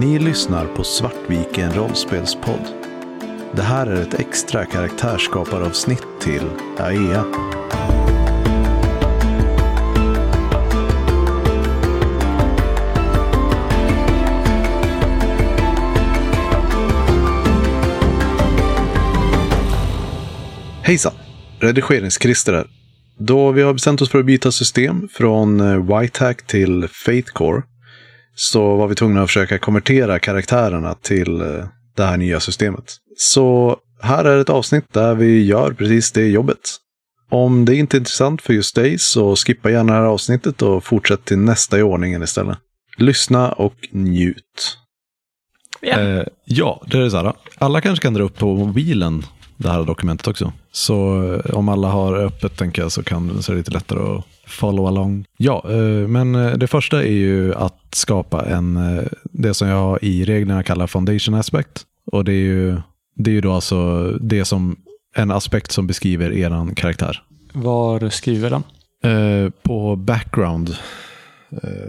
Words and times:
Ni 0.00 0.18
lyssnar 0.18 0.66
på 0.66 0.84
Svartviken 0.84 1.72
rollspelspodd. 1.72 2.60
Det 3.52 3.62
här 3.62 3.86
är 3.86 4.02
ett 4.02 4.20
extra 4.20 4.64
karaktärsskaparavsnitt 4.64 6.06
till 6.20 6.42
AEA. 6.78 7.24
Hejsan! 20.82 21.12
Redigerings-Christer 21.60 22.52
här. 22.52 22.66
Då 23.18 23.50
vi 23.50 23.62
har 23.62 23.72
bestämt 23.72 24.02
oss 24.02 24.10
för 24.10 24.18
att 24.18 24.26
byta 24.26 24.52
system 24.52 25.08
från 25.12 25.60
eh, 25.60 26.00
Whitehack 26.00 26.46
till 26.46 26.88
Faithcore 26.88 27.62
så 28.38 28.76
var 28.76 28.88
vi 28.88 28.94
tvungna 28.94 29.22
att 29.22 29.28
försöka 29.28 29.58
konvertera 29.58 30.18
karaktärerna 30.18 30.94
till 30.94 31.40
eh, 31.40 31.64
det 31.96 32.04
här 32.04 32.16
nya 32.16 32.40
systemet. 32.40 32.96
Så 33.16 33.76
här 34.00 34.24
är 34.24 34.38
ett 34.38 34.50
avsnitt 34.50 34.84
där 34.92 35.14
vi 35.14 35.44
gör 35.44 35.72
precis 35.72 36.12
det 36.12 36.26
jobbet. 36.26 36.76
Om 37.30 37.64
det 37.64 37.74
inte 37.74 37.96
är 37.96 37.98
intressant 37.98 38.42
för 38.42 38.52
just 38.52 38.74
dig 38.74 38.98
så 38.98 39.36
skippa 39.36 39.70
gärna 39.70 39.92
det 39.92 39.98
här 39.98 40.06
avsnittet 40.06 40.62
och 40.62 40.84
fortsätt 40.84 41.24
till 41.24 41.38
nästa 41.38 41.78
i 41.78 41.82
ordningen 41.82 42.22
istället. 42.22 42.58
Lyssna 42.98 43.52
och 43.52 43.74
njut. 43.90 44.78
Ja. 45.80 46.00
Eh, 46.00 46.24
ja, 46.44 46.82
det 46.86 46.98
är 46.98 47.08
så 47.08 47.16
här. 47.16 47.32
Alla 47.58 47.80
kanske 47.80 48.02
kan 48.02 48.14
dra 48.14 48.22
upp 48.22 48.38
på 48.38 48.54
mobilen 48.54 49.22
det 49.56 49.68
här 49.68 49.84
dokumentet 49.84 50.28
också. 50.28 50.52
Så 50.72 51.22
eh, 51.34 51.54
om 51.54 51.68
alla 51.68 51.88
har 51.88 52.14
öppet 52.14 52.56
tänker 52.56 52.82
jag 52.82 52.92
så, 52.92 53.02
kan, 53.02 53.42
så 53.42 53.52
är 53.52 53.54
det 53.54 53.60
lite 53.60 53.70
lättare 53.70 54.16
att 54.16 54.24
follow 54.46 54.86
along. 54.86 55.24
Ja, 55.36 55.64
eh, 55.70 56.08
men 56.08 56.34
eh, 56.34 56.52
det 56.52 56.66
första 56.66 57.02
är 57.02 57.12
ju 57.12 57.54
att 57.54 57.80
skapa 57.92 58.44
en, 58.44 58.78
det 59.24 59.54
som 59.54 59.68
jag 59.68 59.98
i 60.02 60.24
reglerna 60.24 60.62
kallar 60.62 60.86
foundation 60.86 61.34
aspect. 61.34 61.82
Och 62.12 62.24
det 62.24 62.32
är 62.32 62.44
ju, 62.44 62.76
det 63.14 63.30
är 63.30 63.34
ju 63.34 63.40
då 63.40 63.52
alltså 63.52 64.10
det 64.20 64.44
som, 64.44 64.76
en 65.14 65.30
aspekt 65.30 65.72
som 65.72 65.86
beskriver 65.86 66.32
eran 66.32 66.74
karaktär. 66.74 67.22
Var 67.52 68.08
skriver 68.10 68.50
den? 68.50 68.62
På 69.62 69.96
background, 69.96 70.76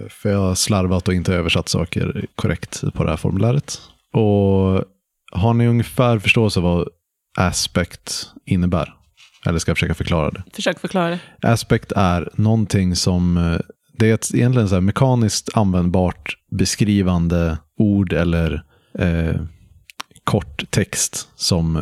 för 0.10 0.30
jag 0.30 0.40
har 0.40 0.56
slarvat 0.56 1.08
och 1.08 1.14
inte 1.14 1.34
översatt 1.34 1.70
saker 1.70 2.26
korrekt 2.36 2.84
på 2.94 3.04
det 3.04 3.10
här 3.10 3.18
formuläret. 3.18 3.82
Och 4.14 4.84
har 5.32 5.54
ni 5.54 5.68
ungefär 5.68 6.20
förståelse 6.20 6.60
vad 6.60 6.88
aspect 7.38 8.28
innebär? 8.46 8.94
Eller 9.46 9.60
ska 9.60 9.70
jag 9.70 9.78
försöka 9.78 9.94
förklara 9.94 10.32
det? 10.32 10.44
Försök 10.54 10.80
förklara 10.80 11.10
det. 11.10 11.20
Aspect 11.42 11.92
är 11.92 12.30
någonting 12.36 12.96
som, 12.96 13.38
eh, 13.38 13.60
det 13.98 14.10
är 14.10 14.14
ett 14.14 14.34
egentligen 14.34 14.70
så 14.70 14.76
här 14.76 14.82
mekaniskt 14.82 15.58
användbart 15.58 16.38
beskrivande 16.52 17.58
ord 17.78 18.14
eller 18.14 18.64
eh, 19.00 19.42
kort 20.24 20.72
text 20.72 21.30
som, 21.36 21.76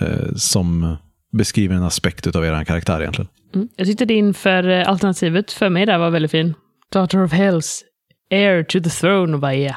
eh, 0.00 0.34
som 0.36 0.96
beskriver 1.32 1.76
en 1.76 1.82
aspekt 1.82 2.36
av 2.36 2.44
er 2.44 2.64
karaktär 2.64 3.00
egentligen. 3.00 3.28
Mm. 3.54 3.68
Jag 3.76 3.86
tyckte 3.86 4.04
din 4.04 4.34
för 4.34 4.68
eh, 4.68 4.88
alternativet 4.88 5.52
för 5.52 5.68
mig 5.68 5.86
där 5.86 5.98
var 5.98 6.10
väldigt 6.10 6.30
fin. 6.30 6.54
Daughter 6.92 7.24
of 7.24 7.32
Hells, 7.32 7.84
heir 8.30 8.62
to 8.62 8.80
the 8.80 8.90
throne 8.90 9.36
of 9.36 9.44
Aea. 9.44 9.76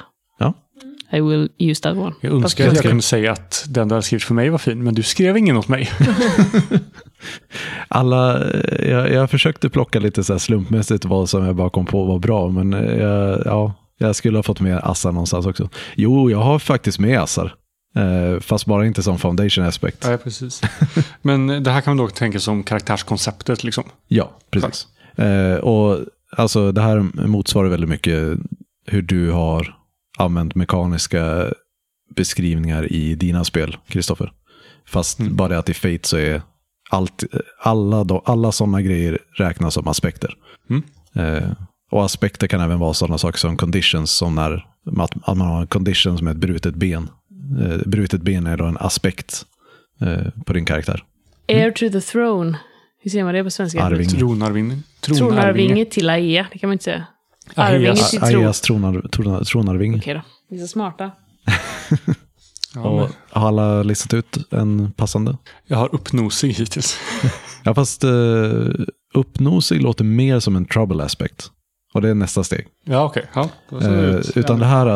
Ja. 0.81 1.17
I 1.17 1.22
will 1.22 1.50
use 1.58 1.81
that 1.81 1.97
one. 1.97 2.16
Jag 2.22 2.33
önskar 2.33 2.67
att 2.67 2.75
jag 2.75 2.83
kunde 2.83 3.03
säga 3.03 3.31
att 3.31 3.66
den 3.70 3.88
du 3.88 3.95
hade 3.95 4.03
skrivit 4.03 4.23
för 4.23 4.33
mig 4.33 4.50
var 4.50 4.58
fin, 4.58 4.83
men 4.83 4.94
du 4.94 5.03
skrev 5.03 5.38
ingen 5.38 5.58
åt 5.58 5.67
mig. 5.67 5.92
Alla, 7.88 8.44
eh, 8.44 8.89
jag, 8.89 9.11
jag 9.11 9.30
försökte 9.30 9.70
plocka 9.70 10.00
lite 10.00 10.23
så 10.23 10.33
här 10.33 10.38
slumpmässigt 10.39 11.05
vad 11.05 11.30
som 11.30 11.45
jag 11.45 11.55
bara 11.55 11.70
kom 11.70 11.86
på 11.86 12.05
var 12.05 12.20
bra, 12.20 12.50
men 12.50 12.73
eh, 12.73 12.95
jag, 12.95 13.42
ja, 13.45 13.73
jag 13.98 14.16
skulle 14.16 14.38
ha 14.38 14.44
fått 14.44 14.59
med 14.59 14.78
assar 14.78 15.11
någonstans 15.11 15.45
också. 15.45 15.70
Jo, 15.95 16.31
jag 16.31 16.39
har 16.39 16.59
faktiskt 16.59 17.00
med 17.00 17.20
assar. 17.20 17.55
Eh, 17.95 18.39
fast 18.39 18.66
bara 18.66 18.86
inte 18.86 19.03
som 19.03 19.17
foundation 19.17 19.64
aspect. 19.64 20.05
Ja, 20.08 20.17
precis. 20.17 20.61
Men 21.21 21.64
det 21.64 21.71
här 21.71 21.82
kan 21.82 21.95
man 21.95 22.05
då 22.05 22.11
tänka 22.11 22.39
som 22.39 22.64
karaktärskonceptet 22.64 23.64
liksom. 23.64 23.83
Ja, 24.08 24.32
precis. 24.52 24.87
Och 25.61 25.99
alltså 26.37 26.71
det 26.71 26.82
här 26.82 27.27
motsvarar 27.27 27.70
väldigt 27.70 27.89
mycket 27.89 28.37
hur 28.86 29.02
du 29.02 29.32
har 29.32 29.77
använt 30.17 30.55
mekaniska 30.55 31.54
beskrivningar 32.16 32.92
i 32.92 33.16
dina 33.16 33.44
spel, 33.44 33.78
Kristoffer. 33.88 34.32
Fast 34.86 35.20
Mm. 35.20 35.36
bara 35.36 35.48
det 35.48 35.58
att 35.58 35.70
i 35.70 35.73
Fate 35.73 36.08
så 36.08 36.17
är 36.17 36.42
allt, 36.89 37.23
alla, 37.60 38.04
då, 38.04 38.22
alla 38.26 38.52
sådana 38.52 38.82
grejer 38.82 39.20
räknas 39.38 39.73
som 39.73 39.88
aspekter. 39.88 40.33
Mm. 40.70 40.83
Eh, 41.14 41.50
och 41.92 42.05
aspekter 42.05 42.48
kan 42.48 42.61
även 42.61 42.80
vara 42.80 42.94
sådana 42.94 43.17
saker 43.17 43.38
som 43.38 43.58
conditions, 43.58 44.11
som 44.11 44.36
när 44.36 44.66
att, 44.98 45.11
att 45.23 45.38
man 45.38 45.48
har 45.48 45.61
en 45.61 45.67
condition 45.67 46.17
som 46.17 46.28
är 46.28 46.32
ett 46.32 46.38
brutet 46.38 46.76
ben. 46.76 47.10
Eh, 47.61 47.78
brutet 47.86 48.22
ben 48.22 48.48
är 48.48 48.58
då 48.58 48.66
en 48.66 48.78
aspekt 48.80 49.45
eh, 50.02 50.44
på 50.45 50.54
din 50.54 50.66
karaktär. 50.66 51.04
Heir 51.48 51.72
to 51.72 51.89
the 51.89 52.02
throne. 52.02 52.58
Hur 53.02 53.11
säger 53.11 53.23
man 53.23 53.34
det 53.34 53.44
på 53.44 53.49
svenska? 53.49 53.84
Arving. 53.84 54.08
Tronarvinge. 54.08 54.80
Tronarvinge 54.99 55.86
till 55.86 56.10
Aea, 56.10 56.48
det 56.54 56.60
kan 56.60 56.70
man 56.70 56.73
inte 56.73 56.84
säga. 56.84 57.05
Arvinge 57.56 57.96
till 57.96 58.20
tron. 58.20 58.42
Aeas 58.44 58.62
tronar, 58.62 59.02
tronar, 59.12 59.44
tronarvinge. 59.44 59.98
Okej 59.98 60.14
då. 60.14 60.22
Vi 60.50 60.58
är 60.58 60.62
så 60.62 60.68
smarta. 60.68 61.12
Ja, 62.76 62.82
Och 62.82 63.10
har 63.30 63.48
alla 63.48 63.84
listat 63.84 64.14
ut 64.14 64.38
en 64.54 64.92
passande? 64.92 65.38
jag 65.68 65.78
har 65.78 65.96
uppnosig 65.96 66.54
hittills. 66.54 66.98
Ja, 67.64 67.74
fast 67.76 68.04
uh, 68.04 68.70
uppnosig 69.14 69.82
låter 69.82 70.04
mer 70.04 70.40
som 70.40 70.56
en 70.56 70.66
trouble 70.66 71.04
aspect. 71.04 71.52
Och 71.94 72.02
det 72.02 72.10
är 72.10 72.14
nästa 72.14 72.44
steg. 72.44 72.68
Ja, 72.84 73.04
okej. 73.06 73.26
Ja, 73.34 73.50
det 73.70 73.86
Eh, 73.86 74.16
ut. 74.16 74.38
utan 74.38 74.58
ja. 74.58 74.64
det 74.64 74.70
här, 74.70 74.88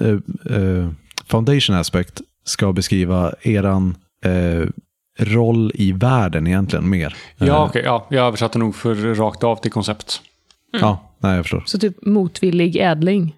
eh, 0.00 0.56
eh, 0.62 0.88
foundation 1.26 1.76
aspect, 1.76 2.20
ska 2.44 2.72
beskriva 2.72 3.32
eran 3.42 3.96
eh, 4.24 4.66
roll 5.18 5.72
i 5.74 5.92
världen 5.92 6.46
egentligen 6.46 6.88
mer. 6.90 7.16
Ja, 7.38 7.46
Eh, 7.46 7.62
okej. 7.62 7.82
ja, 7.84 8.06
jag 8.10 8.26
översatte 8.26 8.58
nog 8.58 8.74
för 8.76 8.94
rakt 9.14 9.44
av 9.44 9.56
till 9.56 9.70
koncept. 9.72 10.20
Ja, 10.80 11.09
nej 11.20 11.36
jag 11.36 11.44
förstår. 11.44 11.62
Så 11.66 11.78
typ 11.78 12.06
motvillig 12.06 12.76
ädling. 12.76 13.36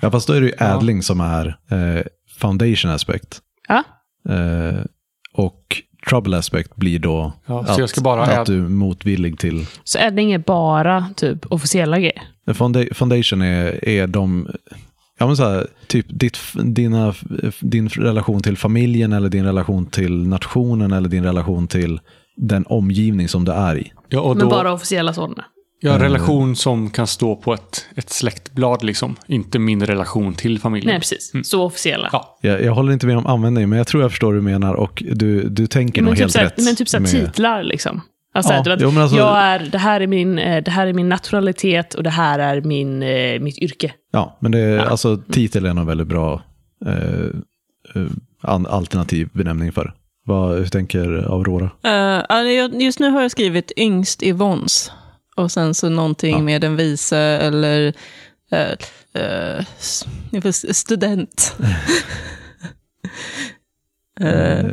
Ja, 0.00 0.10
fast 0.10 0.26
då 0.26 0.32
är 0.32 0.40
det 0.40 0.46
ju 0.46 0.52
Ja. 0.58 0.76
ädling 0.76 1.02
som 1.02 1.20
är 1.20 1.46
eh, 1.70 2.02
foundation 2.38 2.90
aspect. 2.90 3.40
Ja. 3.68 3.84
Eh, 4.32 4.84
och 5.34 5.82
trouble 6.08 6.38
aspect 6.38 6.76
blir 6.76 6.98
då 6.98 7.32
Ja, 7.46 7.66
så 7.66 7.72
att, 7.72 7.78
jag 7.78 7.88
ska 7.88 8.00
bara 8.00 8.22
att 8.22 8.46
du 8.46 8.64
är 8.64 8.68
motvillig 8.68 9.38
till 9.38 9.66
Så 9.84 9.98
ädling 9.98 10.32
är 10.32 10.38
bara 10.38 11.08
typ 11.16 11.46
officiella 11.52 11.98
grejer. 11.98 12.22
Founda- 12.46 12.94
Foundation 12.94 13.42
är, 13.42 13.88
är 13.88 14.06
de, 14.06 14.48
ja 15.18 15.26
men 15.26 15.36
så 15.36 15.44
här, 15.48 15.66
typ 15.86 16.06
ditt, 16.08 16.38
dina, 16.64 17.14
din 17.60 17.88
relation 17.88 18.42
till 18.42 18.56
familjen 18.56 19.12
eller 19.12 19.28
din 19.28 19.44
relation 19.44 19.86
till 19.86 20.26
nationen 20.28 20.92
eller 20.92 21.08
din 21.08 21.24
relation 21.24 21.68
till 21.68 22.00
den 22.36 22.66
omgivning 22.66 23.28
som 23.28 23.44
du 23.44 23.52
är 23.52 23.76
i. 23.78 23.92
Ja, 24.08 24.20
och 24.20 24.36
Men 24.36 24.44
då, 24.44 24.50
bara 24.50 24.72
officiella 24.72 25.12
sådana. 25.12 25.44
En 25.90 25.96
Mm. 25.96 26.02
relation 26.02 26.56
som 26.56 26.90
kan 26.90 27.06
stå 27.06 27.36
på 27.36 27.54
ett, 27.54 27.86
ett 27.96 28.10
släktblad, 28.10 28.84
liksom. 28.84 29.16
Inte 29.26 29.58
min 29.58 29.86
relation 29.86 30.34
till 30.34 30.58
familjen. 30.60 30.90
Nej, 30.90 30.98
precis. 31.00 31.32
Så 31.44 31.62
officiella. 31.62 32.08
Ja. 32.12 32.38
Jag, 32.40 32.62
jag 32.62 32.72
håller 32.74 32.92
inte 32.92 33.06
med 33.06 33.16
om 33.18 33.26
användning, 33.26 33.68
men 33.68 33.76
jag 33.78 33.86
tror 33.86 34.02
jag 34.02 34.10
förstår 34.10 34.28
hur 34.28 34.34
du 34.34 34.42
menar 34.42 34.74
och 34.74 35.02
du, 35.12 35.48
du 35.48 35.66
tänker 35.66 36.02
men, 36.02 36.04
nog 36.06 36.14
typ 36.14 36.20
helt 36.20 36.32
såhär, 36.32 36.44
rätt. 36.46 36.64
men 36.64 36.76
typ 36.76 36.88
såhär 36.88 37.02
med- 37.02 37.10
titlar 37.10 37.62
liksom. 37.62 38.00
Alltså, 38.34 38.52
Ja, 38.52 38.72
att, 38.72 38.80
jo, 38.80 39.00
alltså- 39.00 39.16
jag 39.16 39.38
är, 39.38 39.58
det, 39.72 39.78
här 39.78 40.00
är 40.00 40.06
min, 40.06 40.38
eh, 40.38 40.62
det 40.62 40.70
här 40.70 40.86
är 40.86 40.92
min 40.92 41.08
naturalitet 41.08 41.94
och 41.94 42.02
det 42.02 42.10
här 42.10 42.38
är 42.38 42.60
min, 42.60 43.02
eh, 43.02 43.40
mitt 43.40 43.58
yrke. 43.58 43.92
Ja, 44.12 44.36
men 44.40 44.52
det, 44.52 44.58
är- 44.58 44.78
alltså 44.78 45.16
titel 45.16 45.66
är 45.66 45.74
nog 45.74 45.86
väldigt 45.86 46.06
bra 46.06 46.42
eh, 46.86 46.92
eh, 47.94 48.10
an- 48.40 48.66
alternativ 48.66 49.28
benämning 49.32 49.72
för. 49.72 49.94
Vad, 50.24 50.56
hur 50.58 50.66
tänker 50.66 51.08
Aurora? 51.32 51.70
Eh, 51.84 52.24
ja, 52.28 52.42
jag- 52.42 52.82
just 52.82 52.98
nu 53.00 53.10
har 53.10 53.22
jag 53.22 53.30
skrivit 53.30 53.72
yngst 53.76 54.22
i 54.22 54.32
Vons. 54.32 54.92
Och 55.36 55.50
sen 55.52 55.74
så 55.74 55.88
någonting 55.88 56.32
Ja. 56.36 56.42
med 56.42 56.60
den 56.60 56.76
vise 56.76 57.18
eller 57.18 57.94
jag 60.30 60.42
får- 60.42 60.72
student. 60.72 61.56
Eh, 64.20 64.64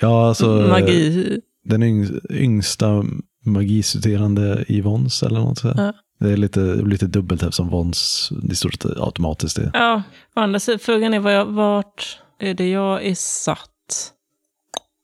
ja, 0.00 0.28
alltså... 0.28 0.46
magi. 0.48 1.40
Den 1.64 1.82
yng, 1.82 2.20
yngsta 2.30 3.04
magistuderande 3.44 4.64
i 4.68 4.80
Vons 4.80 5.22
eller 5.22 5.40
något 5.40 5.58
sådär. 5.58 5.74
Ja. 5.84 5.92
Det 6.26 6.32
är 6.32 6.36
lite, 6.36 6.60
lite 6.60 7.06
dubbelt 7.06 7.42
eftersom 7.42 7.68
Vons 7.68 8.30
i 8.50 8.54
stort 8.54 8.74
sett 8.74 8.84
automatiskt 9.00 9.58
är. 9.58 9.70
Ja, 9.74 10.02
å 10.36 10.40
andra 10.40 10.60
sidan, 10.60 10.78
frågan 10.78 11.14
är 11.14 11.18
var 11.20 11.30
jag, 11.30 11.44
vart 11.46 12.18
är 12.38 12.54
det 12.54 12.68
jag 12.70 13.06
är 13.06 13.14
satt 13.14 14.12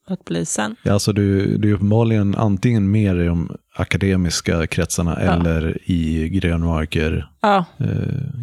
att 0.06 0.24
bli 0.24 0.44
sen? 0.46 0.76
Ja, 0.82 0.92
alltså 0.92 1.12
du, 1.12 1.56
du 1.56 1.70
är 1.70 1.74
uppenbarligen 1.74 2.34
antingen 2.34 2.90
mer 2.90 3.20
i 3.20 3.26
de 3.26 3.56
akademiska 3.76 4.66
kretsarna 4.66 5.18
Ja. 5.24 5.32
eller 5.32 5.78
i 5.90 6.28
grönmarker 6.28 7.28
Ja, 7.42 7.64
eh, 7.78 7.86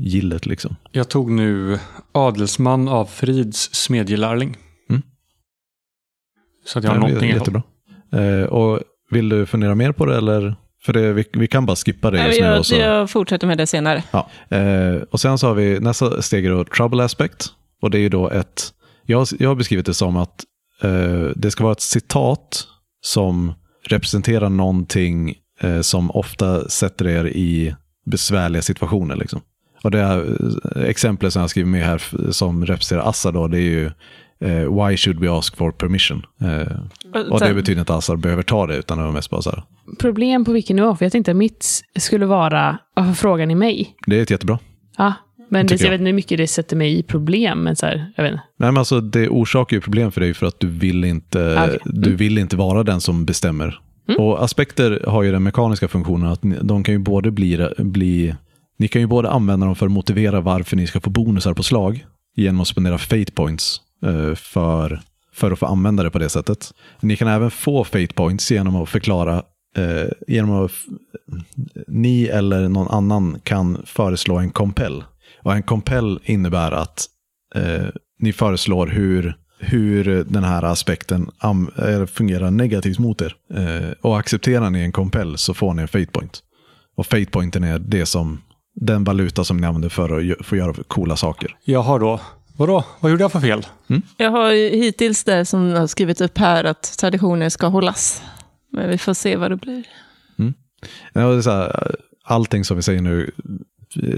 gillet 0.01 0.45
liksom. 0.45 0.75
Jag 0.91 1.09
tog 1.09 1.31
nu 1.31 1.79
adelsman 2.11 2.87
av 2.87 3.05
Frids 3.05 3.69
smedjelärling. 3.73 4.57
Mm. 4.89 5.01
Så 6.65 6.79
att 6.79 6.83
jag 6.85 6.91
har 6.91 6.97
Ja, 6.97 7.01
någonting 7.01 7.29
jättebra. 7.29 7.63
Eh, 8.13 8.43
och 8.43 8.79
vill 9.11 9.29
du 9.29 9.45
fundera 9.45 9.75
mer 9.75 9.91
på 9.91 10.05
det 10.05 10.17
eller? 10.17 10.55
För 10.85 10.93
det, 10.93 11.13
vi, 11.13 11.25
vi 11.33 11.47
kan 11.47 11.65
bara 11.65 11.75
skippa 11.75 12.11
det 12.11 12.17
Nej, 12.17 12.27
just 12.27 12.39
nu. 12.41 12.45
jag, 12.47 12.59
Och, 12.59 12.65
så, 12.65 12.75
jag 12.75 13.09
fortsätter 13.09 13.47
med 13.47 13.57
det 13.57 13.67
senare. 13.67 14.03
ja. 14.11 14.29
eh, 14.57 14.95
och 15.11 15.19
sen 15.19 15.37
så 15.37 15.47
har 15.47 15.55
vi 15.55 15.79
nästa 15.79 16.21
steg 16.21 16.45
är 16.45 16.49
då 16.49 16.63
trouble 16.65 17.03
aspect. 17.03 17.45
Och 17.81 17.91
det 17.91 17.97
är 17.97 18.01
ju 18.01 18.09
då 18.09 18.29
ett, 18.29 18.73
jag, 19.05 19.27
jag 19.39 19.49
har 19.49 19.55
beskrivit 19.55 19.85
det 19.85 19.93
som 19.93 20.17
att 20.17 20.43
det 21.35 21.51
ska 21.51 21.63
vara 21.63 21.71
ett 21.71 21.81
citat 21.81 22.67
som 23.01 23.53
representerar 23.83 24.49
någonting 24.49 25.35
eh, 25.59 25.81
som 25.81 26.11
ofta 26.11 26.69
sätter 26.69 27.07
er 27.07 27.27
i 27.27 27.75
besvärliga 28.05 28.61
situationer. 28.61 29.15
Liksom. 29.15 29.41
Och 29.83 29.91
det 29.91 29.97
här 29.97 30.37
eh, 30.75 30.83
exemplet 30.83 31.33
som 31.33 31.39
jag 31.39 31.49
skriver 31.49 31.69
med 31.69 31.85
här 31.85 32.31
som 32.31 32.65
representerar 32.65 33.09
Assa 33.09 33.31
då, 33.31 33.47
det 33.47 33.57
är 33.57 33.61
ju 33.61 33.85
eh, 34.41 34.85
Why 34.85 34.97
should 34.97 35.19
we 35.19 35.31
ask 35.31 35.57
for 35.57 35.71
permission? 35.71 36.25
Eh, 36.41 37.31
och 37.31 37.39
det 37.39 37.53
betyder 37.53 37.79
inte 37.79 37.93
att 37.93 37.97
Assar 37.97 38.15
behöver 38.15 38.43
ta 38.43 38.67
det, 38.67 38.77
utan 38.77 38.97
det 38.97 39.03
var 39.03 39.11
mest 39.11 39.29
bara 39.29 39.41
så 39.41 39.49
här. 39.49 39.63
Problem 39.99 40.45
på 40.45 40.51
vilken 40.51 40.75
nivå? 40.75 40.95
För 40.95 41.05
jag 41.05 41.11
tänkte 41.11 41.31
att 41.31 41.37
mitt 41.37 41.81
skulle 41.99 42.25
vara, 42.25 42.77
varför 42.95 43.13
frågar 43.13 43.45
ni 43.45 43.55
mig? 43.55 43.95
Det 44.07 44.19
är 44.19 44.23
ett 44.23 44.31
jättebra. 44.31 44.59
Ja, 44.97 45.13
men 45.49 45.65
det, 45.65 45.73
jag 45.73 45.81
jag. 45.81 45.91
vet 45.91 45.99
inte 45.99 46.09
hur 46.09 46.13
mycket 46.15 46.37
det 46.37 46.47
sätter 46.47 46.75
mig 46.75 46.99
i 46.99 47.03
problem, 47.03 47.63
men 47.63 47.75
så 47.75 47.85
här, 47.85 48.11
jag 48.15 48.23
vet 48.23 48.31
inte. 48.31 48.43
Nej, 48.57 48.71
men 48.71 48.77
alltså, 48.77 49.01
det 49.01 49.29
orsakar 49.29 49.77
ju 49.77 49.81
problem 49.81 50.11
för 50.11 50.21
dig 50.21 50.33
för 50.33 50.45
att 50.45 50.59
du 50.59 50.67
vill 50.67 51.03
inte, 51.03 51.59
Ah, 51.59 51.65
okej. 51.65 51.79
Mm. 51.85 52.01
du 52.01 52.15
vill 52.15 52.37
inte 52.37 52.55
vara 52.57 52.83
den 52.83 53.01
som 53.01 53.25
bestämmer. 53.25 53.79
Och 54.17 54.43
aspekter 54.43 55.03
har 55.07 55.23
ju 55.23 55.31
den 55.31 55.43
mekaniska 55.43 55.87
funktionen 55.87 56.31
att 56.31 56.41
de 56.61 56.83
kan 56.83 56.93
ju 56.93 56.99
både 56.99 57.31
bli, 57.31 57.69
bli 57.77 58.35
ni 58.77 58.87
kan 58.87 59.01
ju 59.01 59.07
både 59.07 59.29
använda 59.29 59.65
dem 59.65 59.75
för 59.75 59.85
att 59.85 59.91
motivera 59.91 60.41
varför 60.41 60.75
ni 60.75 60.87
ska 60.87 60.99
få 60.99 61.09
bonusar 61.09 61.53
på 61.53 61.63
slag 61.63 62.05
genom 62.35 62.61
att 62.61 62.67
spendera 62.67 62.97
fate 62.97 63.31
points 63.31 63.81
eh, 64.05 64.35
för, 64.35 65.01
för 65.33 65.51
att 65.51 65.59
få 65.59 65.65
använda 65.65 66.03
det 66.03 66.09
på 66.09 66.19
det 66.19 66.29
sättet. 66.29 66.73
Ni 67.01 67.15
kan 67.15 67.27
även 67.27 67.51
få 67.51 67.83
fate 67.83 68.13
points 68.13 68.51
genom 68.51 68.75
att 68.75 68.89
förklara 68.89 69.35
eh, 69.77 70.09
genom 70.27 70.65
att 70.65 70.71
ni 71.87 72.25
eller 72.25 72.69
någon 72.69 72.87
annan 72.87 73.39
kan 73.43 73.77
föreslå 73.85 74.37
en 74.37 74.49
compel. 74.49 75.03
Och 75.49 75.55
en 75.55 75.63
compel 75.63 76.19
innebär 76.23 76.71
att 76.71 77.05
eh, 77.55 77.87
ni 78.19 78.33
föreslår 78.33 78.87
hur, 78.87 79.35
hur 79.59 80.23
den 80.23 80.43
här 80.43 80.63
aspekten 80.63 81.29
am, 81.37 81.71
eh, 81.77 82.05
fungerar 82.05 82.51
negativt 82.51 82.99
mot 82.99 83.21
er. 83.21 83.35
Eh, 83.53 83.91
och 84.01 84.19
accepterar 84.19 84.69
ni 84.69 84.79
en 84.79 84.91
compel 84.91 85.37
så 85.37 85.53
får 85.53 85.73
ni 85.73 85.81
en 85.81 85.87
fate 85.87 86.05
point. 86.05 86.39
Och 86.97 87.05
fate 87.05 87.25
pointen 87.25 87.63
är 87.63 87.79
det 87.79 88.05
som, 88.05 88.41
den 88.75 89.03
valuta 89.03 89.43
som 89.43 89.57
ni 89.57 89.67
använder 89.67 89.89
för 89.89 90.31
att 90.39 90.45
få 90.45 90.55
göra 90.55 90.73
coola 90.87 91.15
saker. 91.15 91.55
Jag 91.65 91.81
har 91.81 91.99
då... 91.99 92.19
Vadå? 92.57 92.85
Vad 92.99 93.11
gjorde 93.11 93.23
jag 93.23 93.31
för 93.31 93.39
fel? 93.39 93.65
Jag 94.17 94.31
har 94.31 94.51
ju 94.51 94.69
hittills 94.69 95.23
det 95.23 95.45
som 95.45 95.67
jag 95.67 95.79
har 95.79 95.87
skrivit 95.87 96.21
upp 96.21 96.37
här, 96.37 96.63
att 96.63 96.97
traditioner 96.97 97.49
ska 97.49 97.67
hållas. 97.67 98.23
Men 98.71 98.89
vi 98.89 98.97
får 98.97 99.13
se 99.13 99.35
vad 99.35 99.51
det 99.51 99.57
blir. 99.57 99.83
Ja, 101.13 101.21
det 101.21 101.37
är 101.37 101.41
så 101.41 101.51
här, 101.51 101.95
allting 102.23 102.65
som 102.65 102.77
vi 102.77 102.83
säger 102.83 103.01
nu, 103.01 103.31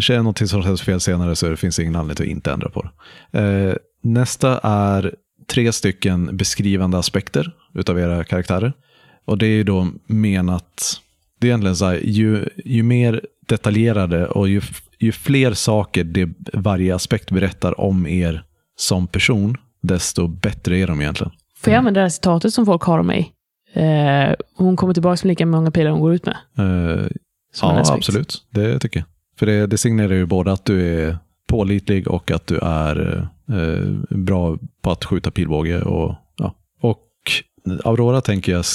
sker 0.01 0.17
någonting 0.17 0.47
som 0.47 0.63
känns 0.63 0.81
fel 0.81 0.99
senare 0.99 1.35
så 1.35 1.49
det 1.49 1.57
finns 1.57 1.79
ingen 1.79 1.95
anledning 1.95 2.27
att 2.27 2.31
inte 2.31 2.51
ändra 2.51 2.69
på 2.69 2.89
det. 3.31 3.39
Eh, 3.39 3.75
nästa 4.01 4.59
är 4.63 5.15
tre 5.47 5.71
stycken 5.71 6.37
beskrivande 6.37 6.97
aspekter 6.97 7.51
utav 7.73 7.99
era 7.99 8.23
karaktärer. 8.23 8.73
Och 9.25 9.37
det 9.37 9.45
är 9.45 9.55
ju 9.55 9.63
då 9.63 9.87
menat, 10.05 11.01
det 11.39 11.47
är 11.47 11.49
egentligen 11.49 11.75
så 11.75 11.85
här, 11.85 11.99
ju, 12.03 12.45
ju 12.65 12.83
mer 12.83 13.25
detaljerade 13.47 14.27
och 14.27 14.49
ju, 14.49 14.61
ju 14.99 15.11
fler 15.11 15.53
saker 15.53 16.03
det, 16.03 16.29
varje 16.53 16.95
aspekt 16.95 17.31
berättar 17.31 17.79
om 17.79 18.07
er 18.07 18.43
som 18.75 19.07
person, 19.07 19.57
desto 19.81 20.27
bättre 20.27 20.77
är 20.77 20.87
de 20.87 21.01
egentligen. 21.01 21.33
Får 21.57 21.73
jag 21.73 21.77
använda 21.77 21.99
det 21.99 22.03
här 22.03 22.09
citatet 22.09 22.53
som 22.53 22.65
folk 22.65 22.81
har 22.81 22.99
om 22.99 23.07
mig? 23.07 23.33
Eh, 23.73 24.35
hon 24.55 24.75
kommer 24.75 24.93
tillbaka 24.93 25.19
med 25.23 25.29
lika 25.29 25.45
många 25.45 25.71
pilar 25.71 25.91
hon 25.91 25.99
går 25.99 26.13
ut 26.13 26.25
med. 26.25 26.37
Eh, 26.57 27.07
ja, 27.61 27.83
absolut. 27.87 28.45
Det 28.49 28.79
tycker 28.79 28.99
jag. 28.99 29.07
För 29.41 29.45
det, 29.45 29.67
det 29.67 29.77
signerar 29.77 30.13
ju 30.13 30.25
både 30.25 30.51
att 30.51 30.65
du 30.65 31.05
är 31.05 31.17
pålitlig 31.47 32.07
och 32.07 32.31
att 32.31 32.47
du 32.47 32.57
är 32.61 33.27
eh, 33.49 34.17
bra 34.17 34.57
på 34.81 34.91
att 34.91 35.05
skjuta 35.05 35.31
pilbåge. 35.31 35.81
Och, 35.81 36.15
ja. 36.37 36.55
och 36.81 37.07
Aurora 37.83 38.21
tänker 38.21 38.51
jag 38.51 38.65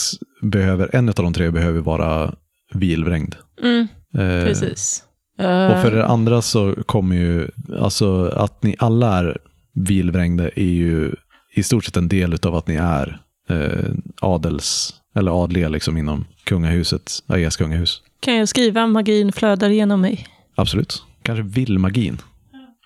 behöver, 0.43 0.91
en 0.93 1.09
av 1.09 1.15
de 1.15 1.33
tre 1.33 1.51
behöver 1.51 1.81
vara 1.81 2.35
vilvrängd. 2.75 3.35
Mm, 3.63 3.89
Eh, 4.15 4.45
precis. 4.45 5.05
Och 5.39 5.83
för 5.83 5.91
det 5.91 6.07
andra 6.07 6.43
så 6.43 6.75
kommer 6.87 7.17
ju, 7.17 7.49
alltså 7.79 8.27
att 8.27 8.63
ni 8.63 8.77
alla 8.79 9.19
är 9.19 9.39
vilvrängda 9.75 10.49
är 10.49 10.63
ju 10.63 11.15
i 11.55 11.63
stort 11.63 11.85
sett 11.85 11.97
en 11.97 12.09
del 12.09 12.39
av 12.43 12.55
att 12.55 12.69
ni 12.69 12.75
är 12.75 13.21
eh, 13.49 13.91
adels, 14.21 14.95
eller 15.15 15.45
adliga 15.45 15.69
liksom 15.69 15.97
inom 15.97 16.25
kungahuset, 16.45 17.13
Aeas 17.27 17.57
kungahus. 17.57 18.03
Kan 18.21 18.35
jag 18.35 18.49
skriva 18.49 18.87
magin 18.87 19.33
flödar 19.33 19.69
genom 19.69 20.01
mig? 20.01 20.27
Absolut. 20.57 21.03
Kanske 21.23 21.43
villmagin. 21.43 22.19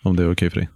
Om 0.02 0.16
det 0.16 0.22
är 0.22 0.32
okej 0.32 0.50
för 0.50 0.60
dig. 0.60 0.68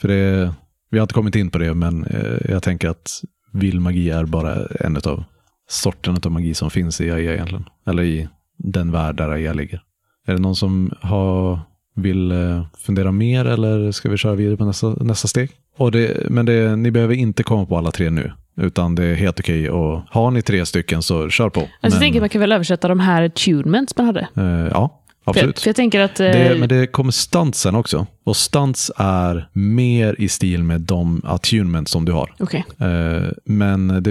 För 0.00 0.08
det, 0.08 0.52
vi 0.90 0.98
har 0.98 1.02
inte 1.04 1.14
kommit 1.14 1.34
in 1.36 1.50
på 1.50 1.58
det, 1.58 1.74
men 1.74 2.04
eh, 2.04 2.50
jag 2.50 2.62
tänker 2.62 2.88
att 2.88 3.10
villmagi 3.52 4.10
är 4.10 4.24
bara 4.24 4.66
en 4.80 4.96
av 4.96 5.24
sorterna 5.68 6.18
av 6.24 6.32
magi 6.32 6.54
som 6.54 6.70
finns 6.70 7.00
i 7.00 7.10
AIA 7.10 7.32
egentligen. 7.34 7.64
Eller 7.86 8.02
i 8.02 8.28
den 8.56 8.92
värld 8.92 9.16
där 9.16 9.28
AIA 9.28 9.52
ligger. 9.52 9.82
Är 10.26 10.32
det 10.32 10.38
någon 10.38 10.56
som 10.56 10.92
har, 11.00 11.60
vill 11.94 12.30
eh, 12.32 12.66
fundera 12.78 13.12
mer 13.12 13.44
eller 13.44 13.92
ska 13.92 14.08
vi 14.08 14.16
köra 14.16 14.34
vidare 14.34 14.56
på 14.56 14.64
nästa, 14.64 14.88
nästa 14.88 15.28
steg? 15.28 15.50
Och 15.76 15.92
det, 15.92 16.30
men 16.30 16.46
det, 16.46 16.76
ni 16.76 16.90
behöver 16.90 17.14
inte 17.14 17.42
komma 17.42 17.66
på 17.66 17.78
alla 17.78 17.90
tre 17.90 18.10
nu. 18.10 18.32
Utan 18.56 18.94
det 18.94 19.04
är 19.04 19.14
helt 19.14 19.40
okej 19.40 19.70
och 19.70 20.02
har 20.10 20.30
ni 20.30 20.42
tre 20.42 20.66
stycken 20.66 21.02
så 21.02 21.28
kör 21.30 21.50
på. 21.50 21.60
Alltså, 21.60 21.70
jag 21.80 21.90
Men, 21.92 22.00
tänker 22.00 22.18
att 22.18 22.22
man 22.22 22.28
kan 22.28 22.40
väl 22.40 22.52
översätta 22.52 22.88
de 22.88 23.00
här 23.00 23.22
attunements 23.22 23.96
man 23.96 24.06
hade. 24.06 24.28
eh, 24.36 24.68
ja, 24.72 25.04
absolut. 25.28 25.60
för 25.60 25.68
jag 25.68 25.76
tänker 25.76 26.00
att... 26.00 26.20
Eh, 26.20 26.26
Det, 26.26 26.56
men 26.58 26.68
det 26.68 26.86
kommer 26.86 27.12
stansen 27.12 27.74
också. 27.74 28.06
Och 28.24 28.36
stans 28.36 28.90
är 28.96 29.48
mer 29.52 30.16
i 30.18 30.28
stil 30.28 30.62
med 30.62 30.80
de 30.80 31.22
attunements 31.24 31.92
som 31.92 32.04
du 32.04 32.12
har. 32.12 32.34
Okej. 32.38 32.64
Eh, 32.78 33.28
men 33.44 34.02
det... 34.02 34.10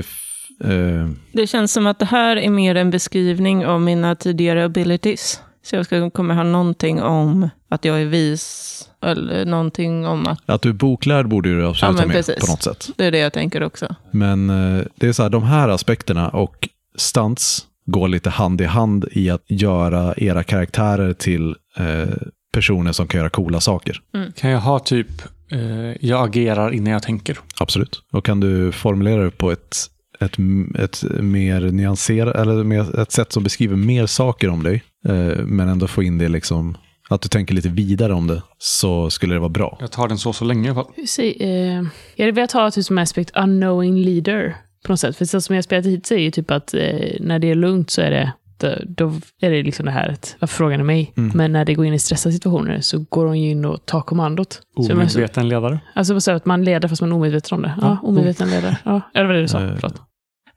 eh, 0.64 1.10
Det 1.32 1.48
känns 1.48 1.74
som 1.74 1.88
att 1.88 2.00
det 2.00 2.06
här 2.06 2.36
är 2.38 2.50
mer 2.50 2.76
en 2.76 2.90
beskrivning 2.90 3.66
av 3.66 3.82
mina 3.82 4.16
tidigare 4.16 4.66
abilities. 4.66 5.42
Så 5.66 5.76
jag 5.76 5.86
ska, 5.86 6.10
kommer 6.10 6.36
ha 6.36 6.44
någonting 6.44 7.02
om 7.02 7.50
att 7.70 7.86
jag 7.86 8.02
är 8.02 8.06
vis, 8.06 8.90
eller 9.06 9.46
någonting 9.46 10.08
om 10.08 10.28
att... 10.28 10.50
att 10.50 10.62
du 10.62 10.70
är 10.70 10.74
boklärd 10.74 11.28
borde 11.28 11.50
du 11.56 11.62
Ja, 11.62 11.70
absolut 11.70 11.96
men 11.96 12.00
ha 12.00 12.08
med 12.08 12.16
precis. 12.16 12.46
på 12.46 12.52
något 12.52 12.64
sätt. 12.64 12.90
Det 12.98 13.06
är 13.06 13.12
det 13.12 13.18
jag 13.18 13.34
tänker 13.34 13.64
också. 13.64 13.96
Men 14.12 14.50
eh, 14.50 14.84
det 14.96 15.08
är 15.08 15.14
så 15.14 15.24
här, 15.24 15.30
de 15.30 15.44
här 15.44 15.70
aspekterna 15.70 16.30
och 16.30 16.70
stans 16.96 17.67
går 17.92 18.08
lite 18.08 18.30
hand 18.30 18.62
i 18.62 18.66
hand 18.66 19.06
i 19.12 19.30
att 19.30 19.44
göra 19.48 20.14
era 20.18 20.44
karaktärer 20.44 21.14
till 21.14 21.56
eh, 21.78 22.08
personer 22.54 22.92
som 22.92 23.08
kan 23.08 23.18
göra 23.20 23.30
coola 23.30 23.60
saker. 23.60 24.02
Kan 24.36 24.50
jag 24.50 24.60
ha 24.60 24.80
typ... 24.80 25.08
Eh, 25.52 26.06
jag 26.08 26.28
agerar 26.28 26.72
innan 26.72 26.94
jag 26.94 27.04
tänker. 27.04 27.38
Absolut. 27.60 28.02
Och 28.14 28.26
kan 28.26 28.40
du 28.40 28.72
formulera 28.72 29.24
det 29.24 29.32
på 29.32 29.52
ett, 29.52 29.76
ett, 30.20 30.38
ett 30.80 31.04
mer 31.22 31.62
nyanserat, 31.62 32.36
eller 32.36 32.64
mer, 32.64 33.00
ett 33.00 33.12
sätt 33.12 33.32
som 33.32 33.44
beskriver 33.44 33.76
mer 33.76 34.06
saker 34.06 34.50
om 34.50 34.64
dig, 34.64 34.84
eh, 35.08 35.46
men 35.46 35.70
ändå 35.70 35.88
få 35.88 36.04
in 36.04 36.18
det 36.18 36.28
liksom, 36.30 36.78
att 37.10 37.22
du 37.22 37.30
tänker 37.30 37.54
lite 37.56 37.70
vidare 37.70 38.14
om 38.14 38.28
det, 38.28 38.42
så 38.58 39.10
skulle 39.10 39.36
det 39.36 39.40
vara 39.40 39.50
bra. 39.50 39.78
Jag 39.80 39.92
tar 39.92 40.08
den 40.08 40.18
så 40.18 40.34
så 40.34 40.46
länge 40.46 40.68
i 40.68 40.72
alla 40.72 40.84
fall. 40.84 40.94
Hur 40.96 41.06
säger- 41.06 41.78
eh, 41.80 41.84
jag 42.16 42.34
velat 42.34 42.52
ha 42.52 42.72
typ 42.72 42.86
som 42.86 42.98
aspekt 42.98 43.32
unknowing 43.36 43.96
leader 43.98 44.56
på 44.86 44.92
något 44.92 45.00
sätt. 45.00 45.16
För 45.18 45.26
så 45.26 45.42
som 45.42 45.56
jag 45.56 45.64
spelat 45.64 45.86
hit 45.86 46.06
så 46.06 46.14
är 46.14 46.18
ju 46.20 46.32
typ 46.32 46.52
att 46.52 46.74
eh, 46.74 46.82
när 47.20 47.40
det 47.40 47.52
är 47.52 47.56
lugnt 47.56 47.90
så 47.90 48.02
är 48.02 48.12
det 48.12 48.32
då, 48.60 48.74
då 48.88 49.14
är 49.42 49.52
det 49.52 49.64
liksom 49.64 49.86
det 49.86 49.92
här 49.92 50.10
att 50.10 50.36
varför 50.40 50.56
frågar 50.56 50.78
ni 50.78 50.84
mig? 50.84 51.12
Men 51.16 51.52
när 51.52 51.66
det 51.66 51.74
går 51.74 51.86
in 51.86 51.94
i 51.94 52.00
stressade 52.00 52.34
situationer 52.34 52.82
så 52.82 53.06
går 53.10 53.26
hon 53.26 53.42
ju 53.42 53.50
in 53.50 53.66
och 53.66 53.86
tar 53.86 54.02
kommandot. 54.02 54.54
Så 54.54 54.62
man- 54.82 54.86
så, 54.86 54.94
Omedveten 54.94 55.50
ledare. 55.50 55.80
alltså 55.96 56.22
så 56.22 56.32
att 56.32 56.46
man 56.46 56.64
leder 56.64 56.88
fast 56.88 57.02
man 57.02 57.12
är 57.12 57.16
omedveten 57.16 57.56
om 57.56 57.62
det. 57.62 57.74
Ja, 57.82 57.98
omedveten 58.04 58.50
ledare. 58.50 58.78
Ja, 58.86 59.02
eller 59.14 59.26
vad 59.26 59.28
var 59.28 59.34
det 59.36 59.42
du 59.42 59.48
sa? 59.48 59.62
Eh, 59.64 59.76
Förlåt. 59.76 60.02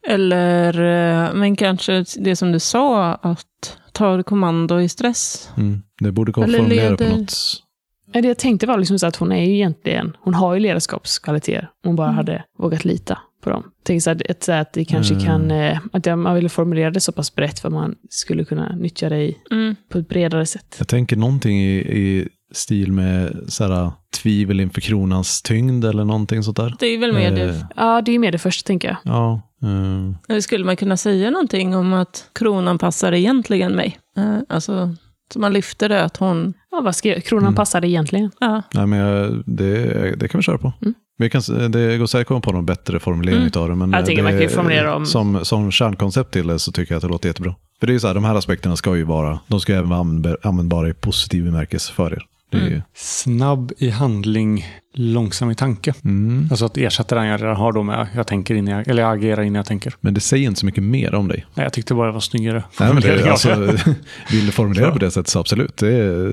Eller, 0.08 0.74
eh, 1.26 1.34
men 1.34 1.56
kanske 1.56 2.04
det 2.18 2.36
som 2.36 2.52
du 2.52 2.58
sa, 2.60 3.14
att 3.14 3.78
ta 3.92 4.22
kommando 4.22 4.80
i 4.80 4.88
stress. 4.88 5.50
Mm. 5.56 5.82
Det 6.00 6.12
borde 6.12 6.32
gå 6.32 6.40
att 6.40 6.48
Eller 6.48 6.58
formulera 6.58 6.96
på 6.96 7.04
något. 7.04 7.32
Ja, 8.12 8.20
Det 8.20 8.28
jag 8.28 8.38
tänkte 8.38 8.66
var 8.66 8.78
liksom 8.78 8.98
så 8.98 9.06
att 9.06 9.16
hon 9.16 9.32
är 9.32 9.44
ju 9.44 9.54
egentligen, 9.54 10.16
hon 10.20 10.34
har 10.34 10.54
ju 10.54 10.60
ledarskapskvaliteter. 10.60 11.70
Hon 11.84 11.96
bara 11.96 12.10
hade 12.10 12.44
vågat 12.58 12.84
lita 12.84 13.18
på 13.40 13.50
dem. 13.50 13.62
Tänk 13.82 14.02
så 14.02 14.10
att, 14.10 14.22
så 14.44 14.52
att 14.52 14.72
det 14.72 14.84
kanske 14.84 15.14
Mm. 15.14 15.26
kan, 15.26 15.50
eh, 15.50 15.78
att 15.92 16.06
jag- 16.06 16.18
man 16.18 16.34
ville 16.34 16.48
formulera 16.48 16.90
det 16.90 17.00
så 17.00 17.12
pass 17.12 17.34
brett 17.34 17.58
för 17.58 17.70
man 17.70 17.94
skulle 18.10 18.44
kunna 18.44 18.76
nyttja 18.76 19.08
det 19.08 19.18
i, 19.18 19.36
Mm. 19.50 19.76
på 19.88 19.98
ett 19.98 20.08
bredare 20.08 20.46
sätt. 20.46 20.74
Jag 20.78 20.88
tänker 20.88 21.16
någonting 21.16 21.60
i, 21.62 21.76
i 21.78 22.28
stil 22.52 22.92
med 22.92 23.36
så 23.48 23.64
här, 23.68 23.90
tvivel 24.22 24.60
inför 24.60 24.80
kronans 24.80 25.42
tyngd 25.42 25.84
eller 25.84 26.04
någonting 26.04 26.42
sånt 26.42 26.56
där. 26.56 26.74
Det 26.78 26.86
är 26.86 26.98
väl 26.98 27.12
mer 27.12 27.28
Eh, 27.32 27.34
det. 27.34 27.66
Ja, 27.76 28.00
det 28.02 28.10
är 28.10 28.12
ju 28.12 28.18
mer 28.18 28.32
det 28.32 28.38
första 28.38 28.66
tänker 28.66 28.88
jag. 28.88 28.96
Ja, 29.14 29.40
eh, 29.62 30.14
Eller 30.28 30.40
skulle 30.40 30.64
man 30.64 30.76
kunna 30.76 30.96
säga 30.96 31.30
någonting 31.30 31.76
om 31.76 31.92
att 31.92 32.28
kronan 32.34 32.78
passar 32.78 33.12
egentligen 33.12 33.72
mig? 33.76 33.98
Eh, 34.16 34.36
Alltså, 34.48 34.94
så 35.32 35.38
man 35.40 35.52
lyfter 35.52 35.88
det 35.88 36.04
att 36.04 36.16
hon... 36.16 36.54
Ja, 36.70 36.80
vad 36.80 36.96
ska 36.96 37.08
jag, 37.08 37.24
kronan 37.24 37.44
Mm. 37.44 37.54
passade 37.54 37.88
egentligen. 37.88 38.30
Ja, 38.40 38.62
nej, 38.74 38.86
men 38.86 38.98
jag, 38.98 39.42
det, 39.46 40.14
det 40.16 40.28
kan 40.28 40.38
vi 40.38 40.42
köra 40.42 40.58
på. 40.58 40.72
Mm. 40.82 40.94
Vi 41.20 41.30
kan, 41.30 41.42
det 41.70 41.98
går 41.98 42.06
säkert 42.06 42.20
att 42.20 42.26
komma 42.28 42.40
på 42.40 42.52
någon 42.52 42.66
bättre 42.66 42.98
formulering 42.98 43.36
Mm. 43.36 43.46
utav 43.46 43.68
det. 43.68 43.74
Men 43.74 43.92
Jag 43.92 44.06
tänker 44.06 44.22
det, 44.22 44.28
man 44.28 44.32
kan 44.32 44.42
ju 44.42 44.48
formulera 44.48 44.94
om- 44.94 45.06
Som, 45.06 45.44
som 45.44 45.70
kärnkoncept 45.70 46.30
till 46.32 46.46
det 46.46 46.58
så 46.58 46.72
tycker 46.72 46.94
jag 46.94 46.96
att 46.96 47.02
det 47.02 47.08
låter 47.08 47.28
jättebra. 47.28 47.54
För 47.80 47.86
det 47.86 47.90
är 47.90 47.94
ju 47.94 48.00
så 48.00 48.06
här, 48.06 48.14
de 48.14 48.24
här 48.24 48.34
aspekterna 48.34 48.76
ska 48.76 48.96
ju 48.96 49.04
vara, 49.04 49.40
de 49.48 49.60
ska 49.60 49.74
även 49.74 49.88
vara 49.88 50.00
användbar- 50.00 50.36
användbara 50.42 50.88
i 50.88 50.94
positiv 50.94 51.44
bemärkelse 51.44 51.92
för 51.92 52.12
er. 52.12 52.22
Det 52.50 52.58
är 52.58 52.68
ju, 52.68 52.82
Snabb 52.94 53.72
i 53.78 53.90
handling, 53.90 54.66
långsam 54.94 55.50
i 55.50 55.54
tanke. 55.54 55.94
mm. 56.04 56.48
Alltså 56.50 56.64
att 56.64 56.76
ersätta 56.76 57.14
den 57.14 57.26
jag 57.26 57.42
redan 57.42 57.56
har 57.56 57.72
då 57.72 57.82
med 57.82 58.06
jag 58.14 58.26
tänker 58.26 58.54
innan 58.54 58.74
jag, 58.74 58.88
eller 58.88 59.02
jag 59.02 59.12
agerar 59.18 59.42
innan 59.42 59.54
jag 59.54 59.66
tänker. 59.66 59.94
Men 60.00 60.14
det 60.14 60.20
säger 60.20 60.46
inte 60.48 60.60
så 60.60 60.66
mycket 60.66 60.82
mer 60.84 61.14
om 61.14 61.28
dig. 61.28 61.46
Nej, 61.54 61.64
jag 61.64 61.72
tyckte 61.72 61.94
bara 61.94 62.06
det 62.06 62.12
var 62.12 62.20
snyggare. 62.20 62.64
Nej, 62.80 62.92
men 62.94 63.02
det, 63.02 63.22
av 63.24 63.28
alltså, 63.28 63.54
vill 64.30 64.46
du 64.46 64.52
formulera 64.52 64.90
på 64.90 64.98
det 64.98 65.10
sättet 65.10 65.28
så 65.28 65.40
absolut. 65.40 65.76
Det, 65.76 66.32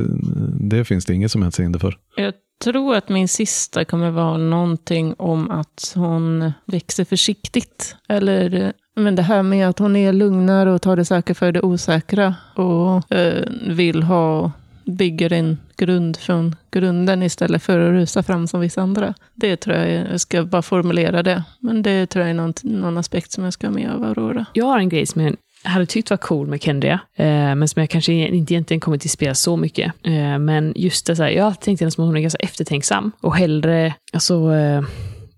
det 0.59 0.85
finns 0.85 1.05
det 1.05 1.13
inget 1.13 1.31
som 1.31 1.41
helst 1.41 1.59
hinder 1.59 1.79
för. 1.79 1.97
Jag 2.15 2.33
tror 2.59 2.95
att 2.95 3.09
min 3.09 3.27
sista 3.27 3.85
kommer 3.85 4.11
vara 4.11 4.37
någonting 4.37 5.13
om 5.17 5.51
att 5.51 5.91
hon 5.95 6.51
växer 6.65 7.05
försiktigt. 7.05 7.95
Eller 8.09 8.73
men 8.95 9.15
det 9.15 9.21
här 9.21 9.43
med 9.43 9.69
att 9.69 9.79
hon 9.79 9.95
är 9.95 10.13
lugnare 10.13 10.71
och 10.71 10.81
tar 10.81 10.95
det 10.95 11.05
säkra 11.05 11.35
för 11.35 11.51
det 11.51 11.61
osäkra. 11.61 12.35
Och 12.55 13.11
eh, 13.11 13.43
vill 13.67 14.03
ha, 14.03 14.51
bygger 14.85 15.33
en 15.33 15.57
grund 15.77 16.17
från 16.17 16.55
grunden 16.71 17.23
istället 17.23 17.63
för 17.63 17.79
att 17.79 17.91
rusa 17.91 18.23
fram 18.23 18.47
som 18.47 18.59
vissa 18.59 18.81
andra. 18.81 19.13
Det 19.33 19.57
tror 19.57 19.75
jag, 19.75 20.11
jag 20.11 20.21
ska 20.21 20.43
bara 20.43 20.61
formulera 20.61 21.23
det. 21.23 21.43
Men 21.59 21.81
det 21.81 22.07
tror 22.07 22.21
jag 22.25 22.29
är 22.29 22.33
någon, 22.33 22.53
någon 22.63 22.97
aspekt 22.97 23.31
som 23.31 23.43
jag 23.43 23.53
ska 23.53 23.67
ha 23.67 23.73
med 23.73 23.91
av 23.91 24.03
Aurora. 24.03 24.45
Jag 24.53 24.65
har 24.65 24.79
en 24.79 24.89
grej 24.89 25.05
som 25.05 25.21
jag 25.21 25.35
hade 25.67 25.85
tyckt 25.85 26.09
var 26.09 26.17
cool 26.17 26.47
med 26.47 26.61
Kendria, 26.61 26.99
eh, 27.15 27.25
men 27.55 27.67
som 27.67 27.79
jag 27.79 27.89
kanske 27.89 28.13
inte 28.13 28.53
egentligen 28.53 28.79
kommer 28.81 28.97
till 28.97 29.09
spela 29.09 29.35
så 29.35 29.57
mycket. 29.57 29.93
Eh, 30.03 30.39
men 30.39 30.73
just 30.75 31.05
det, 31.05 31.15
så 31.15 31.23
här, 31.23 31.29
jag 31.29 31.43
har 31.43 31.47
alltid 31.47 31.61
tänkt 31.61 31.79
henne 31.79 31.91
som 31.91 32.03
att 32.03 32.07
hon 32.07 32.17
är 32.17 32.21
ganska 32.21 32.39
eftertänksam 32.39 33.11
och 33.21 33.35
hellre 33.35 33.93
alltså, 34.13 34.53
eh, 34.53 34.81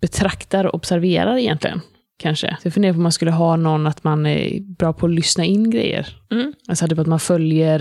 betraktar 0.01 0.65
och 0.65 0.75
observerar 0.75 1.37
egentligen. 1.37 1.81
Kanske. 2.21 2.47
Så 2.47 2.67
jag 2.67 2.73
funderar 2.73 2.93
på 2.93 2.97
om 2.97 3.03
man 3.03 3.11
skulle 3.11 3.31
ha 3.31 3.55
någon 3.55 3.87
att 3.87 4.03
man 4.03 4.25
är 4.25 4.59
bra 4.61 4.93
på 4.93 5.05
att 5.05 5.11
lyssna 5.11 5.45
in 5.45 5.69
grejer. 5.69 6.07
Mm. 6.31 6.53
Alltså 6.67 6.87
typ 6.87 6.99
att 6.99 7.07
man 7.07 7.19
följer, 7.19 7.79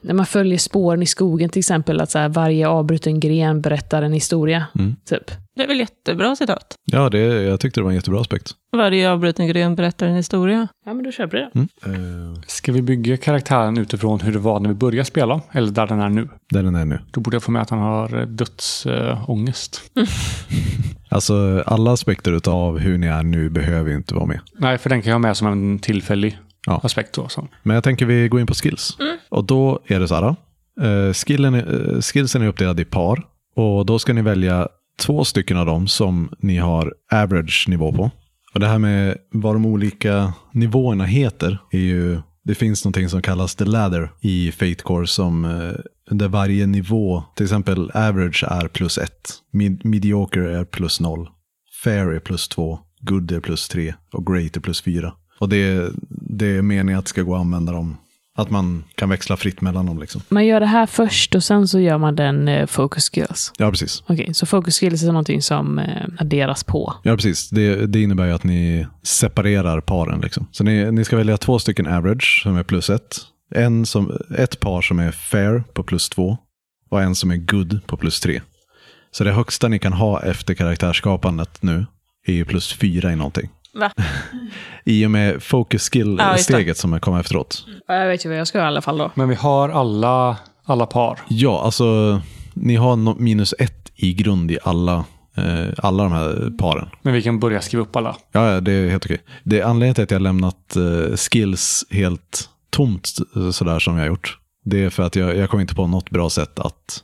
när 0.00 0.14
man 0.14 0.26
följer 0.26 0.58
spåren 0.58 1.02
i 1.02 1.06
skogen 1.06 1.48
till 1.48 1.58
exempel, 1.58 2.00
att 2.00 2.10
så 2.10 2.18
här, 2.18 2.28
varje 2.28 2.68
avbruten 2.68 3.20
gren 3.20 3.60
berättar 3.60 4.02
en 4.02 4.12
historia. 4.12 4.66
Mm. 4.74 4.96
Typ. 5.08 5.30
Det 5.56 5.62
är 5.62 5.68
väl 5.68 5.78
jättebra 5.80 6.36
citat. 6.36 6.74
Ja, 6.84 7.08
det, 7.10 7.18
jag 7.18 7.60
tyckte 7.60 7.80
det 7.80 7.84
var 7.84 7.90
en 7.90 7.96
jättebra 7.96 8.20
aspekt. 8.20 8.50
Varje 8.72 9.10
avbruten 9.10 9.46
gren 9.48 9.74
berättar 9.74 10.06
en 10.06 10.16
historia. 10.16 10.68
Ja, 10.86 10.94
men 10.94 11.04
då 11.04 11.12
köper 11.12 11.36
vi 11.38 11.60
det. 11.60 11.68
Mm. 11.88 12.34
Eh, 12.34 12.40
Ska 12.46 12.72
vi 12.72 12.82
bygga 12.82 13.16
karaktären 13.16 13.78
utifrån 13.78 14.20
hur 14.20 14.32
det 14.32 14.38
var 14.38 14.60
när 14.60 14.68
vi 14.68 14.74
började 14.74 15.04
spela? 15.04 15.40
Eller 15.52 15.70
där 15.72 15.86
den 15.86 16.00
är 16.00 16.08
nu? 16.08 16.28
där 16.50 16.62
den 16.62 16.74
är 16.74 16.84
nu. 16.84 16.98
Då 17.10 17.20
borde 17.20 17.34
jag 17.34 17.42
få 17.42 17.50
med 17.50 17.62
att 17.62 17.70
han 17.70 17.78
har 17.78 18.18
eh, 18.20 18.26
dödsångest. 18.26 19.80
Alltså 21.08 21.62
alla 21.66 21.92
aspekter 21.92 22.40
av 22.48 22.78
hur 22.78 22.98
ni 22.98 23.06
är 23.06 23.22
nu 23.22 23.48
behöver 23.50 23.90
ju 23.90 23.96
inte 23.96 24.14
vara 24.14 24.26
med. 24.26 24.40
Nej, 24.58 24.78
för 24.78 24.90
den 24.90 25.02
kan 25.02 25.10
jag 25.10 25.14
ha 25.14 25.18
med 25.18 25.36
som 25.36 25.46
en 25.46 25.78
tillfällig 25.78 26.38
Ja. 26.66 26.80
aspekt. 26.82 27.14
Då, 27.14 27.28
så. 27.28 27.48
Men 27.62 27.74
jag 27.74 27.84
tänker 27.84 28.06
vi 28.06 28.28
går 28.28 28.40
in 28.40 28.46
på 28.46 28.54
skills. 28.54 28.96
Och 29.28 29.44
då 29.44 29.80
är 29.86 30.00
det 30.00 30.08
så 30.08 30.14
här. 30.14 30.24
eh, 31.08 31.12
skillen, 31.12 31.54
skillsen 32.02 32.42
är 32.42 32.46
uppdelad 32.46 32.80
i 32.80 32.84
par. 32.84 33.22
Och 33.56 33.86
då 33.86 33.98
ska 33.98 34.12
ni 34.12 34.22
välja 34.22 34.68
två 34.96 35.24
stycken 35.24 35.56
av 35.56 35.66
dem 35.66 35.88
som 35.88 36.30
ni 36.38 36.56
har 36.56 36.94
average 37.12 37.64
nivå 37.68 37.92
på. 37.92 38.10
Och 38.54 38.60
det 38.60 38.66
här 38.66 38.78
med 38.78 39.18
vad 39.30 39.54
de 39.54 39.66
olika 39.66 40.32
nivåerna 40.52 41.04
heter 41.04 41.58
är 41.70 41.78
ju, 41.78 42.20
det 42.44 42.54
finns 42.54 42.84
någonting 42.84 43.08
som 43.08 43.22
kallas 43.22 43.54
the 43.54 43.64
ladder 43.64 44.10
i 44.20 44.52
Fate 44.52 44.74
Core 44.82 45.06
som 45.06 45.44
eh, 45.44 45.72
där 46.10 46.28
varje 46.28 46.66
nivå, 46.66 47.22
till 47.34 47.44
exempel 47.44 47.90
average 47.94 48.44
är 48.48 48.68
plus 48.68 48.98
ett, 48.98 49.32
mid, 49.50 49.84
mediocre 49.84 50.58
är 50.58 50.64
plus 50.64 51.00
noll, 51.00 51.28
fair 51.84 52.06
är 52.06 52.20
plus 52.20 52.48
två, 52.48 52.78
good 53.00 53.32
är 53.32 53.40
plus 53.40 53.68
tre 53.68 53.94
och 54.12 54.26
great 54.26 54.56
är 54.56 54.60
plus 54.60 54.82
fyra. 54.82 55.12
Och 55.38 55.48
det, 55.48 55.90
det 56.08 56.46
är 56.46 56.62
meningen 56.62 56.98
att 56.98 57.04
det 57.04 57.08
ska 57.08 57.22
gå 57.22 57.34
att 57.34 57.40
använda 57.40 57.72
dem, 57.72 57.96
att 58.36 58.50
man 58.50 58.84
kan 58.94 59.08
växla 59.08 59.36
fritt 59.36 59.60
mellan 59.60 59.86
dem 59.86 59.98
liksom. 59.98 60.22
Man 60.28 60.46
gör 60.46 60.60
det 60.60 60.66
här 60.66 60.86
först 60.86 61.34
och 61.34 61.44
sen 61.44 61.68
så 61.68 61.80
gör 61.80 61.98
man 61.98 62.16
den 62.16 62.48
eh, 62.48 62.66
focus 62.66 63.10
skills. 63.10 63.52
Ja, 63.58 63.70
precis. 63.70 64.02
Okej, 64.06 64.34
så 64.34 64.46
focus 64.46 64.80
skills 64.80 65.02
är 65.02 65.06
någonting 65.06 65.42
som 65.42 65.78
eh, 65.78 66.06
adderas 66.18 66.64
på. 66.64 66.94
Ja, 67.02 67.14
precis. 67.14 67.50
Det, 67.50 67.86
det 67.86 68.02
innebär 68.02 68.26
ju 68.26 68.32
att 68.32 68.44
ni 68.44 68.86
separerar 69.02 69.80
paren. 69.80 70.20
Liksom. 70.20 70.48
Så 70.52 70.64
ni, 70.64 70.92
ni 70.92 71.04
ska 71.04 71.16
välja 71.16 71.36
två 71.36 71.58
stycken 71.58 71.86
average 71.86 72.40
som 72.42 72.56
är 72.56 72.62
plus 72.62 72.90
ett. 72.90 73.16
En 73.54 73.86
som, 73.86 74.18
ett 74.38 74.60
par 74.60 74.82
som 74.82 74.98
är 74.98 75.12
fair 75.12 75.64
på 75.72 75.82
plus 75.82 76.08
två 76.08 76.38
och 76.90 77.02
en 77.02 77.14
som 77.14 77.30
är 77.30 77.36
good 77.36 77.86
på 77.86 77.96
plus 77.96 78.20
tre. 78.20 78.40
Så 79.10 79.24
det 79.24 79.32
högsta 79.32 79.68
ni 79.68 79.78
kan 79.78 79.92
ha 79.92 80.22
efter 80.22 80.54
karaktärsskapandet 80.54 81.62
nu 81.62 81.86
är 82.26 82.32
ju 82.32 82.44
plus 82.44 82.72
fyra 82.72 83.12
i 83.12 83.16
någonting. 83.16 83.50
Va? 83.74 83.90
I 84.84 85.06
och 85.06 85.10
med 85.10 85.42
focus 85.42 85.90
Ja, 85.92 86.00
skill-steget 86.00 86.76
som 86.78 87.00
kommer 87.00 87.20
efteråt. 87.20 87.64
Ja, 87.88 87.94
Jag 87.94 88.08
vet 88.08 88.24
ju 88.24 88.28
vad 88.28 88.38
jag 88.38 88.46
ska 88.48 88.58
göra 88.58 88.66
i 88.68 88.70
alla 88.70 88.82
fall 88.82 88.98
då. 88.98 89.10
Men 89.14 89.28
vi 89.28 89.34
har 89.34 89.68
alla, 89.68 90.36
alla 90.64 90.86
par. 90.86 91.18
Ja, 91.28 91.62
alltså 91.64 92.20
ni 92.54 92.76
har 92.76 92.96
no- 92.96 93.18
minus 93.18 93.54
ett 93.58 93.92
i 93.96 94.12
grund 94.14 94.50
i 94.50 94.58
alla, 94.64 95.04
eh, 95.36 95.68
alla 95.78 96.02
de 96.02 96.12
här 96.12 96.50
paren. 96.58 96.88
Men 97.02 97.12
vi 97.14 97.22
kan 97.22 97.40
börja 97.40 97.60
skriva 97.60 97.82
upp 97.82 97.96
alla. 97.96 98.16
Ja, 98.32 98.52
ja, 98.52 98.60
det 98.60 98.72
är 98.72 98.90
helt 98.90 99.04
okej. 99.04 99.18
Det 99.42 99.60
är 99.60 99.64
anledningen 99.64 99.94
till 99.94 100.04
att 100.04 100.10
jag 100.10 100.18
har 100.18 100.22
lämnat 100.22 100.76
eh, 100.76 101.16
skills 101.16 101.84
helt 101.90 102.48
tomt 102.70 103.08
eh, 103.36 103.50
sådär 103.50 103.78
som 103.78 103.94
jag 103.96 104.02
har 104.02 104.08
gjort. 104.08 104.38
Det 104.64 104.84
är 104.84 104.90
för 104.90 105.02
att 105.02 105.16
jag, 105.16 105.36
jag 105.36 105.50
kom 105.50 105.60
inte 105.60 105.74
på 105.74 105.86
något 105.86 106.10
bra 106.10 106.30
sätt 106.30 106.58
att 106.58 107.02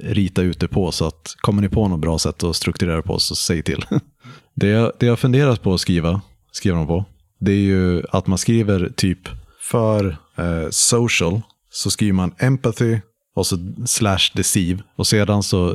rita 0.00 0.42
ut 0.42 0.60
det 0.60 0.68
på. 0.68 0.92
Så 0.92 1.06
att 1.06 1.34
kommer 1.40 1.62
ni 1.62 1.68
på 1.68 1.88
något 1.88 2.00
bra 2.00 2.18
sätt 2.18 2.42
att 2.44 2.56
strukturera 2.56 2.96
det 2.96 3.02
på 3.02 3.18
så 3.18 3.34
säg 3.34 3.62
till. 3.62 3.84
det, 4.54 4.66
jag, 4.68 4.92
det 4.98 5.06
jag 5.06 5.18
funderat 5.18 5.62
på 5.62 5.74
att 5.74 5.80
skriva, 5.80 6.20
skriva 6.52 6.76
dem 6.76 6.86
på, 6.86 7.04
det 7.40 7.52
är 7.52 7.56
ju 7.60 8.02
att 8.10 8.26
man 8.26 8.38
skriver 8.38 8.90
typ 8.96 9.18
för 9.60 10.16
eh, 10.36 10.68
social 10.70 11.40
så 11.70 11.90
skriver 11.90 12.12
man 12.12 12.34
empathy 12.38 12.98
och 13.34 13.46
så 13.46 13.56
slash 13.86 14.30
deceive. 14.34 14.82
Och 14.96 15.06
sedan 15.06 15.42
så 15.42 15.70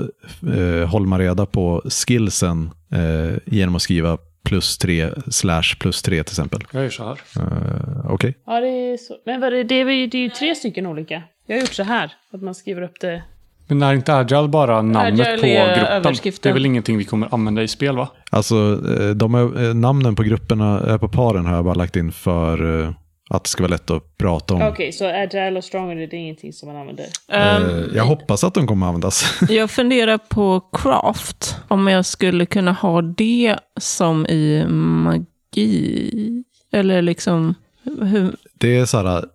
eh, 0.54 0.90
håller 0.90 1.08
man 1.08 1.20
reda 1.20 1.46
på 1.46 1.82
skillsen 1.90 2.70
eh, 2.94 3.38
genom 3.46 3.76
att 3.76 3.82
skriva 3.82 4.18
plus 4.44 4.78
tre 4.78 5.10
slash 5.32 5.76
plus 5.80 6.02
tre 6.02 6.24
till 6.24 6.32
exempel. 6.32 6.62
Jag 6.72 6.84
gör 6.84 6.90
så 6.90 7.04
här. 7.04 7.20
Eh, 7.40 8.12
Okej. 8.12 8.38
Ja, 8.46 8.60
det 8.60 8.68
är 8.68 8.98
så. 8.98 9.16
Men 9.26 9.42
vad 9.42 9.54
är 9.54 9.58
det, 9.58 9.64
det, 9.64 9.76
är, 9.76 9.90
ju- 9.90 10.08
det 10.08 10.18
är 10.18 10.22
ju 10.22 10.30
tre 10.30 10.56
stycken 10.56 10.86
olika. 10.86 11.24
Jag 11.48 11.56
har 11.56 11.62
gjort 11.62 11.74
så 11.74 11.84
här, 11.84 12.12
att 12.34 12.42
man 12.42 12.56
skriver 12.56 12.82
upp 12.82 13.00
det. 13.02 13.24
Men 13.68 13.82
är 13.82 13.94
inte 13.94 14.16
Agile 14.16 14.48
bara 14.48 14.82
namnet 14.82 15.28
Agile 15.28 15.38
på 15.38 15.80
gruppen? 15.80 16.16
Det 16.42 16.50
är 16.50 16.54
väl 16.54 16.66
ingenting 16.66 16.98
vi 16.98 17.04
kommer 17.04 17.34
använda 17.34 17.64
i 17.64 17.68
spel 17.68 17.96
va? 17.96 18.10
Alltså 18.30 18.56
eh, 19.00 19.10
de 19.10 19.36
är, 19.36 19.68
eh, 19.68 19.74
namnen 19.74 20.16
på 20.16 20.24
grupperna, 20.24 20.92
eh, 20.92 20.98
på 20.98 21.08
paren 21.08 21.46
har 21.46 21.56
jag 21.56 21.66
bara 21.66 21.74
lagt 21.74 21.96
in 21.96 22.12
för 22.12 22.94
att 23.30 23.44
det 23.44 23.50
ska 23.50 23.64
vara 23.64 23.72
lätt 23.72 23.92
att 23.92 24.18
prata 24.18 24.54
om. 24.54 24.62
Okej, 24.62 24.92
så 24.92 25.06
agile 25.06 25.58
och 25.58 25.64
stronger, 25.64 25.96
det 25.96 26.04
är 26.04 26.14
ingenting 26.14 26.54
som 26.54 26.68
man 26.68 26.78
använder? 26.82 27.06
Eh, 27.32 27.96
jag 27.96 28.04
hoppas 28.04 28.44
att 28.44 28.54
de 28.54 28.68
kommer 28.68 28.88
användas. 28.88 29.42
Jag 29.50 29.72
funderar 29.72 30.18
på 30.18 30.62
craft. 30.72 31.58
Om 31.68 31.88
jag 31.88 32.06
skulle 32.06 32.46
kunna 32.46 32.72
ha 32.72 33.02
det 33.02 33.56
som 33.80 34.26
i 34.26 34.66
magi. 34.68 36.44
Eller 36.72 37.02
liksom, 37.02 37.56
hur, 37.84 38.36
det 38.54 38.78
är 38.78 38.86
så 38.86 38.98
här, 38.98 39.26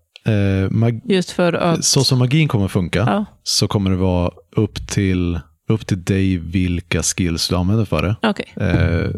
just 1.05 1.31
för 1.31 1.53
att... 1.53 1.85
så 1.85 2.05
som 2.05 2.19
magin 2.19 2.49
kommer 2.49 2.69
funka 2.69 2.99
Ja, 2.99 3.25
så 3.43 3.69
kommer 3.69 3.91
det 3.91 3.97
vara 3.97 4.31
upp 4.57 4.87
till, 4.89 5.41
upp 5.69 5.87
till 5.87 6.05
dig 6.05 6.37
vilka 6.37 7.03
skills 7.03 7.49
du 7.49 7.57
använder 7.57 7.85
för 7.85 8.03
det. 8.03 8.17
okej. 8.23 8.53
Eh, 8.57 9.11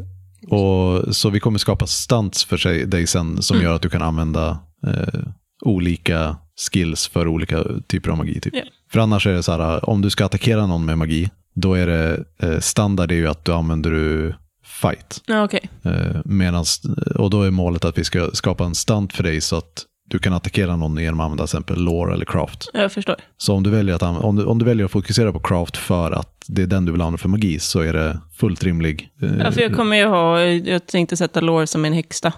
och, 0.49 1.17
så 1.17 1.31
vi 1.31 1.41
kommer 1.41 1.59
skapa 1.59 1.87
stunts 1.87 2.45
för 2.45 2.57
sig, 2.57 2.87
dig 2.87 3.07
sen 3.07 3.43
som 3.43 3.55
Mm. 3.57 3.65
gör 3.67 3.75
att 3.77 3.83
du 3.83 3.89
kan 3.91 4.03
använda 4.03 4.59
eh, 4.87 5.21
olika 5.65 6.37
skills 6.73 7.07
för 7.09 7.29
olika 7.29 7.65
typer 7.87 8.11
av 8.11 8.17
magi. 8.19 8.41
Typ. 8.41 8.55
Ja. 8.55 8.63
För 8.93 9.01
annars 9.01 9.27
är 9.27 9.33
det 9.33 9.43
så 9.43 9.53
här, 9.53 9.91
om 9.91 10.01
du 10.03 10.11
ska 10.11 10.25
attackera 10.25 10.67
någon 10.67 10.85
med 10.85 10.99
magi, 10.99 11.31
då 11.55 11.75
är 11.75 11.87
det 11.87 12.25
eh, 12.43 12.59
standard 12.61 13.13
är 13.13 13.17
ju 13.17 13.29
att 13.29 13.45
du 13.45 13.53
använder 13.53 13.91
du 13.91 14.35
fight. 14.83 15.23
Ja, 15.27 15.45
okej. 15.45 15.71
Eh, 15.83 16.21
medans, 16.25 16.83
och 17.17 17.31
då 17.31 17.43
är 17.43 17.51
målet 17.51 17.85
att 17.85 17.99
vi 17.99 18.05
ska 18.05 18.31
skapa 18.33 18.65
en 18.65 18.75
stunt 18.75 19.13
för 19.13 19.23
dig 19.23 19.41
så 19.41 19.57
att 19.57 19.85
du 20.15 20.19
kan 20.19 20.33
attackera 20.33 20.77
någon 20.77 20.97
genom 20.99 21.21
att 21.21 21.25
använda 21.25 21.47
till 21.47 21.57
exempel 21.57 21.85
lore 21.85 22.15
eller 22.15 22.25
craft. 22.25 22.71
Jag 22.73 22.93
förstår. 22.93 23.17
Så 23.37 23.55
om 23.55 23.63
du, 23.63 23.71
väljer 23.71 23.95
att, 23.95 24.03
om, 24.03 24.37
du, 24.37 24.45
om 24.45 24.59
du 24.59 24.65
väljer 24.65 24.85
att 24.87 24.91
fokusera 24.93 25.33
på 25.33 25.39
craft 25.41 25.77
för 25.77 26.13
att 26.13 26.45
det 26.49 26.63
är 26.63 26.67
den 26.67 26.85
du 26.85 26.93
vill 26.93 27.01
använda 27.01 27.19
för 27.19 27.29
magi 27.29 27.59
så 27.59 27.81
är 27.81 27.93
det 27.93 28.19
fullt 28.37 28.65
rimlig. 28.65 29.09
eh, 29.23 29.37
Ja, 29.39 29.53
för 29.53 29.61
jag 29.61 29.75
kommer 29.75 29.97
ju 29.97 30.05
ha, 30.05 30.41
jag 30.41 30.87
tänkte 30.87 31.17
sätta 31.17 31.41
lore 31.41 31.67
som 31.67 31.85
en 31.85 31.93
häxa. 31.93 32.33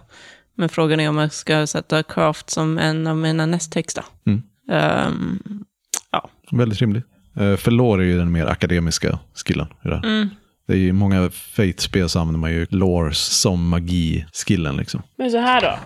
Men 0.56 0.68
frågan 0.68 1.00
är 1.00 1.08
om 1.08 1.18
jag 1.18 1.32
ska 1.32 1.66
sätta 1.66 2.02
craft 2.02 2.50
som 2.50 2.78
en 2.78 3.06
av 3.06 3.16
mina 3.16 3.46
nästhäxa. 3.46 4.04
Mm. 4.26 4.42
Ehm, 4.70 5.38
Väldigt 6.50 6.80
rimlig. 6.80 7.02
Eh, 7.36 7.56
för 7.56 7.70
lore 7.70 8.02
är 8.04 8.06
ju 8.06 8.18
den 8.18 8.32
mer 8.32 8.46
akademiska 8.46 9.18
skillen. 9.46 9.66
i 9.84 9.88
det 9.88 9.94
här. 9.96 10.04
mm. 10.04 10.28
Det 10.66 10.72
är 10.72 10.76
ju 10.76 10.88
I 10.88 10.92
många 10.92 11.30
Fate-spel 11.30 12.08
så 12.08 12.20
använder 12.20 12.40
man 12.40 12.52
ju 12.52 12.66
lores 12.70 13.18
som 13.18 13.68
magi-skillen. 13.68 14.76
Liksom. 14.76 15.02
Men 15.18 15.30
så 15.30 15.38
här 15.38 15.60
då. 15.60 15.78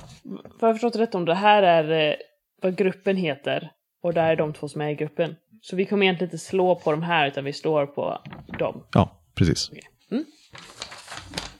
För 0.60 0.66
jag 0.66 0.75
förstått 0.75 0.96
rätt 0.96 1.14
om 1.14 1.25
det 1.25 1.34
här 1.34 1.62
är 1.62 2.10
eh, 2.10 2.14
vad 2.62 2.76
gruppen 2.76 3.16
heter. 3.16 3.70
Och 4.02 4.14
där 4.14 4.30
är 4.30 4.37
de 4.37 4.52
två 4.52 4.68
som 4.68 4.80
är 4.80 4.88
i 4.88 4.94
gruppen. 4.94 5.37
Så 5.62 5.76
vi 5.76 5.87
kommer 5.87 6.02
egentligen 6.02 6.28
inte 6.28 6.38
slå 6.38 6.75
på 6.75 6.90
de 6.90 7.02
här, 7.02 7.28
utan 7.28 7.44
vi 7.44 7.52
slår 7.52 7.87
på 7.87 8.18
dem. 8.58 8.82
Ja, 8.92 9.22
precis. 9.34 9.68
Okej. 9.70 9.82
Mm. 10.10 10.25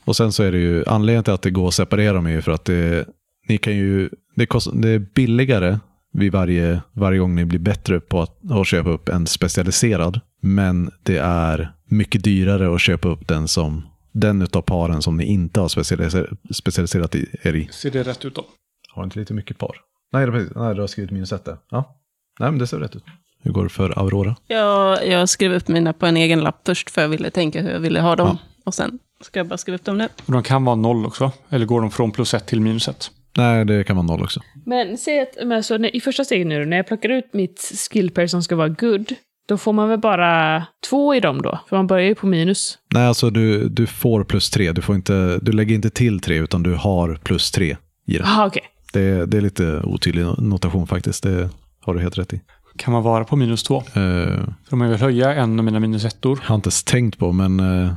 Och 0.05 0.17
sen 0.17 0.33
så 0.33 0.43
är 0.43 0.53
det 0.53 0.59
ju, 0.59 0.85
anledningen 0.87 1.25
till 1.25 1.33
att 1.33 1.43
det 1.43 1.51
går 1.51 1.69
att 1.69 1.75
separera 1.75 2.13
dem 2.13 2.27
är 2.27 2.31
ju 2.31 2.43
för 2.43 2.53
att 2.53 2.65
det, 2.65 3.09
ni 3.49 3.59
kan 3.59 3.77
ju, 3.77 4.11
det, 4.35 4.47
kost, 4.47 4.69
det 4.75 4.89
är 4.89 4.99
billigare 4.99 5.79
vid 6.13 6.33
varje, 6.33 6.81
varje 6.93 7.19
gång 7.19 7.35
ni 7.35 7.45
blir 7.45 7.59
bättre 7.59 8.01
på 8.01 8.21
att, 8.21 8.51
att 8.51 8.67
köpa 8.67 8.91
upp 8.91 9.09
en 9.09 9.27
specialiserad. 9.27 10.21
Men 10.41 10.91
det 11.03 11.19
är 11.19 11.73
mycket 11.85 12.25
dyrare 12.25 12.75
att 12.75 12.81
köpa 12.81 13.09
upp 13.09 13.29
den 13.29 13.49
som 13.49 13.90
den 14.13 14.43
utav 14.43 14.63
paren 14.63 15.03
som 15.03 15.17
ni 15.17 15.25
inte 15.25 15.61
har 15.61 15.69
specialiserat, 15.69 16.29
specialiserat 16.55 17.15
i, 17.15 17.27
er 17.43 17.55
i. 17.55 17.69
Ser 17.73 17.91
det 17.91 18.03
rätt 18.03 18.25
ut 18.25 18.35
då? 18.35 18.45
Har 18.89 19.05
inte 19.05 19.19
lite 19.19 19.35
mycket 19.35 19.59
par? 19.59 19.77
Nej, 20.13 20.27
precis. 20.27 20.53
Nej, 20.57 20.75
du 20.75 20.81
har 20.81 20.87
skrivit 20.87 21.11
minus 21.11 21.33
ett 21.33 21.45
där. 21.45 21.57
Ja. 21.71 21.97
Nej, 22.41 22.51
men 22.51 22.59
det 22.59 22.67
ser 22.67 22.79
rätt 22.79 22.97
ut. 22.97 23.05
Hur 23.43 23.53
går 23.53 23.63
det 23.63 23.69
för 23.69 23.99
Aurora? 23.99 24.37
Jag, 24.47 25.07
jag 25.07 25.29
skrev 25.29 25.53
upp 25.53 25.69
mina 25.69 25.93
på 25.93 26.07
en 26.07 26.17
egen 26.17 26.41
lapp 26.41 26.61
först, 26.67 26.91
för 26.91 27.03
jag 27.03 27.09
ville 27.09 27.31
tänka 27.31 27.63
hur 27.63 27.71
jag 27.71 27.81
ville 27.81 28.01
ha 28.01 28.17
dem. 28.17 28.39
Ja. 28.41 28.49
Och 28.65 28.75
sen 28.75 28.99
ska 29.21 29.39
jag 29.41 29.47
bara 29.47 29.57
skriva 29.59 29.75
upp 29.75 29.85
dem 29.85 29.99
nu. 29.99 30.09
Och 30.27 30.33
de 30.33 30.43
kan 30.43 30.65
vara 30.65 30.77
noll 30.77 31.07
också, 31.07 31.33
eller 31.49 31.67
går 31.67 31.81
de 31.81 31.91
från 31.91 32.11
plus 32.11 32.35
ett 32.35 32.47
till 32.47 32.61
minus 32.61 32.89
ett? 32.89 33.11
Nej, 33.37 33.65
det 33.65 33.85
kan 33.85 33.97
vara 33.97 34.07
noll 34.07 34.23
också. 34.23 34.41
Men 34.67 34.99
säg 34.99 35.21
att 35.21 35.47
men 35.47 35.65
så 35.65 35.79
när, 35.79 35.97
i 35.97 36.01
första 36.01 36.25
steget 36.25 36.47
nu, 36.47 36.67
när 36.67 36.77
jag 36.77 36.87
plockar 36.87 37.09
ut 37.09 37.35
mitt 37.35 37.73
skillpair 37.91 38.27
som 38.27 38.43
ska 38.43 38.57
vara 38.57 38.69
good, 38.69 39.15
då 39.51 39.57
får 39.57 39.73
man 39.73 39.89
väl 39.89 39.99
bara 39.99 40.67
två 40.91 41.15
i 41.15 41.21
dem 41.21 41.43
då? 41.43 41.61
För 41.69 41.77
man 41.77 41.87
börjar 41.87 42.07
ju 42.07 42.15
på 42.15 42.27
minus. 42.27 42.79
Nej, 42.95 43.07
alltså 43.07 43.31
du, 43.31 43.69
du 43.69 43.87
får 43.87 44.25
plus 44.25 44.51
tre. 44.51 44.73
Du, 44.73 44.83
får 44.83 44.95
inte, 44.95 45.39
du 45.43 45.53
lägger 45.53 45.75
inte 45.75 45.91
till 45.91 46.21
tre, 46.21 46.39
utan 46.39 46.63
du 46.63 46.75
har 46.75 47.19
plus 47.23 47.51
tre 47.51 47.77
i 48.07 48.19
den. 48.19 48.27
Jaha, 48.27 48.47
okej. 48.47 48.63
Det, 48.93 49.27
det 49.27 49.37
är 49.37 49.41
lite 49.41 49.81
otydlig 49.85 50.27
notation 50.39 50.87
faktiskt. 50.87 51.23
Det 51.23 51.51
har 51.81 51.95
du 51.95 52.01
helt 52.01 52.19
rätt 52.19 52.33
i. 52.33 52.41
Kan 52.77 52.93
man 52.93 53.03
vara 53.03 53.25
på 53.25 53.37
minus 53.37 53.63
två? 53.63 53.77
Uh, 53.77 53.83
För 53.95 54.73
om 54.73 54.81
jag 54.81 54.89
vill 54.89 54.99
höja 54.99 55.35
en 55.35 55.59
av 55.59 55.65
mina 55.65 55.81
minus 55.81 56.05
ettor. 56.05 56.41
har 56.43 56.55
inte 56.55 56.67
ens 56.67 56.85
tänkt 56.85 57.19
på, 57.19 57.33
men 57.33 57.61
uh, 57.61 57.93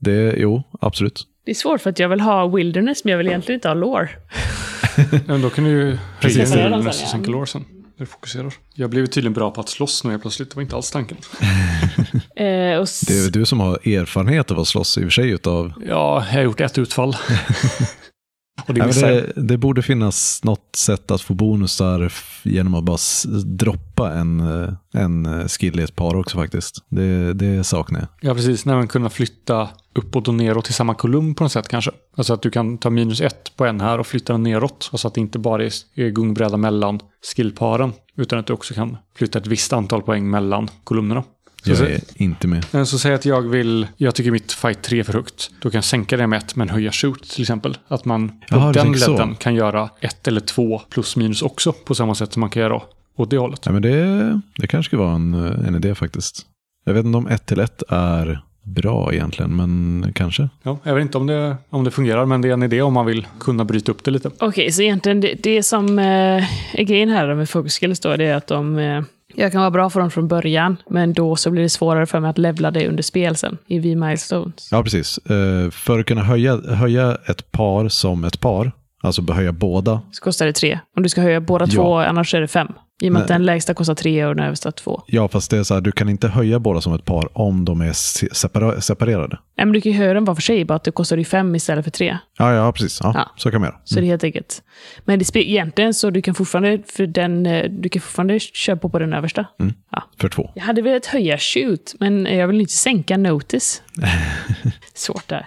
det, 0.00 0.34
jo, 0.38 0.62
absolut. 0.80 1.22
Det 1.44 1.50
är 1.50 1.54
svårt 1.54 1.80
för 1.80 1.90
att 1.90 1.98
jag 1.98 2.08
vill 2.08 2.20
ha 2.20 2.48
wilderness, 2.48 3.04
men 3.04 3.10
jag 3.10 3.18
vill 3.18 3.26
egentligen 3.26 3.56
inte 3.56 3.68
ha 3.68 3.74
lore. 3.74 4.08
Men 5.26 5.42
då 5.42 5.50
kan 5.50 5.64
du 5.64 5.70
ju 5.70 5.98
höja 6.20 6.38
nästa 6.38 6.46
sen, 6.46 6.82
ja. 6.84 6.92
sänka 6.92 7.30
lår 7.30 7.44
sen. 7.44 7.64
När 7.98 8.06
du 8.06 8.10
fokuserar. 8.12 8.54
Jag 8.74 8.90
blivit 8.90 9.12
tydligen 9.12 9.32
bra 9.34 9.50
på 9.50 9.60
att 9.60 9.68
slåss 9.68 10.04
nu 10.04 10.10
helt 10.10 10.22
plötsligt. 10.22 10.50
Det 10.50 10.56
var 10.56 10.62
inte 10.62 10.76
alls 10.76 10.90
tanken. 10.90 11.16
Eh, 12.36 12.44
Det 12.44 13.10
är 13.10 13.22
väl 13.22 13.32
du 13.32 13.46
som 13.46 13.60
har 13.60 13.88
erfarenhet 13.88 14.50
av 14.50 14.58
att 14.60 14.68
slåss 14.68 14.98
i 14.98 15.00
och 15.00 15.04
för 15.04 15.10
sig 15.10 15.30
utav... 15.30 15.72
Ja, 15.86 16.24
jag 16.30 16.34
har 16.38 16.42
gjort 16.42 16.60
ett 16.60 16.78
utfall. 16.78 17.16
Och 18.66 18.74
det 18.74 19.00
det, 19.00 19.32
det 19.36 19.58
borde 19.58 19.82
finnas 19.82 20.40
något 20.44 20.76
sätt 20.76 21.10
att 21.10 21.20
få 21.20 21.34
bonusar 21.34 22.12
genom 22.42 22.74
att 22.74 22.84
bara 22.84 22.98
droppa 23.44 24.12
en, 24.12 24.40
eh, 24.40 24.68
en 24.92 25.26
eh, 25.26 25.46
skill 25.46 25.80
i 25.80 25.82
ett 25.82 25.96
par 25.96 26.16
också 26.16 26.38
faktiskt. 26.38 26.84
Det, 26.88 27.32
det 27.32 27.64
saknar 27.64 28.00
jag. 28.00 28.08
Ja, 28.20 28.34
precis. 28.34 28.64
När 28.64 28.74
man 28.74 28.88
kunna 28.88 29.10
flytta 29.10 29.68
uppåt 29.94 30.28
och 30.28 30.34
neråt 30.34 30.64
till 30.64 30.74
samma 30.74 30.94
kolumn 30.94 31.34
på 31.34 31.44
något 31.44 31.52
sätt 31.52 31.68
kanske. 31.68 31.90
Alltså 32.16 32.34
att 32.34 32.42
du 32.42 32.50
kan 32.50 32.78
ta 32.78 32.90
minus 32.90 33.20
ett 33.20 33.56
på 33.56 33.64
en 33.64 33.80
här 33.80 33.98
och 33.98 34.06
flytta 34.06 34.32
den 34.32 34.42
neråt. 34.42 34.88
Alltså 34.92 35.08
att 35.08 35.14
det 35.14 35.20
inte 35.20 35.38
bara 35.38 35.64
är 35.64 35.72
är 35.94 36.08
gungbräda 36.08 36.56
mellan 36.56 37.00
skillparen. 37.34 37.92
Utan 38.16 38.38
att 38.38 38.46
du 38.46 38.52
också 38.52 38.74
kan 38.74 38.96
flytta 39.16 39.38
ett 39.38 39.46
visst 39.46 39.72
antal 39.72 40.02
poäng 40.02 40.30
mellan 40.30 40.68
kolumnerna. 40.84 41.24
Jag 41.68 41.78
så, 41.78 41.84
är 41.84 42.00
inte 42.14 42.46
med. 42.46 42.88
så 42.88 42.98
säg 42.98 43.14
att 43.14 43.24
jag 43.24 43.42
vill, 43.42 43.86
jag 43.96 44.14
tycker 44.14 44.30
mitt 44.30 44.52
fight 44.52 44.82
3 44.82 44.98
är 45.00 45.04
för 45.04 45.12
högt. 45.12 45.50
Då 45.60 45.70
kan 45.70 45.78
jag 45.78 45.84
sänka 45.84 46.16
det 46.16 46.26
med 46.26 46.38
ett 46.38 46.56
men 46.56 46.68
höja 46.68 46.92
shoot 46.92 47.30
till 47.30 47.42
exempel. 47.42 47.78
Att 47.88 48.04
man 48.04 48.28
på 48.28 48.34
Jaha, 48.48 48.72
du 48.72 48.80
den 48.80 48.92
ledden 48.92 49.34
kan 49.34 49.54
göra 49.54 49.90
ett 50.00 50.28
eller 50.28 50.40
två 50.40 50.82
plus 50.90 51.16
minus 51.16 51.42
också. 51.42 51.72
På 51.72 51.94
samma 51.94 52.14
sätt 52.14 52.32
som 52.32 52.40
man 52.40 52.50
kan 52.50 52.62
göra 52.62 52.82
åt 53.16 53.30
det 53.30 53.38
hållet. 53.38 53.60
Ja, 53.64 53.72
men 53.72 53.82
det, 53.82 54.40
det 54.56 54.66
kanske 54.66 54.88
skulle 54.88 55.02
vara 55.02 55.14
en, 55.14 55.34
en 55.34 55.74
idé 55.74 55.94
faktiskt. 55.94 56.46
Jag 56.84 56.94
vet 56.94 57.04
inte 57.04 57.18
om 57.18 57.26
ett 57.26 57.46
till 57.46 57.60
ett 57.60 57.82
är 57.88 58.40
bra 58.62 59.12
egentligen, 59.12 59.56
men 59.56 60.12
kanske. 60.14 60.48
Ja, 60.62 60.78
jag 60.82 60.94
vet 60.94 61.02
inte 61.02 61.18
om 61.18 61.26
det, 61.26 61.56
om 61.70 61.84
det 61.84 61.90
fungerar 61.90 62.26
men 62.26 62.42
det 62.42 62.48
är 62.48 62.52
en 62.52 62.62
idé 62.62 62.82
om 62.82 62.92
man 62.92 63.06
vill 63.06 63.26
kunna 63.40 63.64
bryta 63.64 63.92
upp 63.92 64.04
det 64.04 64.10
lite. 64.10 64.30
Okej, 64.38 64.72
så 64.72 64.82
egentligen 64.82 65.20
det, 65.20 65.34
det 65.42 65.62
som 65.62 65.98
eh, 65.98 66.76
är 66.80 66.82
grejen 66.82 67.08
här 67.08 67.34
med 67.34 67.48
focus 67.50 67.78
skills 67.78 68.00
då, 68.00 68.16
det 68.16 68.24
är 68.24 68.34
att 68.34 68.46
de... 68.46 68.78
Eh, 68.78 69.02
jag 69.38 69.52
kan 69.52 69.60
vara 69.60 69.70
bra 69.70 69.90
för 69.90 70.00
dem 70.00 70.10
från 70.10 70.28
början, 70.28 70.76
men 70.90 71.12
då 71.12 71.36
så 71.36 71.50
blir 71.50 71.62
det 71.62 71.68
svårare 71.68 72.06
för 72.06 72.20
mig 72.20 72.30
att 72.30 72.38
levla 72.38 72.70
det 72.70 72.88
under 72.88 73.02
spel 73.02 73.36
sen, 73.36 73.58
i 73.66 73.78
V-milestones. 73.78 74.68
Ja, 74.72 74.82
precis. 74.82 75.18
Eh, 75.18 75.70
för 75.70 75.98
att 75.98 76.06
kunna 76.06 76.22
höja, 76.22 76.56
höja 76.56 77.18
ett 77.26 77.52
par 77.52 77.88
som 77.88 78.24
ett 78.24 78.40
par, 78.40 78.72
alltså 79.02 79.32
höja 79.32 79.52
båda, 79.52 80.00
Så 80.12 80.22
kostar 80.24 80.46
det 80.46 80.52
tre. 80.52 80.78
Om 80.96 81.02
du 81.02 81.08
ska 81.08 81.20
höja 81.20 81.40
båda 81.40 81.64
Ja. 81.68 81.72
två, 81.74 81.96
annars 81.98 82.34
är 82.34 82.40
det 82.40 82.48
fem. 82.48 82.68
I 83.02 83.08
och 83.08 83.12
med 83.12 83.22
att 83.22 83.28
Nej. 83.28 83.38
den 83.38 83.46
lägsta 83.46 83.74
kostar 83.74 83.94
tre 83.94 84.24
och 84.26 84.36
den 84.36 84.44
översta 84.46 84.72
två. 84.72 85.02
ja 85.06 85.28
fast 85.28 85.50
det 85.50 85.58
är 85.58 85.62
så 85.62 85.74
här, 85.74 85.80
du 85.80 85.92
kan 85.92 86.08
inte 86.08 86.28
höja 86.28 86.58
båda 86.58 86.80
som 86.80 86.94
ett 86.94 87.04
par 87.04 87.38
om 87.38 87.64
de 87.64 87.80
är 87.80 87.92
separa- 87.92 88.80
separerade. 88.80 89.38
Nej, 89.56 89.66
men 89.66 89.72
du 89.72 89.80
kan 89.80 89.92
ju 89.92 89.98
höja 89.98 90.14
dem 90.14 90.24
var 90.24 90.34
för 90.34 90.42
sig, 90.42 90.64
bara 90.64 90.74
att 90.74 90.84
det 90.84 90.90
kostar 90.90 91.16
ju 91.16 91.24
fem 91.24 91.54
istället 91.54 91.84
för 91.84 91.90
tre. 91.90 92.18
Ja, 92.38 92.52
ja 92.54 92.72
precis. 92.72 93.00
Ja, 93.02 93.12
Ja. 93.14 93.30
Så 93.36 93.50
kan 93.50 93.60
man 93.60 93.68
göra. 93.70 93.80
Så 93.84 93.94
det 94.00 94.06
är 94.06 94.08
helt 94.08 94.24
enkelt. 94.24 94.62
Men 95.04 95.18
det 95.18 95.36
egentligen 95.36 95.94
så 95.94 96.10
du 96.10 96.22
kan 96.22 96.34
fortfarande, 96.34 96.78
för 96.86 97.06
den, 97.06 97.46
eh, 97.46 97.64
du 97.70 97.88
kan 97.88 98.02
fortfarande 98.02 98.38
köra 98.40 98.76
på 98.76 98.98
den 98.98 99.12
översta. 99.12 99.44
För 100.20 100.28
två. 100.28 100.50
Jag 100.54 100.62
hade 100.62 100.82
velat 100.82 101.06
höja 101.06 101.38
shoot, 101.38 101.94
men 102.00 102.26
jag 102.26 102.48
vill 102.48 102.60
inte 102.60 102.72
sänka 102.72 103.16
notice. 103.16 103.82
Svårt 104.94 105.28
där. 105.28 105.46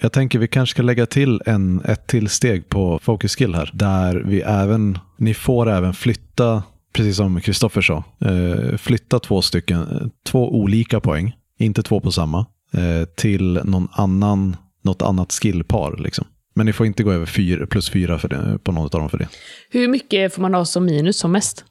Jag 0.00 0.12
tänker 0.12 0.38
vi 0.38 0.48
kanske 0.48 0.74
ska 0.74 0.82
lägga 0.82 1.06
till 1.06 1.42
en, 1.46 1.80
ett 1.84 2.06
till 2.06 2.28
steg 2.28 2.68
på 2.68 2.98
focus 3.02 3.36
skill 3.36 3.54
här. 3.54 3.70
Där 3.74 4.22
vi 4.26 4.40
även, 4.40 4.98
ni 5.16 5.34
får 5.34 5.70
även 5.70 5.94
flytta, 5.94 6.62
precis 6.92 7.16
som 7.16 7.40
Kristoffer 7.40 7.80
sa, 7.80 8.04
eh, 8.20 8.76
flytta 8.76 9.18
två 9.18 9.42
stycken, 9.42 10.10
två 10.26 10.54
olika 10.54 11.00
poäng, 11.00 11.36
inte 11.58 11.82
två 11.82 12.00
på 12.00 12.12
samma, 12.12 12.46
eh, 12.72 13.08
till 13.16 13.60
någon 13.64 13.88
annan, 13.92 14.56
något 14.82 15.02
annat 15.02 15.32
skillpar. 15.32 15.96
Liksom. 15.96 16.26
Men 16.54 16.66
ni 16.66 16.72
får 16.72 16.86
inte 16.86 17.02
gå 17.02 17.12
över 17.12 17.26
fyra, 17.26 17.66
plus 17.66 17.90
fyra 17.90 18.18
för 18.18 18.28
det, 18.28 18.58
på 18.64 18.72
något 18.72 18.94
av 18.94 19.00
dem 19.00 19.10
för 19.10 19.18
det. 19.18 19.28
Hur 19.70 19.88
mycket 19.88 20.34
får 20.34 20.42
man 20.42 20.54
ha 20.54 20.64
som 20.64 20.84
minus 20.84 21.16
som 21.16 21.32
mest? 21.32 21.64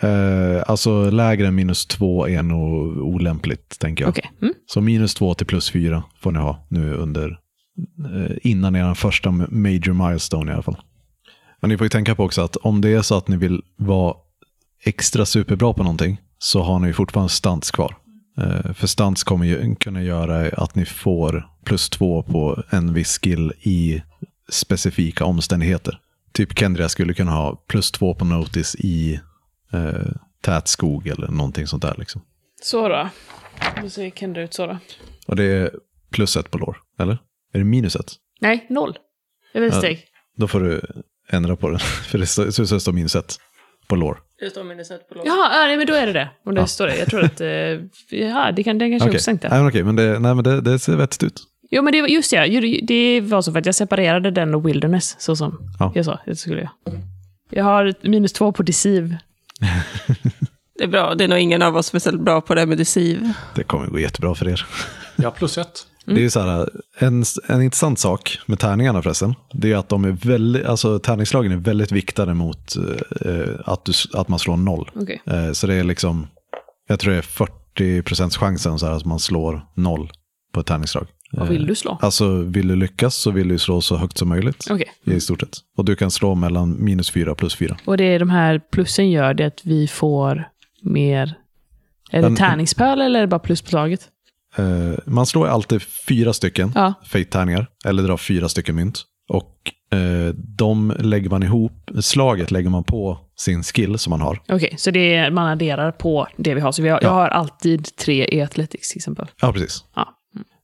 Eh, 0.00 0.62
alltså 0.66 1.10
lägre 1.10 1.46
än 1.46 1.54
minus 1.54 1.86
två 1.86 2.28
är 2.28 2.42
nog 2.42 2.98
olämpligt, 2.98 3.78
tänker 3.78 4.04
jag. 4.04 4.08
Okej. 4.08 4.30
Mm. 4.42 4.54
Så 4.66 4.80
minus 4.80 5.14
två 5.14 5.34
till 5.34 5.46
plus 5.46 5.70
fyra 5.70 6.02
får 6.20 6.32
ni 6.32 6.38
ha 6.38 6.66
nu 6.68 6.94
under, 6.94 7.38
eh, 8.14 8.36
innan 8.42 8.76
er 8.76 8.94
första 8.94 9.30
major 9.30 10.08
milestone 10.08 10.50
i 10.50 10.54
alla 10.54 10.62
fall. 10.62 10.76
Men 11.60 11.68
ni 11.70 11.78
får 11.78 11.84
ju 11.84 11.88
tänka 11.88 12.14
på 12.14 12.24
också 12.24 12.42
att 12.42 12.56
om 12.56 12.80
det 12.80 12.88
är 12.88 13.02
så 13.02 13.16
att 13.16 13.28
ni 13.28 13.36
vill 13.36 13.62
vara 13.76 14.14
extra 14.84 15.26
superbra 15.26 15.72
på 15.72 15.82
någonting 15.82 16.20
så 16.38 16.62
har 16.62 16.78
ni 16.78 16.86
ju 16.86 16.92
fortfarande 16.92 17.32
stunts 17.32 17.70
kvar. 17.70 17.96
Eh, 18.38 18.72
För 18.72 18.86
stunts 18.86 19.24
kommer 19.24 19.46
ju 19.46 19.74
kunna 19.74 20.02
göra 20.02 20.50
att 20.62 20.74
ni 20.74 20.84
får 20.84 21.46
plus 21.64 21.90
två 21.90 22.22
på 22.22 22.62
en 22.70 22.92
viss 22.92 23.18
skill 23.18 23.52
i 23.62 24.02
specifika 24.48 25.24
omständigheter. 25.24 26.00
Typ 26.32 26.58
Kendria 26.58 26.88
skulle 26.88 27.14
kunna 27.14 27.32
ha 27.32 27.64
plus 27.68 27.90
två 27.90 28.14
på 28.14 28.24
notice 28.24 28.74
i 28.74 29.20
eh, 29.72 30.12
tät 30.40 30.68
skog 30.68 31.06
eller 31.06 31.28
någonting 31.28 31.66
sånt 31.66 31.82
där. 31.82 31.94
Liksom. 31.98 32.22
Så 32.62 32.88
då. 32.88 33.08
Då 33.82 33.90
ser 33.90 34.10
Kendra 34.10 34.42
ut 34.42 34.54
så 34.54 34.66
då. 34.66 34.78
Och 35.26 35.36
det 35.36 35.44
är 35.44 35.70
plus 36.12 36.36
ett 36.36 36.50
på 36.50 36.58
lår, 36.58 36.76
eller? 36.98 37.18
Är 37.52 37.58
det 37.58 37.64
minus 37.64 37.96
ett? 37.96 38.12
Nej, 38.40 38.66
noll. 38.70 38.98
Det 39.52 39.58
är 39.58 39.60
väl 39.62 39.68
ett 39.68 39.74
Ja. 39.74 39.80
steg. 39.80 40.04
Då 40.36 40.48
får 40.48 40.60
du 40.60 40.80
ändra 41.30 41.56
på 41.56 41.68
det. 41.70 41.78
För 41.78 42.18
det 42.18 42.26
står, 42.26 42.50
så 42.66 42.80
står 42.80 42.92
minus 42.92 43.16
ett 43.16 43.36
på 43.88 43.96
lår. 43.96 44.18
Det 44.40 44.50
står 44.50 44.64
minus 44.64 44.90
ett 44.90 45.08
på 45.08 45.14
låt. 45.14 45.26
Jaha, 45.26 45.36
ja, 45.52 45.66
nej, 45.66 45.76
men 45.76 45.86
då 45.86 45.94
är 45.94 46.06
det 46.06 46.12
det. 46.12 46.28
Om 46.44 46.54
det 46.54 46.60
Ja. 46.60 46.66
står 46.66 46.86
det. 46.86 46.96
Jag 46.98 47.08
tror 47.08 47.24
att... 47.24 47.40
Eh, 47.40 47.48
ja, 48.20 48.52
det 48.56 48.62
kan, 48.64 48.78
den 48.78 48.90
kanske 48.90 49.08
Okej, 49.08 49.16
också 49.16 49.24
sänkte. 49.24 49.48
nej, 49.48 49.58
men, 49.58 49.68
okej, 49.68 49.82
men, 49.84 49.96
det, 49.96 50.18
nej, 50.18 50.34
men 50.34 50.44
det, 50.44 50.60
det 50.60 50.78
ser 50.78 50.96
vettigt 50.96 51.22
ut. 51.22 51.40
Jo, 51.70 51.82
men 51.82 51.92
det 51.92 52.00
var 52.00 52.08
just 52.08 52.30
det. 52.30 52.46
ju- 52.46 52.80
Det 52.86 53.20
var 53.20 53.42
så 53.42 53.52
för 53.52 53.58
att 53.58 53.66
jag 53.66 53.74
separerade 53.74 54.30
den 54.30 54.54
och 54.54 54.68
wilderness, 54.68 55.16
så 55.18 55.36
som 55.36 55.58
Ja. 55.78 55.92
jag 55.94 56.04
sa. 56.04 56.20
Det 56.26 56.36
skulle 56.36 56.60
jag. 56.60 56.94
Jag 57.50 57.64
har 57.64 57.94
minus 58.08 58.32
två 58.32 58.52
på 58.52 58.62
deceive. 58.62 59.18
Det 60.78 60.84
är 60.84 60.88
bra. 60.88 61.14
Det 61.14 61.24
är 61.24 61.28
nog 61.28 61.38
ingen 61.38 61.62
av 61.62 61.76
oss 61.76 61.86
speciellt 61.86 62.20
bra 62.20 62.40
på 62.40 62.54
det 62.54 62.60
här 62.60 62.66
med 62.66 62.78
deceive. 62.78 63.32
Det 63.54 63.64
kommer 63.64 63.86
gå 63.86 63.98
jättebra 63.98 64.34
för 64.34 64.48
er. 64.48 64.66
Ja, 65.16 65.30
plus 65.30 65.58
ett. 65.58 65.86
Det 66.04 66.12
är 66.12 66.18
ju 66.18 66.30
så 66.30 66.40
här, 66.40 66.70
en, 66.98 67.24
en 67.48 67.62
intressant 67.62 67.98
sak 67.98 68.38
med 68.46 68.58
tärningarna 68.58 69.02
förresten, 69.02 69.34
det 69.52 69.72
är 69.72 69.76
att 69.76 69.88
de 69.88 70.04
är 70.04 70.10
väldigt, 70.10 70.66
alltså 70.66 70.98
tärningslagen 70.98 71.52
är 71.52 71.56
väldigt 71.56 71.92
viktade 71.92 72.34
mot 72.34 72.76
eh, 72.76 73.54
att, 73.64 73.84
du, 73.84 73.92
att 74.12 74.28
man 74.28 74.38
slår 74.38 74.56
noll. 74.56 74.90
Okej. 74.94 75.22
Eh, 75.26 75.52
så 75.52 75.66
det 75.66 75.74
är 75.74 75.84
liksom, 75.84 76.26
jag 76.88 77.00
tror 77.00 77.12
det 77.12 77.18
är 77.18 77.22
40 77.22 78.02
procents 78.02 78.36
chansen 78.36 78.78
så 78.78 78.86
här 78.86 78.92
att 78.92 79.04
man 79.04 79.18
slår 79.18 79.66
noll 79.74 80.12
på 80.52 80.60
ett 80.60 80.66
tärningslag. 80.66 81.06
Vad 81.32 81.48
vill 81.48 81.66
du 81.66 81.74
slå? 81.74 81.98
Alltså 82.02 82.28
vill 82.36 82.68
du 82.68 82.76
lyckas 82.76 83.14
så 83.14 83.30
vill 83.30 83.48
du 83.48 83.58
slå 83.58 83.80
så 83.80 83.96
högt 83.96 84.18
som 84.18 84.28
möjligt. 84.28 84.66
Okej. 84.70 84.92
I 85.04 85.20
stort 85.20 85.40
sett. 85.40 85.56
Och 85.76 85.84
du 85.84 85.96
kan 85.96 86.10
slå 86.10 86.34
mellan 86.34 86.84
minus 86.84 87.10
fyra 87.10 87.30
och 87.30 87.38
plus 87.38 87.54
fyra. 87.56 87.76
Och 87.84 87.96
det 87.96 88.18
de 88.18 88.30
här 88.30 88.58
plussen 88.72 89.10
gör, 89.10 89.34
det 89.34 89.42
är 89.42 89.46
att 89.48 89.60
vi 89.64 89.88
får 89.88 90.48
mer... 90.82 91.34
Är 92.10 92.22
det 92.30 92.36
tärningspöl 92.36 93.00
eller 93.00 93.18
är 93.18 93.20
det 93.20 93.26
bara 93.28 93.38
plus 93.38 93.62
på 93.62 93.68
slaget? 93.68 94.00
Eh, 94.56 94.64
man 95.06 95.26
slår 95.26 95.46
alltid 95.46 95.82
fyra 95.82 96.32
stycken 96.32 96.72
Ja. 96.74 96.94
fate-tärningar, 97.06 97.66
eller 97.84 98.02
drar 98.02 98.16
fyra 98.16 98.48
stycken 98.48 98.76
mynt. 98.76 99.02
Och 99.28 99.72
eh, 99.98 100.34
de 100.34 100.94
lägger 100.98 101.30
man 101.30 101.42
ihop, 101.42 101.90
slaget 102.00 102.50
lägger 102.50 102.70
man 102.70 102.84
på 102.84 103.18
sin 103.36 103.62
skill 103.62 103.98
som 103.98 104.10
man 104.10 104.20
har. 104.20 104.40
Okej, 104.48 104.74
så 104.78 104.90
det 104.90 105.14
är, 105.14 105.30
man 105.30 105.46
adderar 105.46 105.92
på 105.92 106.28
det 106.36 106.54
vi 106.54 106.60
har. 106.60 106.72
Så 106.72 106.82
vi 106.82 106.88
har, 106.88 106.98
Ja. 107.02 107.08
jag 107.08 107.14
har 107.14 107.28
alltid 107.28 107.96
tre 107.96 108.28
i 108.32 108.42
Athletics 108.42 108.88
till 108.88 108.98
exempel. 108.98 109.26
Ja, 109.40 109.52
precis. 109.52 109.84
Ja. 109.96 110.08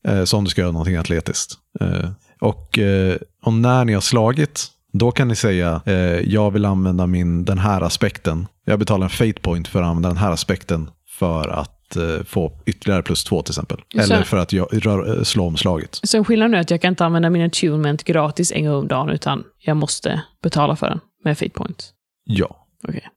Eh, 0.09 0.25
så 0.25 0.37
om 0.37 0.45
du 0.45 0.51
ska 0.51 0.61
göra 0.61 0.73
någonting 0.73 0.97
atletiskt. 0.97 1.55
Eh, 1.81 2.11
och, 2.41 2.79
eh, 2.79 3.17
och 3.45 3.53
när 3.53 3.85
ni 3.85 3.93
har 3.95 4.01
slagit 4.01 4.67
Då 4.93 5.11
kan 5.11 5.29
ni 5.29 5.37
säga, 5.37 5.81
eh, 5.87 5.95
jag 6.21 6.51
vill 6.51 6.65
använda 6.65 7.07
min, 7.07 7.45
den 7.45 7.59
här 7.59 7.81
aspekten. 7.81 8.47
Jag 8.65 8.79
betalar 8.79 9.05
en 9.07 9.11
fate 9.11 9.41
point 9.43 9.69
för 9.69 9.83
att 9.83 9.87
använda 9.87 10.09
den 10.09 10.19
här 10.19 10.31
aspekten 10.33 10.91
för 11.19 11.49
att 11.49 11.97
eh, 11.97 12.25
få 12.25 12.53
ytterligare 12.67 13.03
plus 13.03 13.25
två 13.25 13.43
till 13.43 13.51
exempel. 13.53 13.81
Så- 13.95 14.01
Eller 14.01 14.23
för 14.23 14.37
att 14.37 14.53
jag, 14.53 14.87
rör, 14.87 15.17
eh, 15.19 15.23
slå 15.23 15.47
om 15.47 15.57
slaget. 15.57 16.01
Så 16.03 16.25
skillnaden 16.25 16.55
är 16.55 16.61
att 16.61 16.71
jag 16.71 16.81
kan 16.83 16.89
inte 16.93 17.05
använda 17.05 17.31
min 17.31 17.43
attunement 17.47 18.05
gratis 18.05 18.53
en 18.53 18.65
gång 18.65 18.75
om 18.75 18.89
dagen, 18.89 19.09
utan 19.11 19.45
jag 19.59 19.77
måste 19.77 20.23
betala 20.43 20.77
för 20.77 20.89
den 20.89 21.01
med 21.25 21.39
fate 21.39 21.51
point. 21.51 21.93
Ja, 22.25 22.67
Okej. 22.89 23.09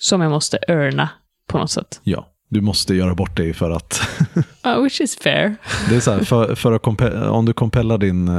Som 0.00 0.20
jag 0.20 0.30
måste 0.30 0.58
earna 0.68 1.08
på 1.48 1.58
något 1.58 1.70
sätt. 1.70 2.00
ja. 2.02 2.26
Du 2.50 2.60
måste 2.60 2.94
göra 2.94 3.14
bort 3.14 3.36
dig 3.36 3.52
för 3.52 3.70
att 3.70 4.02
Uh, 4.66 4.82
which 4.82 5.00
is 5.00 5.16
fair. 5.16 5.56
Det 5.88 5.96
är 5.96 6.00
så 6.00 6.12
här, 6.12 6.24
för, 6.24 6.54
för 6.54 6.72
att 6.72 6.82
kompe- 6.82 7.28
om 7.28 7.44
du 7.44 7.52
kompellar 7.52 7.98
din 7.98 8.30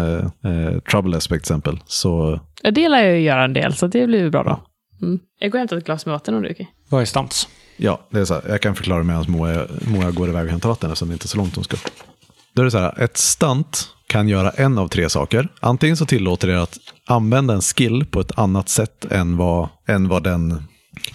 trouble 0.92 1.18
aspect 1.18 1.46
till 1.46 1.54
exempel, 1.54 1.80
så 1.86 2.40
Jag 2.62 2.74
delar 2.74 3.00
jag 3.00 3.14
ju 3.14 3.22
göra 3.22 3.44
en 3.44 3.54
del, 3.54 3.74
så 3.74 3.88
det 3.88 4.08
blir 4.08 4.30
bra 4.30 4.44
då. 4.44 4.60
Mm. 5.06 5.20
Jag 5.40 5.52
går 5.52 5.58
och 5.58 5.60
hämtar 5.60 5.78
ett 5.78 5.86
glas 5.86 6.06
med 6.06 6.14
vatten 6.14 6.36
om 6.36 6.42
det 6.42 6.50
är 6.50 6.54
okej. 6.54 6.70
Vad 6.90 7.02
är 7.02 7.06
stans? 7.06 7.48
ja, 7.78 8.08
det 8.10 8.20
är 8.20 8.26
så 8.26 8.34
här, 8.34 8.44
jag 8.50 8.62
kan 8.62 8.76
förklara 8.76 9.04
medan 9.04 9.26
Moa, 9.28 9.68
Moa 9.82 10.12
går 10.12 10.30
iväg 10.30 10.46
och 10.46 10.52
hämtar 10.52 10.70
vatten 10.70 10.92
eftersom 10.92 11.08
det 11.08 11.14
inte 11.14 11.26
är 11.26 11.28
så 11.28 11.38
långt 11.38 11.56
hon 11.56 11.64
ska. 11.64 11.78
Då 12.54 12.62
är 12.62 12.66
det 12.66 12.72
så 12.72 12.78
här, 12.78 13.02
ett 13.02 13.18
stunt 13.18 13.88
kan 14.08 14.28
göra 14.28 14.50
en 14.50 14.78
av 14.78 14.88
tre 14.88 15.10
saker. 15.10 15.48
Antingen 15.60 15.98
så 15.98 16.06
tillåter 16.06 16.48
det 16.48 16.62
att 16.62 16.78
använda 17.08 17.54
en 17.54 17.62
skill 17.62 18.06
på 18.06 18.20
ett 18.20 18.40
annat 18.40 18.70
sätt 18.70 19.06
än 19.12 19.38
vad, 19.38 19.70
än 19.88 20.08
vad 20.08 20.24
den 20.24 20.64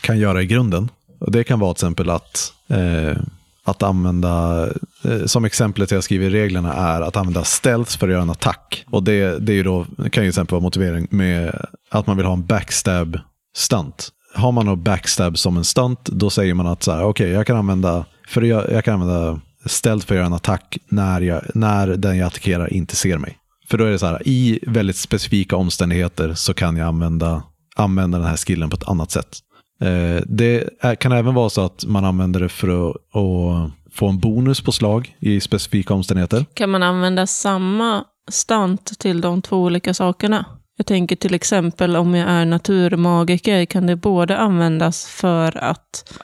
kan 0.01 0.19
göra 0.19 0.43
i 0.43 0.47
grunden. 0.47 0.89
Och 1.21 1.33
det 1.33 1.45
kan 1.45 1.61
vara 1.61 1.75
till 1.75 1.85
exempel 1.87 2.11
att, 2.11 2.53
eh, 2.69 3.17
att 3.65 3.83
använda, 3.83 4.67
eh, 5.05 5.25
som 5.27 5.45
exemplet 5.45 5.91
jag 5.91 6.05
skriver 6.05 6.27
i 6.27 6.31
reglerna 6.31 6.73
är 6.73 7.01
att 7.01 7.17
använda 7.17 7.45
stealth 7.45 7.99
för 7.99 8.09
att 8.09 8.13
göra 8.13 8.23
en 8.23 8.31
attack. 8.31 8.85
Och 8.91 9.03
det, 9.03 9.39
det 9.39 9.53
är 9.53 9.57
ju 9.57 9.63
då, 9.63 9.85
kan 9.85 10.05
ju 10.05 10.11
till 10.11 10.29
exempel 10.29 10.53
vara 10.53 10.63
motivering 10.63 11.07
med 11.11 11.67
att 11.91 12.07
man 12.07 12.17
vill 12.17 12.27
ha 12.27 12.33
en 12.33 12.47
backstab 12.47 13.19
stunt. 13.57 14.09
Har 14.35 14.53
man 14.53 14.67
då 14.67 14.77
backstab 14.77 15.39
som 15.39 15.57
en 15.57 15.65
stunt, 15.65 16.05
då 16.05 16.31
säger 16.31 16.55
man 16.55 16.67
att 16.67 16.83
så 16.83 16.93
här, 16.93 17.05
okej, 17.05 17.31
jag 17.31 17.47
kan 17.47 17.57
använda, 17.57 18.05
för 18.29 18.43
jag, 18.43 18.73
jag 18.73 18.85
kan 18.85 18.95
använda 18.95 19.41
stealth 19.65 20.07
för 20.07 20.15
att 20.15 20.17
göra 20.17 20.27
en 20.27 20.33
attack 20.33 20.79
när, 20.89 21.21
jag, 21.21 21.43
när 21.55 21.87
den 21.87 22.17
jag 22.17 22.27
attackerar 22.27 22.73
inte 22.73 22.97
ser 22.97 23.19
mig. 23.19 23.39
För 23.69 23.79
då 23.79 23.85
är 23.85 23.91
det 23.91 23.99
så 23.99 24.07
här, 24.07 24.29
i 24.29 24.59
väldigt 24.67 24.97
specifika 24.97 25.57
omständigheter 25.57 26.35
så 26.35 26.55
kan 26.55 26.77
jag 26.77 26.89
använda, 26.89 27.43
använda 27.77 28.19
den 28.19 28.27
här 28.27 28.37
skillen 28.37 28.71
på 28.71 28.77
ett 28.77 28.89
annat 28.89 29.11
sätt. 29.11 29.39
Eh, 29.81 30.23
det 30.27 30.69
kan 31.01 31.13
även 31.13 31.35
vara 31.35 31.51
så 31.51 31.61
att 31.61 31.85
man 31.87 32.05
använder 32.05 32.41
det 32.41 32.49
för 32.49 32.91
att, 32.91 32.97
att 32.97 33.71
få 33.93 34.09
en 34.09 34.19
bonus 34.19 34.61
på 34.61 34.73
slag 34.73 35.17
i 35.19 35.41
specifika 35.41 35.95
omständigheter. 35.95 36.45
Kan 36.55 36.71
man 36.71 36.83
använda 36.83 37.27
samma 37.27 38.05
stant 38.31 38.99
till 38.99 39.21
de 39.21 39.43
två 39.43 39.57
olika 39.57 39.95
sakerna? 39.95 40.45
Jag 40.77 40.87
tänker 40.87 41.17
till 41.17 41.35
exempel 41.35 41.97
om 41.97 42.15
jag 42.15 42.31
är 42.31 42.45
naturmagiker, 42.45 43.65
kan 43.65 43.87
det 43.87 43.97
både 43.97 44.37
användas 44.39 45.07
för 45.07 45.57
att 45.65 46.15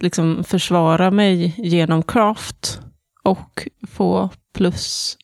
liksom 0.00 0.44
försvara 0.44 1.10
mig 1.10 1.54
genom 1.58 2.02
craft 2.02 2.80
och 3.22 3.68
få 3.88 4.30
plus 4.54 5.16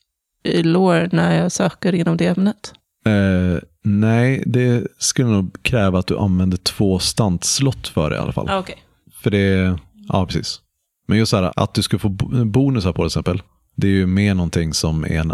i 0.44 0.62
lore 0.62 1.08
när 1.12 1.42
jag 1.42 1.52
söker 1.52 1.94
inom 1.94 2.16
det 2.16 2.26
ämnet? 2.26 2.72
Eh, 3.06 3.62
nej, 3.84 4.42
det 4.46 4.86
skulle 4.98 5.28
nog 5.28 5.62
kräva 5.62 5.98
att 5.98 6.06
du 6.06 6.18
använder 6.18 6.56
två 6.56 6.98
stantslott 6.98 7.88
för 7.88 8.10
det 8.10 8.16
i 8.16 8.18
alla 8.18 8.32
fall. 8.32 8.48
Ah, 8.50 8.58
Okej. 8.58 8.76
För 9.22 9.30
det, 9.30 9.78
ja 10.08 10.26
precis. 10.26 10.60
Men 11.08 11.18
just 11.18 11.30
så 11.30 11.36
här, 11.36 11.52
att 11.56 11.74
du 11.74 11.82
ska 11.82 11.98
få 11.98 12.08
bo- 12.08 12.44
bonusar 12.44 12.92
på 12.92 13.02
det 13.04 13.10
till 13.10 13.18
exempel. 13.20 13.42
Det 13.76 13.86
är 13.86 13.90
ju 13.90 14.06
mer 14.06 14.34
någonting 14.34 14.74
som 14.74 15.04
är 15.04 15.08
en, 15.20 15.32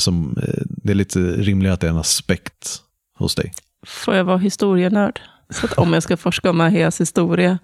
som, 0.00 0.36
eh, 0.42 0.62
det 0.66 0.90
är 0.92 0.94
lite 0.96 1.18
rimligare 1.18 1.74
att 1.74 1.80
det 1.80 1.86
är 1.86 1.90
en 1.90 1.96
aspekt 1.96 2.80
hos 3.18 3.34
dig. 3.34 3.52
Får 3.86 4.14
jag 4.14 4.24
vara 4.24 4.38
historienörd? 4.38 5.20
Så 5.50 5.66
att 5.66 5.72
om 5.72 5.92
jag 5.92 6.02
ska 6.02 6.16
forska 6.16 6.50
om 6.50 6.60
Aheas 6.60 7.00
historia. 7.00 7.58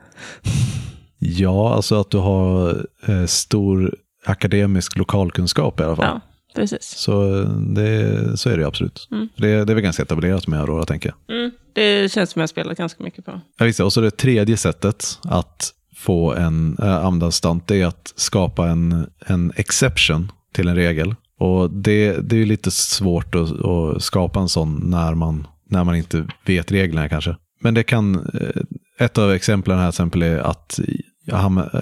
Ja, 1.19 1.75
alltså 1.75 2.01
att 2.01 2.11
du 2.11 2.19
har 2.19 2.87
eh, 3.07 3.25
stor 3.27 3.95
akademisk 4.27 4.97
lokalkunskap 4.99 5.81
i 5.81 5.83
alla 5.83 5.97
fall. 5.97 6.07
Ja, 6.07 6.21
precis. 6.55 6.83
Så, 6.83 7.41
eh, 7.41 7.49
det, 7.51 8.37
så 8.37 8.51
är 8.51 8.57
det 8.57 8.67
absolut. 8.67 9.09
Mm. 9.11 9.29
Det, 9.37 9.65
det 9.65 9.73
är 9.73 9.75
väl 9.75 9.81
ganska 9.81 10.03
etablerat 10.03 10.47
med 10.47 10.61
Aurora, 10.61 10.85
tänker 10.85 11.15
jag. 11.27 11.37
Mm, 11.37 11.51
det 11.73 12.13
känns 12.13 12.31
som 12.31 12.41
jag 12.41 12.49
spelat 12.49 12.79
ganska 12.79 13.05
mycket 13.05 13.25
på. 13.25 13.41
Ja, 13.59 13.65
visst, 13.65 13.81
och 13.81 13.93
så 13.93 14.01
det 14.01 14.11
tredje 14.11 14.57
sättet 14.57 15.19
att 15.23 15.73
få 15.97 16.35
en 16.35 16.77
äh, 16.83 17.05
använda 17.05 17.31
stunt, 17.31 17.69
det 17.69 17.81
är 17.81 17.87
att 17.87 18.13
skapa 18.17 18.69
en, 18.69 19.07
en 19.27 19.53
exception 19.57 20.33
till 20.55 20.69
en 20.69 20.77
regel. 20.77 21.15
Och 21.39 21.71
det, 21.71 22.13
det 22.13 22.37
är 22.37 22.39
ju 22.39 22.47
lite 22.47 22.71
svårt 22.71 23.35
att, 23.35 23.65
att 23.65 24.03
skapa 24.03 24.41
en 24.41 24.49
sån 24.49 24.91
när 24.91 25.15
man, 25.15 25.47
när 25.69 25.85
man 25.85 25.97
inte 25.97 26.27
vet 26.47 26.73
reglerna 26.73 27.09
kanske. 27.09 27.37
Men 27.61 27.75
det 27.75 27.83
kan, 27.83 28.15
eh, 28.15 28.63
ett 29.05 29.19
av 29.19 29.33
exemplen 29.33 29.79
här 29.79 29.89
exempel 29.89 30.23
är 30.23 30.39
att 30.39 30.81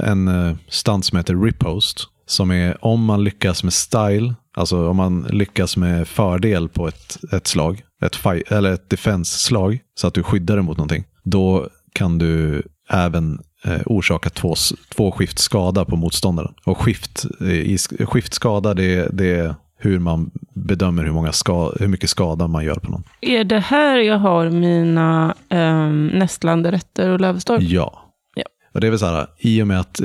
en 0.05 0.29
eh, 0.29 0.57
stunt 0.69 1.05
som 1.05 1.19
heter 1.19 1.45
ripost. 1.45 2.09
Som 2.27 2.51
är 2.51 2.85
om 2.85 3.05
man 3.05 3.25
lyckas 3.25 3.65
med 3.65 3.73
style, 3.73 4.35
alltså 4.59 4.89
om 4.89 4.97
man 4.97 5.27
lyckas 5.31 5.77
med 5.77 6.09
fördel 6.09 6.69
på 6.69 6.89
ett, 6.89 7.19
ett 7.33 7.47
slag, 7.47 7.83
ett, 8.03 8.17
fight, 8.17 8.53
eller 8.53 8.73
ett 8.73 8.91
defense-slag, 8.91 9.79
så 9.95 10.07
att 10.07 10.15
du 10.15 10.23
skyddar 10.23 10.57
dig 10.57 10.65
mot 10.65 10.77
någonting. 10.77 11.05
Då 11.25 11.69
kan 11.93 12.19
du 12.19 12.63
även 12.91 13.39
eh, 13.65 13.81
orsaka 13.87 14.31
två, 14.31 14.55
två 14.97 15.13
skift 15.13 15.39
skada 15.39 15.85
på 15.85 15.97
motståndaren. 15.97 16.53
Och 16.65 16.79
skift, 16.79 17.27
eh, 17.41 17.47
i, 17.51 17.77
sk- 17.77 18.05
skiftskada 18.07 18.75
det, 18.75 19.09
det 19.13 19.31
är 19.39 19.55
hur 19.81 19.99
man 19.99 20.31
bedömer 20.55 21.05
hur, 21.05 21.13
många 21.13 21.33
ska, 21.33 21.73
hur 21.81 21.89
mycket 21.89 22.11
skada 22.11 22.47
man 22.47 22.65
gör 22.65 22.75
på 22.75 22.91
någon. 22.91 23.03
Är 23.21 23.45
det 23.45 23.61
här 23.61 23.99
jag 23.99 24.19
har 24.19 24.51
mina 24.51 25.35
um, 25.51 26.07
nästlanderätter 26.07 27.09
och 27.09 27.21
lövstorm? 27.21 27.63
Ja. 27.63 28.15
Ja. 28.35 28.45
Och 28.75 28.81
det 28.81 28.87
är 28.87 28.91
väl 28.91 28.99
så 28.99 29.07
här, 29.07 29.27
i 29.39 29.63
och 29.63 29.67
med 29.67 29.81
att 29.81 30.01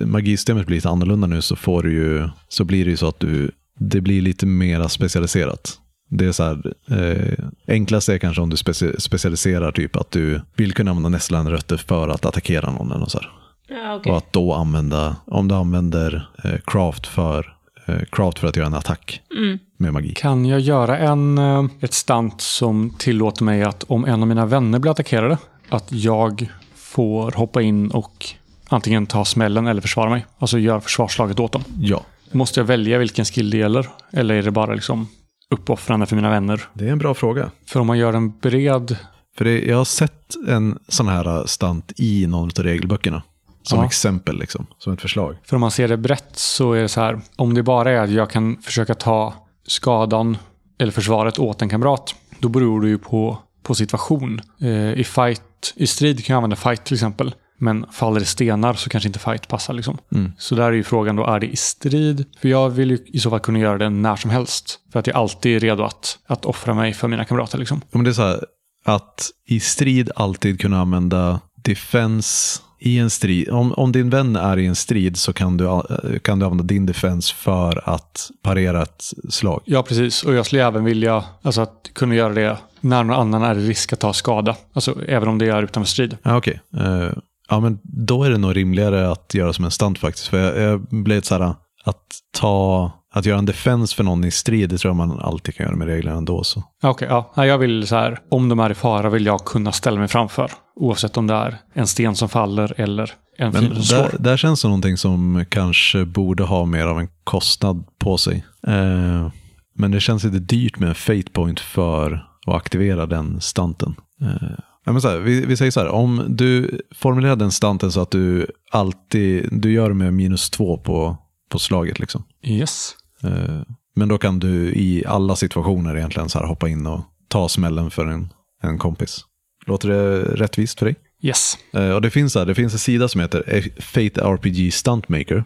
magisystemet 0.00 0.66
blir 0.66 0.76
lite 0.76 0.88
annorlunda 0.88 1.26
nu 1.26 1.42
så, 1.42 1.56
får 1.56 1.82
du 1.82 1.92
ju, 1.92 2.28
så 2.48 2.64
blir 2.64 2.84
det 2.84 2.90
ju 2.90 2.96
så 2.96 3.08
att 3.08 3.20
du, 3.20 3.50
det 3.78 4.00
blir 4.00 4.22
lite 4.22 4.46
mer 4.46 4.88
specialiserat. 4.88 5.78
Det 6.10 6.24
är 6.26 6.32
så 6.32 6.42
här, 6.42 6.72
eh, 6.90 7.44
enklast 7.68 8.08
är 8.08 8.18
kanske 8.18 8.42
om 8.42 8.50
du 8.50 8.56
speci- 8.56 9.00
specialiserar 9.00 9.72
typ 9.72 9.96
att 9.96 10.10
du 10.10 10.40
vill 10.56 10.72
kunna 10.72 10.90
använda 10.90 11.08
nästlanderötter 11.08 11.76
för 11.76 12.08
att 12.08 12.24
attackera 12.26 12.70
någon. 12.70 12.90
Eller 12.90 13.00
något 13.00 13.10
så 13.10 13.18
här. 13.18 13.30
Ja, 13.68 13.94
okej. 13.94 14.12
Och 14.12 14.18
att 14.18 14.32
då 14.32 14.54
använda, 14.54 15.16
om 15.24 15.48
du 15.48 15.54
använder 15.54 16.28
eh, 16.44 16.52
craft, 16.66 17.06
för, 17.06 17.54
eh, 17.86 18.00
craft 18.12 18.38
för 18.38 18.48
att 18.48 18.56
göra 18.56 18.66
en 18.66 18.74
attack 18.74 19.20
Mm. 19.36 19.58
med 19.76 19.92
magi. 19.92 20.14
Kan 20.14 20.44
jag 20.46 20.60
göra 20.60 20.98
en, 20.98 21.38
eh, 21.38 21.64
ett 21.80 21.94
stunt 21.94 22.40
som 22.40 22.90
tillåter 22.98 23.44
mig 23.44 23.62
att 23.62 23.84
om 23.88 24.04
en 24.04 24.22
av 24.22 24.28
mina 24.28 24.46
vänner 24.46 24.78
blir 24.78 24.90
attackerade, 24.92 25.38
att 25.68 25.92
jag 25.92 26.50
får 26.76 27.32
hoppa 27.32 27.62
in 27.62 27.90
och 27.90 28.26
antingen 28.68 29.06
ta 29.06 29.24
smällen 29.24 29.66
eller 29.66 29.80
försvara 29.80 30.10
mig. 30.10 30.26
Alltså 30.38 30.58
göra 30.58 30.80
försvarslaget 30.80 31.40
åt 31.40 31.52
dem. 31.52 31.64
Ja, 31.80 32.02
Måste 32.32 32.60
jag 32.60 32.64
välja 32.64 32.98
vilken 32.98 33.24
skill 33.24 33.50
det 33.50 33.56
gäller? 33.56 33.88
Eller 34.12 34.34
är 34.34 34.42
det 34.42 34.50
bara 34.50 34.74
liksom 34.74 35.08
uppoffrande 35.50 36.06
för 36.06 36.16
mina 36.16 36.30
vänner? 36.30 36.60
det 36.74 36.88
är 36.88 36.92
en 36.92 36.98
bra 36.98 37.14
fråga. 37.14 37.50
För 37.66 37.80
om 37.80 37.86
man 37.86 37.98
gör 37.98 38.12
en 38.12 38.38
bred... 38.38 38.96
För 39.36 39.44
det, 39.44 39.60
jag 39.60 39.76
har 39.76 39.84
sett 39.84 40.34
en 40.48 40.78
sån 40.88 41.08
här 41.08 41.46
stunt 41.46 41.92
i 41.96 42.26
någon 42.26 42.50
av 42.58 42.64
regelböckerna. 42.64 43.22
Som 43.62 43.78
Ja. 43.78 43.86
exempel, 43.86 44.38
liksom, 44.38 44.66
som 44.78 44.92
ett 44.92 45.00
förslag. 45.00 45.36
För 45.44 45.56
om 45.56 45.60
man 45.60 45.70
ser 45.70 45.88
det 45.88 45.96
brett 45.96 46.30
så 46.38 46.72
är 46.72 46.82
det 46.82 46.88
så 46.88 47.00
här. 47.00 47.20
Om 47.36 47.54
det 47.54 47.62
bara 47.62 47.90
är 47.90 47.98
att 48.00 48.10
jag 48.10 48.30
kan 48.30 48.56
försöka 48.62 48.94
ta 48.94 49.34
skadan 49.66 50.36
eller 50.78 50.92
försvaret 50.92 51.38
åt 51.38 51.62
en 51.62 51.68
kamrat. 51.68 52.14
Då 52.38 52.48
beror 52.48 52.80
det 52.80 52.88
ju 52.88 52.98
på, 52.98 53.38
på 53.62 53.74
situation. 53.74 54.40
Eh, 54.60 54.92
I 54.92 55.04
fight, 55.04 55.72
i 55.76 55.86
strid 55.86 56.24
kan 56.24 56.34
jag 56.34 56.36
använda 56.36 56.56
fight 56.56 56.84
till 56.84 56.94
exempel. 56.94 57.34
Men 57.58 57.86
faller 57.92 58.20
det 58.20 58.26
stenar 58.26 58.74
så 58.74 58.90
kanske 58.90 59.08
inte 59.08 59.18
fight 59.18 59.48
passar. 59.48 59.74
Liksom. 59.74 59.98
Mm. 60.14 60.32
Så 60.38 60.54
där 60.54 60.64
är 60.64 60.72
ju 60.72 60.82
frågan 60.84 61.16
då, 61.16 61.26
är 61.26 61.40
det 61.40 61.46
i 61.46 61.56
strid? 61.56 62.24
För 62.40 62.48
jag 62.48 62.70
vill 62.70 62.90
ju 62.90 62.98
i 63.06 63.18
så 63.18 63.30
fall 63.30 63.40
kunna 63.40 63.58
göra 63.58 63.78
det 63.78 63.90
när 63.90 64.16
som 64.16 64.30
helst. 64.30 64.78
För 64.92 65.00
att 65.00 65.06
jag 65.06 65.16
alltid 65.16 65.56
är 65.56 65.60
redo 65.60 65.82
att, 65.82 66.18
att 66.26 66.44
offra 66.44 66.74
mig 66.74 66.92
för 66.94 67.08
mina 67.08 67.24
kamrater. 67.24 67.58
Liksom. 67.58 67.80
Ja, 67.84 67.88
Men 67.98 68.04
det 68.04 68.10
är 68.10 68.12
så 68.12 68.22
här, 68.22 68.44
att 68.84 69.30
i 69.48 69.60
strid 69.60 70.10
alltid 70.16 70.60
kunna 70.60 70.80
använda 70.80 71.40
defense 71.64 72.60
i 72.80 72.98
en 72.98 73.10
strid. 73.10 73.48
Om, 73.50 73.72
om 73.72 73.92
din 73.92 74.10
vän 74.10 74.36
är 74.36 74.56
i 74.58 74.66
en 74.66 74.74
strid 74.76 75.16
så 75.16 75.32
kan 75.32 75.56
du, 75.56 75.68
a- 75.68 75.86
kan 76.22 76.38
du 76.38 76.44
använda 76.44 76.64
din 76.64 76.86
defense 76.86 77.34
för 77.34 77.88
att 77.90 78.30
parera 78.42 78.82
ett 78.82 79.04
slag. 79.28 79.62
Ja, 79.64 79.82
precis. 79.82 80.22
Och 80.22 80.34
jag 80.34 80.46
skulle 80.46 80.64
även 80.66 80.84
vilja 80.84 81.24
alltså, 81.42 81.60
att 81.60 81.90
kunna 81.92 82.14
göra 82.14 82.34
det 82.34 82.56
när 82.80 83.04
någon 83.04 83.16
annan 83.20 83.42
är 83.42 83.58
i 83.58 83.68
risk 83.68 83.92
att 83.92 84.00
ta 84.00 84.12
skada. 84.12 84.56
Alltså 84.72 85.02
även 85.08 85.28
om 85.28 85.38
det 85.38 85.46
är 85.46 85.62
utanför 85.62 85.88
strid. 85.88 86.16
Ja, 86.22 86.36
okej. 86.36 86.60
Eh, 86.76 87.08
ja, 87.50 87.60
men 87.60 87.78
då 87.82 88.24
är 88.24 88.30
det 88.30 88.38
nog 88.38 88.56
rimligare 88.56 89.10
att 89.10 89.34
göra 89.34 89.52
som 89.52 89.64
en 89.64 89.70
stunt 89.70 89.98
faktiskt. 89.98 90.26
För 90.28 90.38
jag, 90.38 90.72
jag 90.72 90.80
blev 90.80 91.20
så 91.20 91.34
här, 91.34 91.54
att 91.84 92.02
ta, 92.38 92.90
att 93.14 93.26
göra 93.26 93.38
en 93.38 93.44
defense 93.46 93.96
för 93.96 94.04
någon 94.04 94.24
i 94.24 94.30
strid, 94.30 94.70
det 94.70 94.78
tror 94.78 94.90
jag 94.90 94.96
man 94.96 95.20
alltid 95.20 95.54
kan 95.54 95.66
göra 95.66 95.76
med 95.76 95.86
reglerna 95.86 96.16
ändå. 96.16 96.42
Okej, 96.82 97.08
ja. 97.10 97.32
Nej, 97.36 97.48
Jag 97.48 97.58
vill 97.58 97.86
så 97.86 97.96
här, 97.96 98.18
om 98.30 98.48
de 98.48 98.58
är 98.60 98.70
i 98.70 98.74
fara 98.74 99.10
vill 99.10 99.26
jag 99.26 99.44
kunna 99.44 99.72
ställa 99.72 99.98
mig 99.98 100.08
framför. 100.08 100.50
Oavsett 100.76 101.16
om 101.16 101.26
det 101.26 101.34
är 101.34 101.58
en 101.74 101.86
sten 101.86 102.16
som 102.16 102.28
faller 102.28 102.74
eller 102.80 103.12
en 103.38 103.52
Men 103.52 103.74
som 103.74 103.82
slår. 103.82 103.98
där, 103.98 104.16
där 104.18 104.36
känns 104.36 104.62
det 104.62 104.68
någonting 104.68 104.96
som 104.96 105.44
kanske 105.48 106.04
borde 106.04 106.42
ha 106.42 106.64
mer 106.64 106.86
av 106.86 106.98
en 107.00 107.08
kostnad 107.24 107.84
på 107.98 108.18
sig. 108.18 108.44
Eh, 108.66 109.28
men 109.74 109.90
det 109.90 110.00
känns 110.00 110.24
lite 110.24 110.38
dyrt 110.38 110.78
med 110.78 110.88
en 110.88 110.94
fate 110.94 111.30
point 111.32 111.60
för 111.60 112.24
och 112.46 112.56
aktivera 112.56 113.06
den 113.06 113.40
stunten. 113.40 113.94
Eh, 114.22 114.58
ja, 114.88 114.92
men 114.92 115.02
så 115.02 115.08
här, 115.08 115.18
vi, 115.18 115.46
vi 115.46 115.56
säger 115.56 115.70
så 115.70 115.80
här, 115.80 115.88
om 115.88 116.24
du 116.28 116.80
formulerar 116.94 117.36
den 117.36 117.52
stunten 117.52 117.92
så 117.92 118.00
att 118.00 118.10
du 118.10 118.46
alltid 118.70 119.48
du 119.52 119.72
gör 119.72 119.92
med 119.92 120.14
minus 120.14 120.50
två 120.50 120.78
på, 120.78 121.16
på 121.48 121.58
slaget. 121.58 121.98
Liksom. 121.98 122.24
Yes. 122.44 122.96
Eh, 123.22 123.60
men 123.96 124.08
då 124.08 124.18
kan 124.18 124.38
du 124.38 124.72
i 124.74 125.04
alla 125.06 125.36
situationer 125.36 125.96
egentligen 125.96 126.28
så 126.28 126.38
här 126.38 126.46
hoppa 126.46 126.68
in 126.68 126.86
och 126.86 127.00
ta 127.28 127.48
smällen 127.48 127.90
för 127.90 128.06
en, 128.06 128.32
en 128.62 128.78
kompis. 128.78 129.24
Låter 129.66 129.88
det 129.88 130.18
rättvist 130.18 130.78
för 130.78 130.86
dig? 130.86 130.96
Yes. 131.22 131.58
Eh, 131.72 131.90
och 131.90 132.02
det 132.02 132.10
finns, 132.10 132.32
så 132.32 132.38
här, 132.38 132.46
det 132.46 132.54
finns 132.54 132.72
en 132.72 132.78
sida 132.78 133.08
som 133.08 133.20
heter 133.20 133.70
Fate 133.80 134.20
RPG 134.20 134.72
Stuntmaker. 134.72 135.44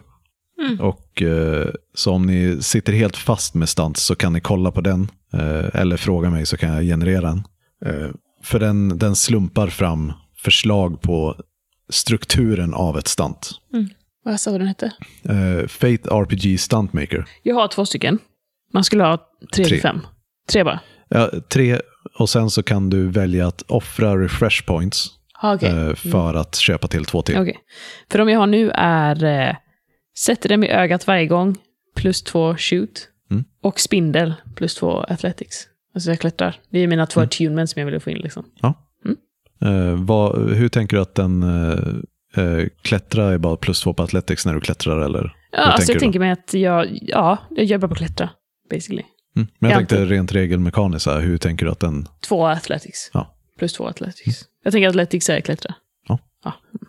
Och 0.79 1.21
eh, 1.21 1.67
Så 1.93 2.11
om 2.11 2.25
ni 2.25 2.61
sitter 2.61 2.93
helt 2.93 3.17
fast 3.17 3.53
med 3.53 3.69
stunts 3.69 4.03
så 4.03 4.15
kan 4.15 4.33
ni 4.33 4.41
kolla 4.41 4.71
på 4.71 4.81
den. 4.81 5.07
Eller 5.73 5.97
fråga 5.97 6.29
mig 6.29 6.45
så 6.45 6.57
kan 6.57 6.73
jag 6.73 6.83
generera 6.83 7.29
en. 7.29 7.43
För 8.43 8.59
den, 8.59 8.97
den 8.97 9.15
slumpar 9.15 9.67
fram 9.67 10.13
förslag 10.37 11.01
på 11.01 11.35
strukturen 11.89 12.73
av 12.73 12.97
ett 12.97 13.07
stunt. 13.07 13.51
Vad 14.25 14.39
sa 14.39 14.51
du 14.51 14.57
den 14.57 14.67
hette? 14.67 14.85
Eh, 15.23 15.67
Fate 15.67 16.09
RPG 16.09 16.59
Stuntmaker. 16.59 17.25
Jag 17.43 17.55
har 17.55 17.67
två 17.67 17.85
stycken. 17.85 18.19
Man 18.73 18.83
skulle 18.83 19.03
ha 19.03 19.17
tre, 19.17 19.65
Tre. 19.65 19.65
till 19.65 19.81
fem. 19.81 20.01
Tre 20.49 20.63
bara? 20.63 20.79
Ja, 21.09 21.29
tre, 21.49 21.79
och 22.19 22.29
sen 22.29 22.49
så 22.49 22.63
kan 22.63 22.89
du 22.89 23.07
välja 23.07 23.47
att 23.47 23.61
offra 23.61 24.17
refresh 24.17 24.65
points 24.65 25.07
Ah, 25.41 25.55
okej. 25.55 25.69
eh, 25.69 25.95
för 25.95 26.33
att 26.33 26.55
köpa 26.55 26.87
till 26.87 27.05
två 27.05 27.21
till. 27.21 27.37
Okej. 27.37 27.57
För 28.11 28.17
de 28.19 28.29
jag 28.29 28.39
har 28.39 28.47
nu 28.47 28.71
är 28.75 29.23
eh, 29.23 29.55
sätter 30.17 30.49
dem 30.49 30.63
i 30.63 30.67
ögat 30.69 31.07
varje 31.07 31.27
gång, 31.27 31.55
plus 31.95 32.21
två 32.23 32.55
shoot. 32.57 33.07
Mm. 33.31 33.43
Och 33.61 33.79
spindel, 33.79 34.33
plus 34.55 34.75
två 34.75 34.91
athletics. 35.07 35.67
Alltså 35.95 36.09
jag 36.09 36.19
klättrar. 36.19 36.55
Det 36.69 36.79
är 36.79 36.87
mina 36.87 37.05
två 37.05 37.19
Mm. 37.19 37.25
attunements 37.27 37.73
som 37.73 37.79
jag 37.79 37.91
vill 37.91 37.99
få 37.99 38.09
in. 38.09 38.17
Liksom. 38.17 38.45
Eh, 39.65 39.93
vad, 39.95 40.51
hur 40.53 40.69
tänker 40.69 40.97
du 40.97 41.01
att 41.01 41.15
den 41.15 41.43
eh, 41.43 42.43
eh, 42.43 42.65
klättra 42.81 43.33
är 43.33 43.37
bara 43.37 43.57
plus 43.57 43.81
två 43.81 43.93
på 43.93 44.03
Athletics 44.03 44.45
när 44.45 44.53
du 44.53 44.59
klättrar? 44.61 44.99
Eller? 45.01 45.35
Ja, 45.51 45.59
Hur 45.59 45.65
alltså 45.65 45.77
tänker 45.77 45.93
jag 45.93 45.99
tänker 46.01 46.19
mig 46.19 46.31
att 46.31 46.53
jag, 46.53 46.99
ja, 47.01 47.37
jag 47.49 47.65
jobbar 47.65 47.87
på 47.87 47.91
att 47.91 47.97
klättra, 47.97 48.29
basically. 48.69 49.03
Mm. 49.35 49.47
Men 49.59 49.71
jag 49.71 49.75
Ja, 49.75 49.79
tänkte 49.79 50.05
rent 50.05 50.31
regelmekaniskt, 50.31 51.05
här, 51.05 51.21
hur 51.21 51.37
tänker 51.37 51.65
du 51.65 51.71
att 51.71 51.79
den... 51.79 52.07
Två 52.27 52.47
athletics. 52.47 53.09
Ja. 53.13 53.35
Plus 53.59 53.73
två 53.73 53.87
athletics. 53.87 54.41
Jag 54.63 54.73
tänker 54.73 54.87
att 54.87 54.91
athletics 54.91 55.29
är 55.29 55.41
klättra. 55.41 55.75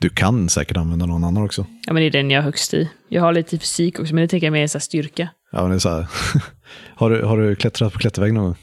Du 0.01 0.09
kan 0.09 0.49
säkert 0.49 0.77
använda 0.77 1.07
någon 1.07 1.25
annan 1.25 1.43
också. 1.45 1.67
Ja, 1.87 1.93
men 1.93 2.01
det 2.03 2.07
är 2.07 2.11
den 2.11 2.31
jag 2.31 2.39
är 2.39 2.45
högst 2.45 2.75
i. 2.75 2.91
Jag 3.09 3.23
har 3.23 3.33
lite 3.33 3.59
fysik 3.59 4.01
också, 4.01 4.15
men 4.15 4.23
det 4.23 4.29
tänker 4.29 4.47
jag 4.47 4.53
mer 4.53 4.63
är 4.63 4.67
så 4.67 4.81
styrka. 4.81 5.29
Ja, 5.53 5.61
men 5.61 5.71
det 5.71 5.77
är 5.77 5.79
så 5.79 5.89
här. 5.89 6.07
har, 6.95 7.11
du, 7.11 7.23
har 7.23 7.39
du 7.39 7.57
klättrat 7.57 7.93
på 7.93 7.99
klättervägg 7.99 8.35
någon 8.35 8.45
gång? 8.45 8.57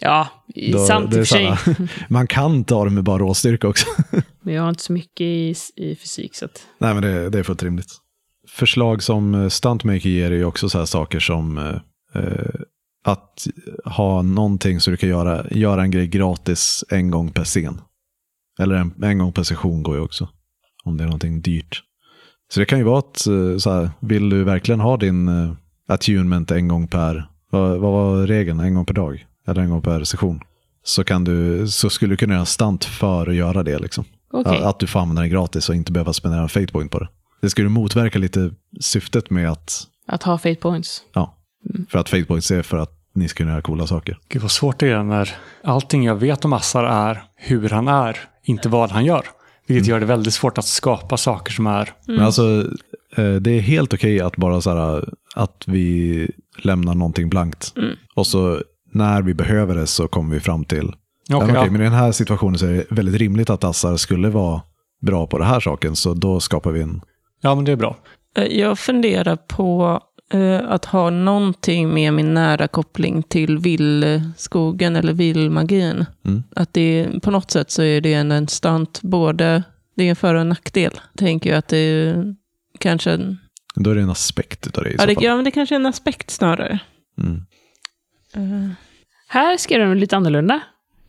Ja, 0.00 0.28
Då- 0.72 0.86
sant 0.86 1.10
det 1.10 1.16
i 1.16 1.18
är 1.18 1.22
och 1.22 1.28
för 1.58 1.74
sig. 1.74 1.88
Man 2.08 2.26
kan 2.26 2.64
ta 2.64 2.84
det 2.84 2.90
med 2.90 3.04
bara 3.04 3.18
råstyrka 3.18 3.68
också. 3.68 3.86
Men 4.40 4.54
jag 4.54 4.62
har 4.62 4.68
inte 4.68 4.82
så 4.82 4.92
mycket 4.92 5.20
i, 5.20 5.54
i 5.76 5.96
fysik, 5.96 6.34
så 6.34 6.44
att... 6.44 6.66
Nej, 6.78 6.94
men 6.94 7.02
det, 7.02 7.30
det 7.30 7.38
är 7.38 7.42
fullt 7.42 7.62
rimligt. 7.62 7.92
Förslag 8.48 9.02
som 9.02 9.34
eh, 9.34 9.48
Stuntmaker 9.48 10.08
ger 10.08 10.30
är 10.30 10.36
ju 10.36 10.44
också 10.44 10.68
så 10.68 10.78
här 10.78 10.84
saker 10.84 11.20
som 11.20 11.58
eh, 11.58 11.74
eh, 12.22 12.60
att 13.04 13.46
ha 13.84 14.22
någonting 14.22 14.80
så 14.80 14.90
du 14.90 14.96
kan 14.96 15.08
göra, 15.08 15.46
göra 15.50 15.82
en 15.82 15.90
grej 15.90 16.06
gratis 16.06 16.84
en 16.88 17.10
gång 17.10 17.32
per 17.32 17.44
scen. 17.44 17.80
Eller 18.60 18.74
en, 18.74 19.04
en 19.04 19.18
gång 19.18 19.32
per 19.32 19.42
session 19.42 19.82
går 19.82 19.96
ju 19.96 20.02
också. 20.02 20.28
Om 20.84 20.96
det 20.96 21.04
är 21.04 21.06
någonting 21.06 21.40
dyrt. 21.40 21.82
Så 22.52 22.60
det 22.60 22.66
kan 22.66 22.78
ju 22.78 22.84
vara 22.84 22.98
att, 22.98 23.26
eh, 23.26 23.56
så 23.58 23.70
här, 23.72 23.90
vill 24.00 24.30
du 24.30 24.44
verkligen 24.44 24.80
ha 24.80 24.96
din 24.96 25.28
attunement 25.88 26.50
en 26.50 26.68
gång 26.68 26.88
per, 26.88 27.28
vad, 27.50 27.78
vad 27.78 27.92
var 27.92 28.26
regeln, 28.26 28.60
en 28.60 28.74
gång 28.74 28.86
per 28.86 28.94
dag? 28.94 29.26
Eller 29.46 29.62
en 29.62 29.70
gång 29.70 29.82
per 29.82 30.04
session? 30.04 30.40
Så, 30.84 31.04
kan 31.04 31.24
du, 31.24 31.68
så 31.68 31.90
skulle 31.90 32.12
du 32.12 32.16
kunna 32.16 32.32
göra 32.34 32.40
en 32.40 32.46
stunt 32.46 32.84
för 32.84 33.26
att 33.28 33.34
göra 33.34 33.62
det. 33.62 33.78
Liksom. 33.78 34.04
Ja, 34.32 34.68
Att 34.68 34.78
du 34.80 34.86
får 34.86 35.00
använda 35.00 35.22
den 35.22 35.30
gratis 35.30 35.68
och 35.68 35.74
inte 35.74 35.92
behöva 35.92 36.12
spendera 36.12 36.42
en 36.42 36.48
fate 36.48 36.72
point 36.72 36.90
på 36.92 36.98
det. 36.98 37.08
Det 37.40 37.50
skulle 37.50 37.68
motverka 37.68 38.18
lite 38.18 38.50
syftet 38.80 39.30
med 39.30 39.50
att, 39.50 39.82
Att 40.06 40.22
ha 40.22 40.38
fate 40.38 40.54
points. 40.54 41.02
ja, 41.12 41.36
för 41.88 41.98
att 41.98 42.08
fate 42.08 42.24
points 42.24 42.50
är 42.50 42.62
för 42.62 42.76
att 42.76 42.92
ni 43.14 43.28
ska 43.28 43.36
kunna 43.38 43.50
göra 43.50 43.62
coola 43.62 43.86
saker. 43.86 44.18
Gud 44.28 44.42
vad 44.42 44.50
svårt 44.50 44.78
det 44.80 44.88
är 44.88 45.02
när 45.02 45.34
allting 45.64 46.04
jag 46.04 46.14
vet 46.16 46.44
om 46.44 46.52
Assar 46.52 46.84
är 46.84 47.22
hur 47.36 47.68
han 47.68 47.88
är, 47.88 48.18
inte 48.42 48.68
vad 48.68 48.90
han 48.90 49.04
gör. 49.04 49.26
Vilket 49.66 49.86
gör 49.88 50.00
det 50.00 50.06
väldigt 50.06 50.34
svårt 50.34 50.58
att 50.58 50.64
skapa 50.66 51.16
saker 51.16 51.52
som 51.52 51.66
är... 51.66 51.92
Men 52.06 52.20
alltså, 52.20 52.64
eh, 53.16 53.34
det 53.34 53.50
är 53.50 53.60
helt 53.60 53.94
okej 53.94 54.20
att 54.20 54.36
bara 54.36 54.60
så 54.60 54.70
här, 54.70 55.08
att 55.34 55.64
vi 55.66 56.30
lämnar 56.56 56.94
någonting 56.94 57.28
blankt. 57.28 57.74
Och 58.14 58.26
så 58.26 58.62
när 58.96 59.22
vi 59.22 59.34
behöver 59.34 59.74
det 59.74 59.86
så 59.86 60.08
kommer 60.08 60.34
vi 60.34 60.40
fram 60.40 60.64
till, 60.64 60.92
men, 61.28 61.36
okej, 61.38 61.54
ja. 61.54 61.70
men 61.70 61.80
i 61.80 61.84
den 61.84 61.92
här 61.92 62.12
situationen 62.12 62.58
så 62.58 62.66
är 62.66 62.72
det 62.72 62.84
väldigt 62.90 63.14
rimligt 63.14 63.50
att 63.50 63.64
Assar 63.64 63.96
skulle 63.96 64.28
vara 64.28 64.62
bra 65.02 65.26
på 65.26 65.38
den 65.38 65.46
här 65.46 65.60
saken, 65.60 65.96
så 65.96 66.14
då 66.14 66.40
skapar 66.40 66.70
vi 66.70 66.82
en 66.82 67.00
ja, 67.40 67.54
men 67.54 67.64
det 67.64 67.72
är 67.72 67.76
bra. 67.76 67.96
Eh, 68.36 68.44
Jag 68.44 68.78
funderar 68.78 69.36
på 69.36 70.00
eh, 70.32 70.60
att 70.68 70.84
ha 70.84 71.10
någonting 71.10 71.94
med 71.94 72.12
min 72.14 72.34
nära 72.34 72.68
koppling 72.68 73.22
till 73.22 73.58
villskogen 73.58 74.96
eller 74.96 75.12
villmagin. 75.12 76.04
Mm. 76.24 76.42
Att 76.56 76.72
det 76.72 77.08
på 77.22 77.30
något 77.30 77.50
sätt 77.50 77.70
så 77.70 77.82
är 77.82 78.00
det 78.00 78.14
en, 78.14 78.48
stunt, 78.48 79.02
både 79.02 79.62
det 79.96 80.04
är 80.04 80.10
en 80.10 80.16
för 80.16 80.34
och 80.34 80.40
en 80.40 80.48
nackdel. 80.48 80.92
Tänker 81.16 81.50
jag 81.50 81.58
att 81.58 81.68
det 81.68 81.76
är 81.78 82.34
kanske 82.78 83.12
en, 83.12 83.38
Då 83.74 83.90
är 83.90 83.94
det 83.94 84.02
en 84.02 84.10
aspekt 84.10 84.78
av 84.78 84.84
det 84.84 84.90
i 84.90 84.92
ja, 84.92 84.98
så 85.00 85.06
det, 85.06 85.14
fall. 85.14 85.24
ja, 85.24 85.36
men 85.36 85.44
det 85.44 85.50
kanske 85.50 85.74
är 85.74 85.80
en 85.80 85.86
aspekt 85.86 86.30
snarare. 86.30 86.78
Mm. 87.18 87.42
Eh, 88.34 88.70
Här 89.28 89.56
skrev 89.56 89.80
de 89.88 89.94
lite 89.96 90.16
annorlunda. 90.16 90.60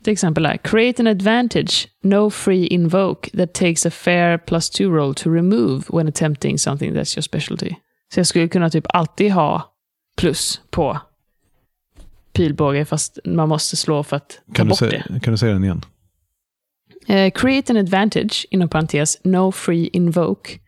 Till 0.04 0.14
exempel 0.14 0.46
här. 0.46 0.58
Create 0.58 1.02
an 1.02 1.08
advantage, 1.08 1.88
no 2.04 2.30
free 2.30 2.68
invoke 2.68 3.38
that 3.38 3.54
takes 3.54 3.86
a 3.86 3.92
fair 3.92 4.38
plus 4.38 4.70
two 4.70 4.90
roll 4.90 5.14
to 5.14 5.30
remove 5.34 5.84
when 5.90 6.08
attempting 6.08 6.58
something 6.60 6.94
that's 6.94 7.18
your 7.18 7.22
specialty. 7.22 7.76
Så 8.14 8.20
jag 8.20 8.28
skulle 8.28 8.48
kunna 8.48 8.70
typ 8.70 8.86
alltid 8.90 9.32
ha 9.32 9.74
plus 10.18 10.62
på 10.70 11.00
pilbåge 12.34 12.86
fast 12.86 13.20
man 13.26 13.50
måste 13.50 13.76
slå 13.76 14.04
för 14.04 14.16
att 14.16 14.30
ta 14.30 14.54
Kan, 14.54 14.66
du 14.66 14.70
bort 14.70 14.80
säga, 14.80 15.04
det. 15.10 15.20
kan 15.20 15.32
du 15.34 15.38
säga 15.38 15.54
den 15.54 15.64
igen? 15.64 15.86
Eh, 17.08 17.32
create 17.32 17.74
an 17.74 17.78
advantage, 17.78 18.46
inom 18.52 18.70
parentes, 18.70 19.18
no 19.24 19.52
free 19.52 19.90
invoke, 19.94 20.60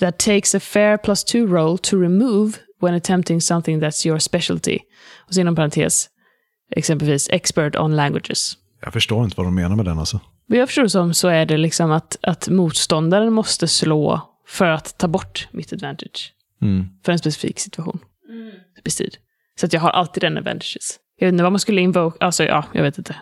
that 0.00 0.18
takes 0.18 0.54
a 0.54 0.60
fair 0.60 0.96
plus 0.96 1.24
two 1.24 1.46
roll 1.46 1.78
to 1.78 1.96
remove 2.00 2.52
when 2.80 2.94
attempting 2.94 3.40
something 3.40 3.80
that's 3.82 4.06
your 4.06 4.18
specialty. 4.18 4.78
Och 5.28 5.34
så 5.34 5.40
inom 5.40 5.54
parentes, 5.56 6.08
exempelvis 6.76 7.28
expert 7.30 7.76
on 7.76 7.96
languages. 7.96 8.56
Jag 8.84 8.92
förstår 8.92 9.24
inte 9.24 9.36
vad 9.36 9.46
de 9.46 9.54
menar 9.54 9.76
med 9.76 9.84
den 9.84 9.98
alltså. 9.98 10.20
Vad 10.46 10.58
jag 10.58 10.68
förstår 10.68 10.86
som 10.86 11.14
så 11.14 11.28
är 11.28 11.46
det 11.46 11.56
liksom 11.56 11.90
att, 11.90 12.16
att 12.22 12.48
motståndaren 12.48 13.32
måste 13.32 13.68
slå 13.68 14.20
för 14.48 14.66
att 14.66 14.98
ta 14.98 15.08
bort 15.08 15.48
mitt 15.50 15.72
advantage. 15.72 16.32
Mm. 16.62 16.88
För 17.04 17.12
en 17.12 17.18
specifik 17.18 17.60
situation. 17.60 17.98
Bestrid. 18.84 19.16
Så 19.60 19.66
att 19.66 19.72
jag 19.72 19.80
har 19.80 19.90
alltid 19.90 20.22
den 20.22 20.38
advantages. 20.38 20.98
Jag 21.18 21.26
vet 21.26 21.32
inte 21.32 21.42
vad 21.42 21.52
man 21.52 21.58
skulle 21.58 21.80
invoke, 21.80 22.24
alltså 22.24 22.44
ja, 22.44 22.64
jag 22.72 22.82
vet 22.82 22.98
inte. 22.98 23.16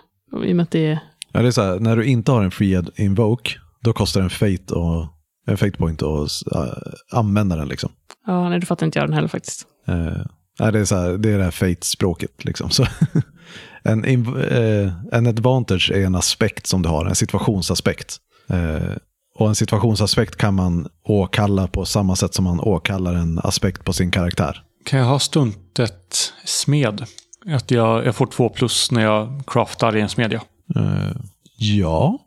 I 0.45 0.53
och 0.53 0.57
med 0.57 0.63
att 0.63 0.71
det 0.71 0.87
är... 0.87 1.01
Ja, 1.33 1.43
det 1.43 1.47
är 1.47 1.53
så 1.53 1.63
här, 1.63 1.79
när 1.79 1.97
du 1.97 2.05
inte 2.05 2.33
har 2.33 2.43
en 2.43 2.51
free 2.51 2.83
invoke, 2.97 3.51
då 3.81 3.93
kostar 3.93 4.21
det 4.21 4.27
en 4.27 4.31
fate, 4.31 4.75
och, 4.75 5.07
en 5.47 5.57
fate 5.57 5.79
point 5.79 6.03
att 6.03 6.31
äh, 6.53 7.19
använda 7.19 7.57
den. 7.57 7.69
Liksom. 7.69 7.93
Ja, 8.27 8.49
nej, 8.49 8.61
då 8.61 8.67
fattar 8.67 8.87
inte 8.87 8.99
jag 8.99 9.09
den 9.09 9.15
heller 9.15 9.29
faktiskt. 9.29 9.67
Eh, 9.89 10.27
nej, 10.61 10.73
det, 10.73 10.79
är 10.79 10.85
så 10.85 10.97
här, 10.97 11.11
det 11.19 11.31
är 11.31 11.39
det 11.39 11.45
här 11.45 11.51
fate-språket. 11.51 12.45
Liksom. 12.45 12.71
Så 12.71 12.87
en, 13.83 14.05
eh, 14.05 14.93
en 15.13 15.27
advantage 15.27 15.91
är 15.95 16.07
en 16.07 16.15
aspekt 16.15 16.67
som 16.67 16.83
du 16.83 16.89
har, 16.89 17.07
en 17.07 17.15
situationsaspekt. 17.15 18.17
Eh, 18.49 18.97
och 19.35 19.49
en 19.49 19.55
situationsaspekt 19.55 20.37
kan 20.37 20.55
man 20.55 20.89
åkalla 21.05 21.67
på 21.67 21.85
samma 21.85 22.17
sätt 22.17 22.35
som 22.35 22.45
man 22.45 22.61
åkallar 22.61 23.15
en 23.15 23.39
aspekt 23.39 23.85
på 23.85 23.93
sin 23.93 24.11
karaktär. 24.11 24.63
Kan 24.85 24.99
jag 24.99 25.07
ha 25.07 25.19
stuntet 25.19 26.33
smed? 26.45 27.05
Att 27.47 27.71
jag, 27.71 28.07
jag 28.07 28.15
får 28.15 28.27
två 28.27 28.49
plus 28.49 28.91
när 28.91 29.03
jag 29.03 29.43
craftar 29.47 29.97
i 29.97 30.01
en 30.01 30.09
smedja. 30.09 30.43
Eh, 30.77 31.17
ja, 31.57 32.19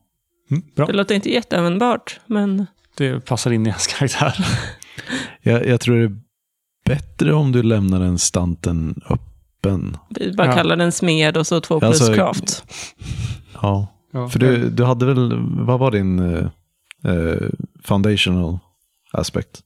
Mm, 0.51 0.63
bra. 0.75 0.85
Det 0.85 0.93
låter 0.93 1.15
inte 1.15 1.29
jätteanvändbart, 1.29 2.19
men 2.25 2.65
Det 2.97 3.25
passar 3.25 3.51
in 3.51 3.67
i 3.67 3.69
hans 3.69 3.87
karaktär. 3.87 4.45
jag, 5.41 5.67
jag 5.67 5.81
tror 5.81 5.97
det 5.97 6.15
bättre 6.85 7.33
om 7.33 7.51
du 7.51 7.63
lämnar 7.63 7.99
den 7.99 8.17
stanten 8.19 9.01
öppen. 9.09 9.97
vi 10.09 10.31
bara 10.33 10.47
Ja. 10.47 10.53
kallar 10.53 10.75
den 10.75 10.91
smed 10.91 11.37
och 11.37 11.47
så 11.47 11.61
två 11.61 11.79
plus 11.79 11.89
Alltså, 12.01 12.13
craft. 12.13 12.63
Ja, 13.61 13.87
Ja, 14.15 14.29
För 14.29 14.39
du, 14.39 14.69
du 14.69 14.83
hade 14.83 15.05
väl, 15.05 15.33
vad 15.65 15.79
var 15.79 15.91
din 15.91 16.19
eh, 16.19 16.47
eh, 17.13 17.49
foundational 17.83 18.59
aspect? 19.11 19.61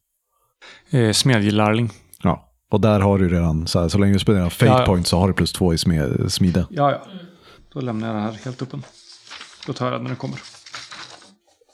eh, 0.90 1.12
Smedjelärling. 1.12 1.90
Ja. 2.24 2.52
Och 2.72 2.82
där 2.82 3.00
har 3.00 3.20
du 3.20 3.30
redan, 3.30 3.68
så, 3.68 3.80
här, 3.82 3.90
så 3.90 3.98
länge 3.98 4.14
du 4.14 4.20
spenderar 4.20 4.50
fate 4.50 4.66
Ja, 4.66 4.80
ja. 4.80 4.86
point 4.86 5.08
så 5.08 5.20
har 5.20 5.28
du 5.28 5.34
plus 5.34 5.54
två 5.54 5.74
i 5.74 5.78
sme, 5.78 6.30
smide. 6.30 6.66
Ja, 6.70 6.92
ja. 6.92 7.02
Då 7.74 7.82
lämnar 7.82 8.08
jag 8.08 8.16
den 8.16 8.24
här 8.24 8.32
helt 8.46 8.62
öppen. 8.62 8.84
Då 9.68 9.74
tar 9.74 9.86
jag 9.86 9.94
den 9.94 10.02
när 10.04 10.10
den 10.10 10.18
kommer. 10.18 10.40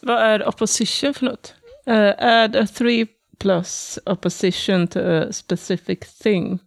Vad 0.02 0.18
är 0.22 0.48
opposition 0.48 1.14
för 1.14 1.26
något? 1.26 1.54
Eh, 1.86 2.28
add 2.28 2.56
a 2.56 2.68
three 2.78 3.08
plus 3.40 4.00
opposition 4.06 4.88
to 4.88 5.00
a 5.00 5.32
specific 5.32 6.00
thing. 6.24 6.60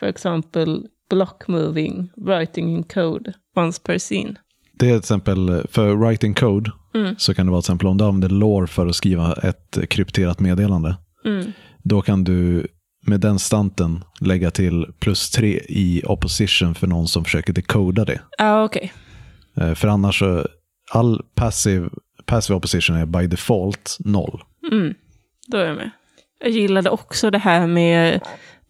For 0.00 0.08
example, 0.08 0.78
block 1.10 1.48
moving, 1.48 2.10
writing 2.16 2.76
in 2.76 2.82
code, 2.82 3.32
once 3.56 3.80
per 3.84 3.98
scene. 3.98 4.34
Det 4.72 4.86
är 4.86 4.90
till 4.90 4.98
exempel, 4.98 5.66
för 5.70 5.94
writing 5.96 6.34
code, 6.34 6.70
Mm. 6.94 7.14
så 7.18 7.34
kan 7.34 7.46
det 7.46 7.52
vara 7.52 7.62
till 7.62 7.66
exempel 7.66 7.86
om 7.88 7.96
du 7.98 8.04
använder 8.04 8.28
lore 8.28 8.66
för 8.66 8.86
att 8.86 8.96
skriva 8.96 9.32
ett 9.32 9.78
krypterat 9.90 10.40
meddelande. 10.40 10.96
Mm. 11.24 11.52
Då 11.82 12.02
kan 12.02 12.24
du 12.24 12.66
med 13.06 13.20
den 13.20 13.38
stanten 13.38 14.04
lägga 14.20 14.50
till 14.50 14.86
plus 15.00 15.30
tre 15.30 15.60
i 15.68 16.02
opposition 16.06 16.74
för 16.74 16.86
någon 16.86 17.08
som 17.08 17.24
försöker 17.24 17.52
decoda 17.52 18.04
det. 18.04 18.20
Ja, 18.38 18.64
okej. 18.64 18.92
Eh, 19.56 19.74
För 19.74 19.88
annars 19.88 20.18
så, 20.18 20.46
all 20.92 21.22
passive, 21.34 21.88
passive 22.26 22.56
opposition 22.56 22.96
är 22.96 23.06
by 23.06 23.26
default 23.26 23.96
noll. 24.00 24.42
Mm. 24.72 24.94
Då 25.46 25.58
är 25.58 25.64
jag 25.66 25.76
med. 25.76 25.90
Jag 26.40 26.50
gillade 26.50 26.90
också 26.90 27.30
det 27.30 27.38
här 27.38 27.66
med 27.66 28.20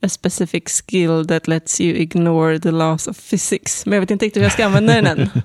a 0.03 0.09
specific 0.09 0.63
skill 0.89 1.27
that 1.29 1.49
lets 1.49 1.81
you 1.81 1.97
ignore 1.99 2.59
the 2.61 2.71
laws 2.71 3.07
of 3.09 3.31
physics. 3.31 3.87
Men 3.87 3.93
jag 3.93 4.01
vet 4.01 4.11
inte 4.11 4.25
riktigt 4.25 4.41
hur 4.41 4.45
jag 4.45 4.53
ska 4.53 4.67
använda 4.67 4.93
den 4.95 5.07
än. 5.07 5.31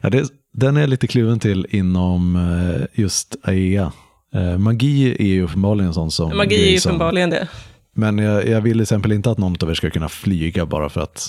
Ja, 0.00 0.10
det, 0.10 0.28
den 0.52 0.76
är 0.76 0.86
lite 0.86 1.06
kluven 1.06 1.38
till 1.38 1.66
inom 1.70 2.36
eh, 2.36 3.00
just 3.02 3.36
AEA. 3.42 3.92
Eh, 4.34 4.58
Magi 4.58 5.16
är 5.18 5.26
ju 5.26 5.42
uppenbarligen 5.42 5.86
en 5.88 5.94
sån 5.94 6.10
som... 6.10 6.36
Magi 6.36 6.68
är 6.68 6.72
ju 6.72 6.80
som- 6.80 6.90
uppenbarligen 6.90 7.30
det. 7.30 7.48
Men 7.96 8.18
jag, 8.18 8.48
jag 8.48 8.60
vill 8.60 8.72
till 8.72 8.80
exempel 8.80 9.12
inte 9.12 9.30
att 9.30 9.38
någon 9.38 9.56
av 9.62 9.70
er 9.70 9.74
ska 9.74 9.90
kunna 9.90 10.08
flyga 10.08 10.66
bara 10.66 10.88
för 10.88 11.00
att... 11.00 11.28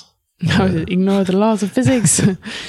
Ignore 0.87 1.25
the 1.25 1.31
laws 1.31 1.63
of 1.63 1.73
physics. 1.73 2.21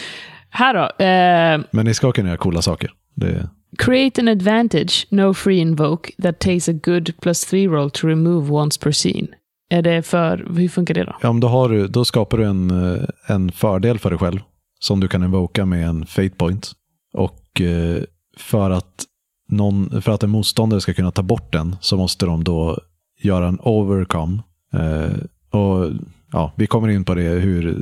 Här 0.50 0.74
då. 0.74 1.04
Eh, 1.04 1.66
Men 1.70 1.84
ni 1.86 1.94
ska 1.94 2.12
kunna 2.12 2.28
göra 2.28 2.38
coola 2.38 2.62
saker. 2.62 2.90
Det, 3.16 3.48
create 3.78 4.20
an 4.20 4.28
advantage, 4.28 5.06
no 5.10 5.34
free 5.34 5.60
invoke, 5.60 6.12
that 6.22 6.40
takes 6.40 6.68
a 6.68 6.72
good 6.72 7.14
plus 7.20 7.44
three 7.44 7.66
roll 7.66 7.90
to 7.90 8.06
remove 8.06 8.50
once 8.50 8.80
per 8.80 8.92
scene. 8.92 9.28
Är 9.70 9.82
det 9.82 10.02
för, 10.02 10.46
hur 10.56 10.68
funkar 10.68 10.94
det 10.94 11.04
då? 11.04 11.16
ja, 11.22 11.28
om 11.28 11.40
då, 11.40 11.48
har 11.48 11.68
du, 11.68 11.88
då 11.88 12.04
skapar 12.04 12.38
du 12.38 12.44
en, 12.44 12.94
eh, 12.94 13.02
en 13.26 13.52
fördel 13.52 13.98
för 13.98 14.10
dig 14.10 14.18
själv 14.18 14.40
som 14.80 15.00
du 15.00 15.08
kan 15.08 15.24
invoka 15.24 15.66
med 15.66 15.88
en 15.88 16.06
fate 16.06 16.30
point. 16.30 16.72
Och 17.12 17.60
eh, 17.60 18.02
för 18.36 18.70
att, 18.70 19.04
någon, 19.48 20.02
för 20.02 20.12
att 20.12 20.22
en 20.22 20.30
motståndare 20.30 20.80
ska 20.80 20.94
kunna 20.94 21.10
ta 21.10 21.22
bort 21.22 21.52
den 21.52 21.76
så 21.80 21.96
måste 21.96 22.26
de 22.26 22.44
då 22.44 22.78
göra 23.20 23.48
en 23.48 23.58
overcome. 23.62 24.42
Eh, 24.72 25.58
och 25.60 25.90
ja, 26.34 26.52
Vi 26.56 26.66
kommer 26.66 26.88
in 26.88 27.04
på 27.04 27.14
det, 27.14 27.22
hur 27.22 27.74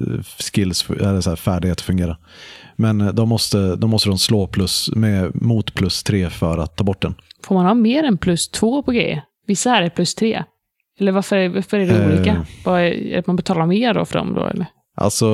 skills, 0.53 0.91
eller 0.91 1.21
så 1.21 1.31
här, 1.31 1.37
färdigheter 1.37 1.85
fungerar. 1.85 2.17
Men 2.77 3.01
eh, 3.01 3.13
då 3.13 3.27
måste, 3.27 3.77
då 3.77 3.87
måste 3.87 4.09
de 4.09 4.19
slå 4.19 4.47
plus, 4.47 4.91
med, 4.97 5.43
mot 5.43 5.75
plus 5.75 6.03
tre 6.03 6.31
för 6.31 6.59
att 6.59 6.77
ta 6.77 6.85
bort 6.85 7.03
den. 7.03 7.15
Får 7.45 7.55
man 7.55 7.67
ha 7.67 7.75
mer 7.75 8.05
än 8.05 8.19
plus 8.19 8.49
två 8.51 8.83
på 8.83 8.93
G? 8.93 9.21
Vissa 9.47 9.77
är 9.77 9.89
plus 9.91 10.15
tre. 10.15 10.45
Eller 11.01 11.13
varför, 11.13 11.37
är- 11.37 11.49
varför 11.49 11.79
är 11.79 11.87
det 11.87 12.03
Eh. 12.05 12.09
olika? 12.15 12.47
Vad 12.65 12.81
är, 12.81 12.91
det 12.91 13.17
att 13.19 13.27
man 13.27 13.37
betalar 13.37 13.67
mer 13.67 13.95
då 13.95 14.05
för 14.05 14.19
dem 14.19 14.35
då 14.35 14.47
eller? 14.47 14.67
Alltså, 14.97 15.27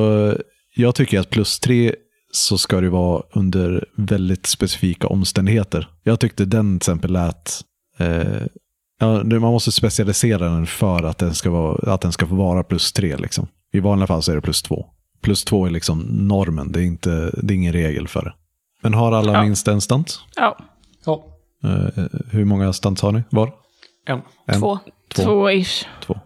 jag 0.77 0.95
tycker 0.95 1.21
att 1.21 1.31
plus 1.31 1.61
tre 1.61 1.95
så 2.33 2.59
ska 2.59 2.81
det 2.81 2.89
vara 2.91 3.23
under 3.33 3.85
väldigt 3.97 4.47
specifika 4.47 5.07
omständigheter. 5.07 5.89
Jag 6.03 6.21
tyckte 6.21 6.45
den 6.45 6.79
till 6.79 6.91
exempel 6.91 7.13
lät... 7.13 7.61
Eh, 7.99 8.43
ja, 8.99 9.23
man 9.25 9.41
måste 9.41 9.73
specialisera 9.73 10.39
den 10.49 10.67
för 10.67 11.03
att 11.03 11.19
den 11.19 11.35
ska, 11.35 11.51
vara, 11.51 11.93
att 11.95 12.01
den 12.01 12.13
ska 12.13 12.27
få 12.27 12.35
vara 12.35 12.65
plus 12.65 12.93
tre. 12.93 13.17
Liksom. 13.17 13.47
I 13.73 13.81
vanliga 13.81 14.07
fall 14.07 14.23
så 14.23 14.31
är 14.33 14.37
det 14.37 14.43
plus 14.43 14.63
två. 14.63 14.87
Plus 15.23 15.45
två 15.45 15.67
är 15.67 15.71
liksom 15.71 16.01
normen, 16.01 16.73
det 16.73 16.81
är, 16.81 16.85
inte, 16.85 17.31
det 17.43 17.55
är 17.55 17.57
ingen 17.57 17.73
regel 17.73 18.09
för 18.09 18.23
det. 18.25 18.35
Men 18.83 18.95
har 18.95 19.13
alla 19.13 19.33
Ja. 19.33 19.43
minst 19.43 19.69
en 19.69 19.81
stant? 19.81 20.21
Ja, 20.37 20.59
Ja, 21.07 21.25
Eh, 21.65 22.05
hur 22.31 22.45
många 22.45 22.73
stunts 22.73 23.03
har 23.03 23.13
ni 23.13 23.23
var? 23.31 23.53
en. 24.07 24.21
En, 24.47 24.61
Två. 24.61 24.79
Två. 25.15 25.23
två-ish. 25.23 25.87
Två. 26.07 26.21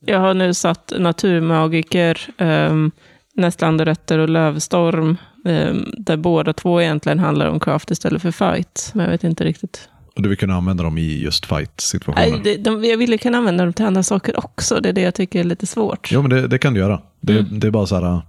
Jag 0.00 0.20
har 0.20 0.34
nu 0.34 0.54
satt 0.54 0.92
naturmagiker, 0.98 2.20
um, 2.38 2.90
Nästlanderötter 3.34 4.18
och 4.18 4.28
Lövstorm. 4.28 5.16
ehm, 5.44 5.84
där 5.98 6.16
båda 6.16 6.52
två 6.52 6.80
egentligen 6.82 7.18
handlar 7.18 7.46
om 7.48 7.60
craft 7.60 7.90
istället 7.90 8.22
för 8.22 8.30
fight. 8.30 8.90
Men 8.94 9.04
jag 9.04 9.10
vet 9.10 9.24
inte 9.24 9.44
riktigt. 9.44 9.88
Och 10.18 10.22
du 10.22 10.28
vill 10.28 10.38
kunna 10.38 10.54
använda 10.54 10.82
dem 10.84 10.98
i 10.98 11.18
just 11.22 11.46
fight-situationer? 11.46 12.30
Nej, 12.30 12.40
det, 12.44 12.56
de, 12.56 12.84
jag 12.84 12.96
ville 12.98 13.18
kunna 13.18 13.38
använda 13.38 13.64
dem 13.64 13.72
till 13.72 13.84
andra 13.84 14.02
saker 14.02 14.38
också. 14.38 14.80
Det 14.80 14.88
är 14.88 14.92
det 14.92 15.00
jag 15.00 15.14
tycker 15.14 15.40
är 15.40 15.44
lite 15.44 15.66
svårt. 15.66 16.08
Jo, 16.12 16.22
men 16.22 16.30
det, 16.30 16.48
det 16.48 16.58
kan 16.58 16.74
du 16.74 16.80
göra. 16.80 17.00
Det, 17.20 17.32
Mm. 17.38 17.60
det 17.60 17.66
är 17.66 17.70
bara 17.70 17.86
så 17.86 18.00
här. 18.00 18.20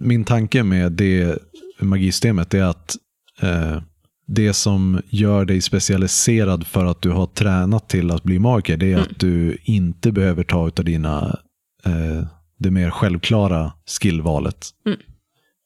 Min 0.00 0.24
tanke 0.24 0.62
med 0.62 0.92
det 0.92 1.38
magisystemet 1.80 2.54
är 2.54 2.62
att 2.62 2.96
eh, 3.42 3.82
det 4.26 4.52
som 4.52 5.00
gör 5.08 5.44
dig 5.44 5.60
specialiserad 5.60 6.66
för 6.66 6.84
att 6.84 7.02
du 7.02 7.10
har 7.10 7.26
tränat 7.26 7.88
till 7.88 8.10
att 8.10 8.22
bli 8.22 8.38
magiker, 8.38 8.76
det 8.76 8.86
är 8.86 8.92
Mm. 8.92 9.02
att 9.02 9.18
du 9.20 9.58
inte 9.64 10.12
behöver 10.12 10.44
ta 10.44 10.58
av 10.58 10.70
dina 10.84 11.38
eh, 11.86 12.26
det 12.58 12.70
mer 12.70 12.90
självklara 12.90 13.72
skillvalet 14.00 14.66
Mm. 14.86 14.98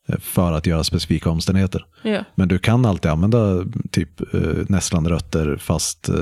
Eh, 0.09 0.19
för 0.19 0.53
att 0.53 0.67
göra 0.67 0.85
specifika 0.85 1.31
omständigheter. 1.31 1.87
Ja. 2.03 2.25
Men 2.35 2.49
du 2.49 2.59
kan 2.59 2.87
alltid 2.87 3.11
använda 3.11 3.65
typ 3.91 4.35
eh, 4.35 4.41
nästlandrötter 4.69 5.57
fast 5.57 6.09
eh, 6.09 6.15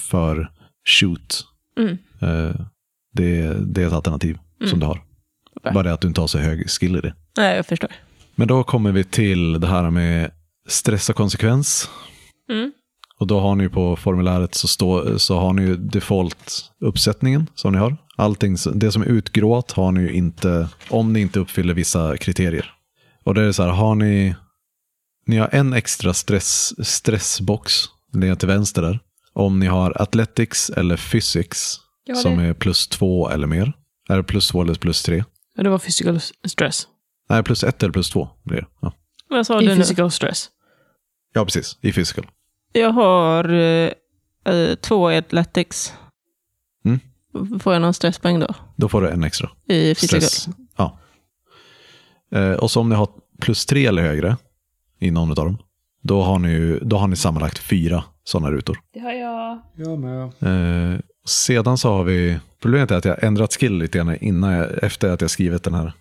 för 0.00 0.50
shoot. 0.88 1.44
Mm. 1.78 1.98
Det, 3.14 3.56
det 3.60 3.82
är 3.82 3.86
ett 3.86 3.92
alternativ 3.92 4.38
Mm. 4.60 4.70
som 4.70 4.80
du 4.80 4.86
har. 4.86 5.02
Okej. 5.56 5.72
Bara 5.72 5.82
det 5.82 5.92
att 5.92 6.00
du 6.00 6.08
inte 6.08 6.20
har 6.20 6.28
så 6.28 6.38
hög 6.38 6.70
skill 6.70 6.96
i 6.96 7.00
det. 7.00 7.14
Nej, 7.36 7.56
jag 7.56 7.66
förstår. 7.66 7.90
Men 8.34 8.48
då 8.48 8.64
kommer 8.64 8.92
vi 8.92 9.04
till 9.04 9.60
det 9.60 9.66
här 9.66 9.90
med 9.90 10.30
stress 10.68 11.10
och 11.10 11.16
konsekvens. 11.16 11.90
Mm. 12.50 12.72
Och 13.18 13.26
då 13.26 13.40
har 13.40 13.54
ni 13.54 13.68
på 13.68 13.96
formuläret 13.96 14.54
så, 14.54 14.68
stå, 14.68 15.18
så 15.18 15.38
har 15.38 15.52
ni 15.52 15.62
ju 15.62 15.76
default-uppsättningen 15.76 17.46
som 17.54 17.72
ni 17.72 17.78
har. 17.78 17.96
Allting, 18.16 18.56
det 18.74 18.92
som 18.92 19.02
är 19.02 19.06
utgråat 19.06 19.72
har 19.72 19.92
ni 19.92 20.00
ju 20.00 20.12
inte 20.12 20.68
om 20.88 21.12
ni 21.12 21.20
inte 21.20 21.40
uppfyller 21.40 21.74
vissa 21.74 22.16
kriterier. 22.16 22.72
Och 23.24 23.34
det 23.34 23.42
är 23.42 23.52
så 23.52 23.62
här, 23.62 23.70
har 23.70 23.94
ni, 23.94 24.34
ni 25.26 25.36
har 25.36 25.48
en 25.52 25.72
extra 25.72 26.14
stress, 26.14 26.74
stressbox 26.88 27.72
ner 28.12 28.34
till 28.34 28.48
vänster 28.48 28.82
där. 28.82 29.00
Om 29.32 29.58
ni 29.58 29.66
har 29.66 30.02
athletics 30.02 30.70
eller 30.70 30.96
physics 30.96 31.78
Ja, 32.04 32.14
som 32.14 32.38
är 32.38 32.54
plus 32.54 32.88
två 32.88 33.28
eller 33.30 33.46
mer. 33.46 33.72
Är 34.08 34.16
det 34.16 34.22
plus 34.22 34.48
två 34.48 34.62
eller 34.62 34.74
plus 34.74 35.02
tre? 35.02 35.24
det 35.56 35.68
var 35.68 35.78
physical 35.78 36.20
stress. 36.44 36.86
Nej, 37.28 37.42
plus 37.42 37.64
ett 37.64 37.82
eller 37.82 37.92
plus 37.92 38.10
två 38.10 38.28
blir 38.42 38.56
det. 38.60 38.66
Ja, 38.80 38.92
Vad 39.28 39.46
sa 39.46 39.62
I 39.62 39.66
du 39.66 39.74
nu? 39.74 39.76
physical 39.80 40.10
stress. 40.10 40.50
ja 41.34 41.44
precis. 41.44 41.78
I 41.80 41.92
physical. 41.92 42.26
Jag 42.72 42.90
har 42.90 43.48
eh, 43.52 43.90
eh, 44.54 44.74
två 44.74 45.12
i 45.12 45.16
athletics. 45.16 45.92
Mm. 46.84 47.00
Får 47.60 47.72
jag 47.72 47.82
någon 47.82 47.94
stresspoäng 47.94 48.40
då? 48.40 48.54
Då 48.76 48.88
får 48.88 49.02
du 49.02 49.08
en 49.08 49.24
extra. 49.24 49.50
I 49.68 49.94
physical? 49.94 50.20
Stress. 50.22 50.48
Eh, 52.32 52.52
och 52.52 52.70
så 52.70 52.80
om 52.80 52.88
ni 52.88 52.94
har 52.94 53.08
plus 53.40 53.66
tre 53.66 53.86
eller 53.86 54.02
högre 54.02 54.36
i 54.98 55.10
någon 55.10 55.30
av 55.30 55.36
dem, 55.36 55.58
då 56.02 56.22
har 56.22 56.38
ni, 56.38 56.78
då 56.82 56.96
har 56.96 57.08
ni 57.08 57.16
sammanlagt 57.16 57.58
fyra 57.58 58.04
sådana 58.24 58.50
rutor. 58.50 58.78
Det 58.94 59.00
har 59.00 59.12
jag. 59.12 59.62
Jag 59.76 59.98
med. 59.98 60.22
Eh, 60.22 61.00
sedan 61.26 61.78
så 61.78 61.92
har 61.92 62.04
vi, 62.04 62.38
problemet 62.62 62.90
är 62.90 62.96
att 62.96 63.04
jag 63.04 63.12
har 63.12 63.24
ändrat 63.24 63.52
skill 63.52 63.78
lite 63.78 63.98
grann 63.98 64.16
innan 64.16 64.52
jag, 64.52 64.84
efter 64.84 65.10
att 65.10 65.20
jag 65.20 65.30
skrivit 65.30 65.62
den 65.62 65.74
här. 65.74 65.92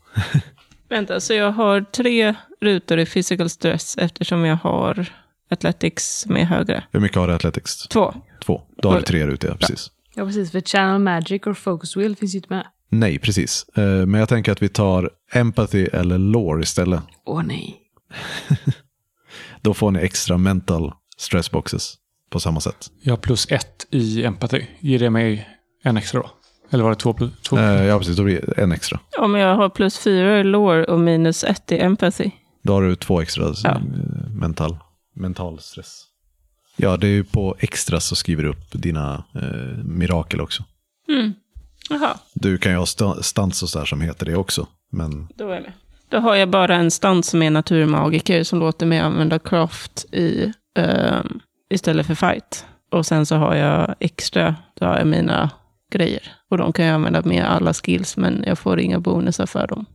Vänta, 0.90 1.20
så 1.20 1.34
jag 1.34 1.52
har 1.52 1.82
tre 1.82 2.36
rutor 2.62 3.00
i 3.00 3.06
physical 3.06 3.50
stress 3.50 3.98
eftersom 3.98 4.46
jag 4.46 4.56
har 4.56 5.10
athletics 5.50 6.26
med 6.26 6.48
högre. 6.48 6.84
Hur 6.92 7.00
mycket 7.00 7.18
har 7.18 7.28
du 7.28 7.34
i 7.34 7.36
Athletics? 7.36 7.88
Två. 7.88 8.14
Två. 8.46 8.62
Då 8.78 8.90
har 8.90 8.98
du 8.98 9.04
tre 9.04 9.28
rutor, 9.28 9.50
ja, 9.50 9.56
precis. 9.56 9.92
Ja, 10.16 10.26
precis. 10.26 10.52
För 10.52 10.62
channel 10.62 11.00
magic 11.00 11.42
och 11.46 11.58
focus 11.58 11.98
wheel 11.98 12.16
finns 12.16 12.36
ju 12.36 12.38
inte 12.38 12.54
med. 12.54 12.66
Nej, 12.94 13.20
precis. 13.20 13.66
Eh, 13.76 13.84
men 14.06 14.14
jag 14.20 14.30
tänker 14.30 14.52
att 14.52 14.62
vi 14.62 14.70
tar 14.70 15.10
empathy 15.34 15.86
eller 15.86 16.18
lore 16.18 16.62
istället. 16.64 17.02
Åh 17.26 17.44
nej. 17.46 17.78
Då 19.62 19.74
får 19.74 19.92
ni 19.92 20.00
extra 20.00 20.38
mental 20.38 20.94
stressboxes 21.18 21.94
på 22.30 22.40
samma 22.40 22.60
sätt. 22.60 22.92
Har 23.06 23.18
plus 23.18 23.48
ett 23.52 23.88
i 23.92 24.24
empati. 24.24 24.68
Ger 24.80 25.00
det 25.00 25.10
mig 25.10 25.48
en 25.84 25.98
extra 25.98 26.20
då? 26.22 26.30
Eller 26.70 26.84
var 26.84 26.90
det 26.90 26.96
två 26.96 27.14
plus 27.14 27.32
två? 27.42 27.58
Eh, 27.58 27.84
ja, 27.84 27.98
precis. 27.98 28.16
Då 28.18 28.24
blir 28.24 28.42
det 28.56 28.62
en 28.62 28.72
extra. 28.72 29.00
Om 29.20 29.36
jag 29.36 29.56
har 29.56 29.70
plus 29.70 30.00
fyra 30.00 30.40
i 30.40 30.44
lore 30.44 30.86
och 30.86 31.00
minus 31.00 31.44
ett 31.44 31.72
i 31.72 31.80
empathy. 31.80 32.32
Då 32.64 32.74
har 32.74 32.82
du 32.82 32.96
två 32.96 33.22
extra 33.22 33.54
Ja. 33.64 33.70
eh, 33.70 33.82
mental, 34.36 34.78
mental 35.16 35.60
stress. 35.60 36.04
Ja, 36.76 36.98
det 36.98 37.08
är 37.08 37.12
ju 37.12 37.24
på 37.24 37.56
extra 37.60 38.00
så 38.00 38.16
skriver 38.16 38.44
du 38.44 38.50
upp 38.50 38.72
dina 38.72 39.24
eh, 39.36 39.84
mirakel 39.84 40.42
också. 40.42 40.64
Mm. 41.10 41.34
Jaha, 41.92 42.18
Du 42.34 42.58
kan 42.58 42.72
ju 42.72 42.78
ha 42.78 42.86
sta- 42.86 43.22
stans 43.22 43.64
och 43.64 43.70
sådär 43.70 43.86
som 43.86 44.02
heter 44.02 44.26
det 44.26 44.36
också. 44.36 44.68
Men 44.92 45.28
då 45.36 45.50
är 45.50 45.54
jag 45.54 45.62
med. 45.64 45.74
Då 46.10 46.18
har 46.18 46.36
jag 46.36 46.50
bara 46.50 46.76
en 46.76 46.92
stans 46.92 47.28
som 47.28 47.42
är 47.42 47.50
naturmagiker 47.50 48.44
som 48.44 48.60
låter 48.60 48.86
mig 48.86 49.00
använda 49.00 49.40
craft 49.40 50.06
i, 50.14 50.54
ehm, 50.80 51.40
istället 51.70 52.08
för 52.08 52.16
fight. 52.16 52.66
Och 52.92 53.06
sen 53.06 53.26
så 53.26 53.36
har 53.36 53.56
jag 53.56 53.96
extra, 54.00 54.56
då 54.80 54.86
har 54.86 54.98
jag 54.98 55.08
mina 55.08 55.50
grejer. 55.92 56.32
Och 56.50 56.58
de 56.58 56.74
kan 56.74 56.86
jag 56.86 56.96
använda 56.96 57.22
med 57.22 57.46
alla 57.46 57.74
skills, 57.74 58.18
men 58.18 58.44
jag 58.48 58.60
får 58.60 58.80
inga 58.80 59.00
bonusar 59.00 59.46
för 59.46 59.68
dem. 59.68 59.86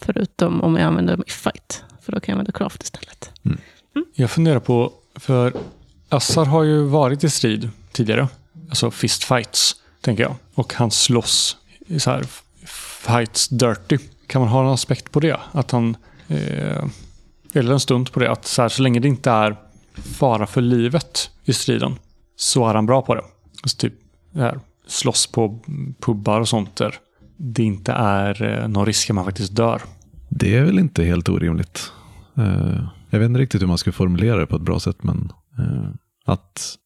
Förutom 0.00 0.60
om 0.62 0.76
jag 0.76 0.84
använder 0.86 1.16
dem 1.16 1.24
i 1.26 1.30
fight. 1.30 1.84
För 2.02 2.12
då 2.12 2.20
kan 2.20 2.32
jag 2.32 2.34
använda 2.38 2.52
craft 2.58 2.82
istället. 2.82 3.30
Jag 4.14 4.30
funderar 4.30 4.60
på, 4.60 4.92
för 5.16 5.52
Assar 6.08 6.44
har 6.44 6.62
ju 6.62 6.82
varit 6.84 7.24
i 7.24 7.30
strid 7.30 7.70
tidigare. 7.92 8.28
Alltså 8.68 8.90
fist 8.90 9.24
fights, 9.24 9.76
tänker 10.06 10.22
jag. 10.22 10.34
Och 10.54 10.74
han 10.74 10.90
slåss 10.90 11.56
i 11.86 12.00
så 12.00 12.10
här 12.10 12.26
fights 13.06 13.48
dirty. 13.48 13.98
kan 14.26 14.40
man 14.40 14.48
ha 14.48 14.60
en 14.60 14.72
aspekt 14.72 15.12
på 15.12 15.20
det? 15.20 15.40
Att 15.52 15.70
han, 15.70 15.96
eh, 16.28 16.84
eller 17.52 17.72
en 17.72 17.80
stund 17.80 18.12
på 18.12 18.20
det, 18.20 18.30
att 18.30 18.46
så, 18.46 18.62
här, 18.62 18.68
så 18.68 18.82
länge 18.82 19.00
det 19.00 19.08
inte 19.08 19.30
är 19.30 19.56
fara 19.94 20.46
för 20.46 20.60
livet 20.60 21.30
i 21.44 21.52
striden 21.52 21.98
så 22.36 22.68
är 22.68 22.74
han 22.74 22.86
bra 22.86 23.02
på 23.02 23.14
det. 23.14 23.22
Alltså 23.62 23.78
typ 23.78 23.94
det 24.32 24.40
här, 24.40 24.60
slåss 24.86 25.26
på 25.26 25.60
pubbar 26.00 26.40
och 26.40 26.48
sånt 26.48 26.76
där 26.76 26.94
det 27.36 27.62
inte 27.62 27.92
är 27.92 28.42
eh, 28.42 28.68
någon 28.68 28.86
risk 28.86 29.10
att 29.10 29.16
man 29.16 29.24
faktiskt 29.24 29.56
dör. 29.56 29.82
Det 30.28 30.56
är 30.56 30.64
väl 30.64 30.78
inte 30.78 31.04
helt 31.04 31.28
orimligt. 31.28 31.92
Eh, 32.36 32.88
jag 33.10 33.18
vet 33.18 33.26
inte 33.26 33.40
riktigt 33.40 33.62
hur 33.62 33.66
man 33.66 33.78
ska 33.78 33.92
formulera 33.92 34.36
det 34.36 34.46
på 34.46 34.56
ett 34.56 34.62
bra 34.62 34.80
sätt, 34.80 35.02
men 35.02 35.32
eh, 35.58 35.90
att, 36.24 36.76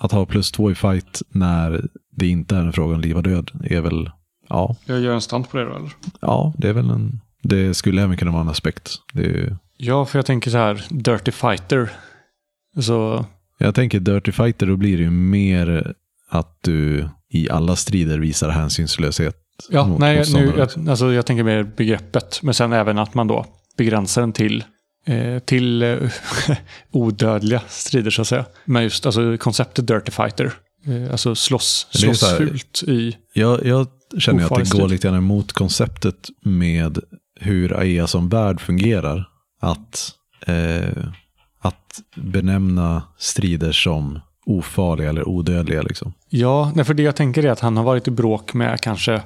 att 0.00 0.12
ha 0.12 0.26
plus 0.26 0.52
två 0.52 0.70
i 0.70 0.74
fight 0.74 1.22
när 1.28 1.84
det 2.16 2.26
inte 2.26 2.56
är 2.56 2.60
en 2.60 2.72
fråga 2.72 2.94
om 2.94 3.00
liv 3.00 3.16
och 3.16 3.22
död 3.22 3.50
är 3.64 3.80
väl, 3.80 4.10
ja, 4.48 4.76
Jag 4.86 5.00
gör 5.00 5.14
en 5.14 5.20
stand 5.20 5.50
på 5.50 5.56
det 5.56 5.64
då 5.64 5.74
eller? 5.76 5.90
ja, 6.20 6.54
det 6.58 6.68
är 6.68 6.72
väl 6.72 6.90
en, 6.90 7.20
det 7.42 7.74
skulle 7.74 8.02
även 8.02 8.16
kunna 8.16 8.30
vara 8.30 8.42
en 8.42 8.48
aspekt. 8.48 8.90
Ju- 9.14 9.56
Ja, 9.78 10.04
för 10.06 10.18
jag 10.18 10.26
tänker 10.26 10.50
så 10.50 10.56
här, 10.58 10.84
Dirty 10.90 11.30
Fighter. 11.32 11.90
Så, 12.80 13.24
jag 13.58 13.74
tänker 13.74 14.00
Dirty 14.00 14.32
Fighter, 14.32 14.66
då 14.66 14.76
blir 14.76 14.96
det 14.96 15.02
ju 15.02 15.10
mer 15.10 15.94
att 16.28 16.58
du 16.62 17.08
i 17.30 17.50
alla 17.50 17.76
strider 17.76 18.18
visar 18.18 18.48
hänsynslöshet. 18.50 19.36
ja, 19.70 19.96
nej, 19.98 20.24
nu, 20.34 20.52
jag, 20.56 20.88
alltså, 20.88 21.12
jag 21.12 21.26
tänker 21.26 21.44
mer 21.44 21.62
begreppet. 21.62 22.40
Men 22.42 22.54
sen 22.54 22.72
även 22.72 22.98
att 22.98 23.14
man 23.14 23.26
då 23.26 23.46
begränsar 23.76 24.20
den 24.22 24.32
till, 24.32 24.64
till 25.44 25.82
eh, 25.82 25.98
odödliga 26.92 27.62
strider 27.68 28.10
så 28.10 28.22
att 28.22 28.28
säga. 28.28 28.44
Men 28.64 28.82
just 28.82 29.06
alltså, 29.06 29.36
konceptet 29.36 29.86
Dirty 29.86 30.10
Fighter. 30.10 30.52
Eh, 30.86 31.10
alltså 31.10 31.34
slåss, 31.34 31.86
slåss 31.90 32.22
här- 32.22 32.36
fult 32.36 32.82
i... 32.86 33.16
Jag, 33.32 33.66
jag 33.66 33.86
känner 34.18 34.44
att 34.44 34.70
det 34.70 34.78
går 34.78 34.88
lite 34.88 35.08
grann 35.08 35.16
emot 35.16 35.52
konceptet 35.52 36.28
med 36.42 36.98
hur 37.40 37.72
AEA 37.72 38.06
som 38.06 38.28
värld 38.28 38.60
fungerar. 38.60 39.28
Att, 39.60 40.12
eh, 40.46 41.04
att 41.60 42.00
benämna 42.16 43.02
strider 43.18 43.72
som 43.72 44.20
ofarliga 44.46 45.08
eller 45.08 45.28
odödliga. 45.28 45.82
Liksom. 45.82 46.12
Ja, 46.28 46.72
nej, 46.74 46.84
för 46.84 46.94
det 46.94 47.02
jag 47.02 47.16
tänker 47.16 47.44
är 47.44 47.50
att 47.50 47.60
han 47.60 47.76
har 47.76 47.84
varit 47.84 48.08
i 48.08 48.10
bråk 48.10 48.54
med 48.54 48.80
kanske 48.80 49.22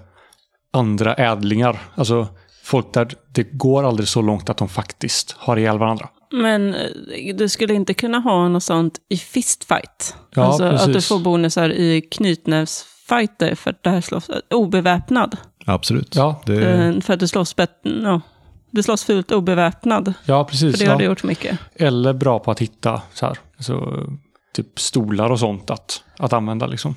andra 0.73 1.15
ädlingar. 1.15 1.79
Alltså 1.95 2.29
folk 2.71 2.95
där 2.95 3.09
det 3.33 3.43
går 3.43 3.85
aldrig 3.89 4.09
så 4.09 4.23
långt 4.23 4.51
att 4.51 4.57
de 4.57 4.69
faktiskt 4.69 5.37
har 5.39 5.57
ihjäl 5.57 5.79
varandra. 5.79 6.09
Men 6.33 6.75
eh, 6.75 7.35
du 7.35 7.49
skulle 7.49 7.75
inte 7.75 7.95
kunna 7.95 8.19
ha 8.19 8.49
något 8.49 8.63
sånt 8.63 8.99
i 9.09 9.17
fistfight? 9.17 10.15
Ja, 10.35 10.45
alltså 10.45 10.65
att 10.65 10.87
du 10.87 10.93
precis. 10.93 11.09
får 11.09 11.19
bonusar 11.19 11.71
i 11.71 12.01
knytnävsfighter 12.01 13.55
för 13.55 13.71
att 13.71 13.83
det 13.83 13.91
här 13.91 14.01
slåss 14.01 14.31
obeväpnad. 14.51 15.37
Absolut. 15.67 16.17
Ja. 16.17 16.43
Det, 16.47 16.71
Eh, 16.71 17.01
För 17.01 17.15
att 17.15 17.21
du 17.21 17.29
slåss, 17.29 17.57
bet- 17.57 17.85
no. 17.85 18.21
du 18.71 18.83
slåss 18.83 19.05
fult 19.05 19.33
obeväpnad. 19.33 20.15
Ja, 20.25 20.45
precis. 20.45 20.77
För 20.77 20.85
det 20.85 20.91
har 20.91 20.95
ja. 20.95 20.99
du 20.99 21.05
gjort 21.05 21.23
mycket. 21.23 21.59
Eller 21.75 22.13
bra 22.13 22.39
på 22.39 22.51
att 22.51 22.59
hitta 22.59 23.03
så 23.15 23.27
här, 23.27 23.39
alltså, 23.57 24.07
typ 24.55 24.79
stolar 24.81 25.31
och 25.31 25.39
sånt 25.39 25.71
att, 25.71 26.03
att 26.19 26.33
använda. 26.33 26.67
Liksom. 26.67 26.95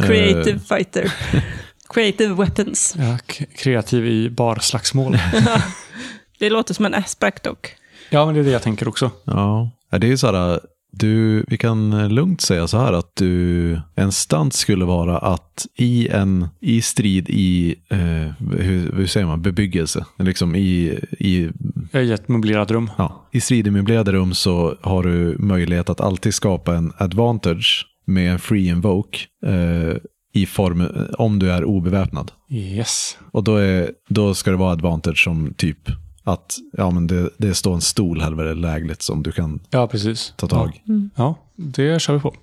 Creative 0.00 0.58
fighter. 0.58 1.12
Creative 1.94 2.34
weapons. 2.34 2.94
Ja, 2.98 3.18
kreativ 3.56 4.06
i 4.06 4.30
barslagsmål. 4.30 5.16
Det 6.38 6.50
låter 6.50 6.74
som 6.74 6.84
en 6.84 6.94
aspect 6.94 7.42
dock. 7.42 7.74
ja, 8.10 8.26
men 8.26 8.34
det 8.34 8.40
är 8.40 8.44
det 8.44 8.50
jag 8.50 8.62
tänker 8.62 8.88
också. 8.88 9.10
Ja, 9.24 9.70
det 9.90 10.06
är 10.06 10.10
ju 10.10 10.16
så 10.16 10.26
här, 10.26 10.60
du, 10.92 11.44
vi 11.48 11.58
kan 11.58 12.08
lugnt 12.08 12.40
säga 12.40 12.68
så 12.68 12.78
här 12.78 12.92
att 12.92 13.16
du, 13.16 13.80
en 13.94 14.12
stunt 14.12 14.54
skulle 14.54 14.84
vara 14.84 15.18
att 15.18 15.66
i 15.76 16.08
en, 16.08 16.48
i 16.60 16.82
strid 16.82 17.26
i, 17.28 17.74
eh, 17.88 17.98
hur, 18.58 18.92
hur 18.92 19.06
säger 19.06 19.26
man, 19.26 19.42
bebyggelse, 19.42 20.04
liksom 20.18 20.54
i, 20.54 20.98
i, 21.18 21.50
i 21.92 22.12
ett 22.12 22.28
möblerat 22.28 22.70
rum. 22.70 22.90
ja, 22.98 23.28
i 23.32 23.40
strid 23.40 23.66
i 23.66 23.70
möblerade 23.70 24.12
rum 24.12 24.34
så 24.34 24.76
har 24.80 25.02
du 25.02 25.36
möjlighet 25.38 25.90
att 25.90 26.00
alltid 26.00 26.34
skapa 26.34 26.74
en 26.74 26.92
advantage 26.96 27.86
med 28.04 28.32
en 28.32 28.38
free 28.38 28.68
invoke 28.68 29.18
eh, 29.46 29.96
i 30.32 30.46
form, 30.46 30.86
om 31.18 31.38
du 31.38 31.50
är 31.52 31.64
obeväpnad. 31.64 32.32
Yes. 32.50 33.18
Och 33.32 33.44
då, 33.44 33.56
är, 33.56 33.90
då 34.08 34.34
ska 34.34 34.50
det 34.50 34.56
vara 34.56 34.72
advantage 34.72 35.24
som 35.24 35.54
typ 35.56 35.78
att 36.24 36.56
ja, 36.72 36.90
men 36.90 37.06
det, 37.06 37.30
det 37.38 37.54
står 37.54 37.74
en 37.74 37.80
stol 37.80 38.20
här 38.20 38.30
väldigt 38.32 38.56
lägligt 38.56 39.02
som 39.02 39.22
du 39.22 39.32
kan 39.32 39.60
Ja, 39.70 39.86
precis. 39.86 40.34
ta 40.36 40.46
tag 40.46 40.82
i. 40.84 41.08
Ja, 41.16 41.34
det 41.56 42.02
kör 42.02 42.14
vi 42.14 42.20
på. 42.20 42.34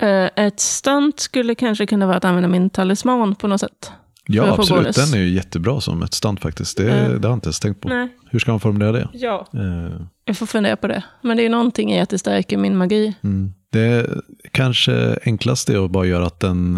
Eh, 0.00 0.30
Ett 0.46 0.60
stunt 0.60 1.20
skulle 1.20 1.54
kanske 1.54 1.86
kunna 1.86 2.06
vara 2.06 2.16
att 2.16 2.24
använda 2.24 2.48
min 2.48 2.70
talisman 2.70 3.34
på 3.34 3.48
något 3.48 3.60
sätt. 3.60 3.90
Ja, 4.26 4.54
absolut. 4.58 4.96
Den 4.96 5.14
är 5.14 5.18
ju 5.24 5.28
jättebra 5.34 5.80
som 5.80 6.02
ett 6.02 6.14
stunt 6.14 6.40
faktiskt. 6.40 6.76
Det, 6.76 6.90
Mm. 6.92 7.20
det 7.20 7.28
har 7.28 7.32
jag 7.32 7.36
inte 7.36 7.46
ens 7.46 7.60
tänkt 7.60 7.80
på. 7.80 7.88
Nej. 7.88 8.08
Hur 8.30 8.38
ska 8.38 8.50
man 8.50 8.60
formulera 8.60 8.92
det? 8.92 9.08
Ja. 9.12 9.46
Eh, 9.54 10.00
Jag 10.24 10.36
får 10.36 10.46
fundera 10.46 10.76
på 10.76 10.86
det. 10.88 11.02
Men 11.22 11.36
det 11.36 11.46
är 11.46 11.50
någonting 11.50 11.92
i 11.92 12.00
att 12.00 12.08
det 12.08 12.18
stärker 12.18 12.56
min 12.56 12.76
magi. 12.76 13.14
mm. 13.22 13.52
Det 13.72 14.10
kanske 14.52 15.18
enklaste 15.24 15.72
är 15.74 15.84
att 15.84 15.90
bara 15.90 16.06
göra 16.06 16.26
att 16.26 16.40
den, 16.40 16.76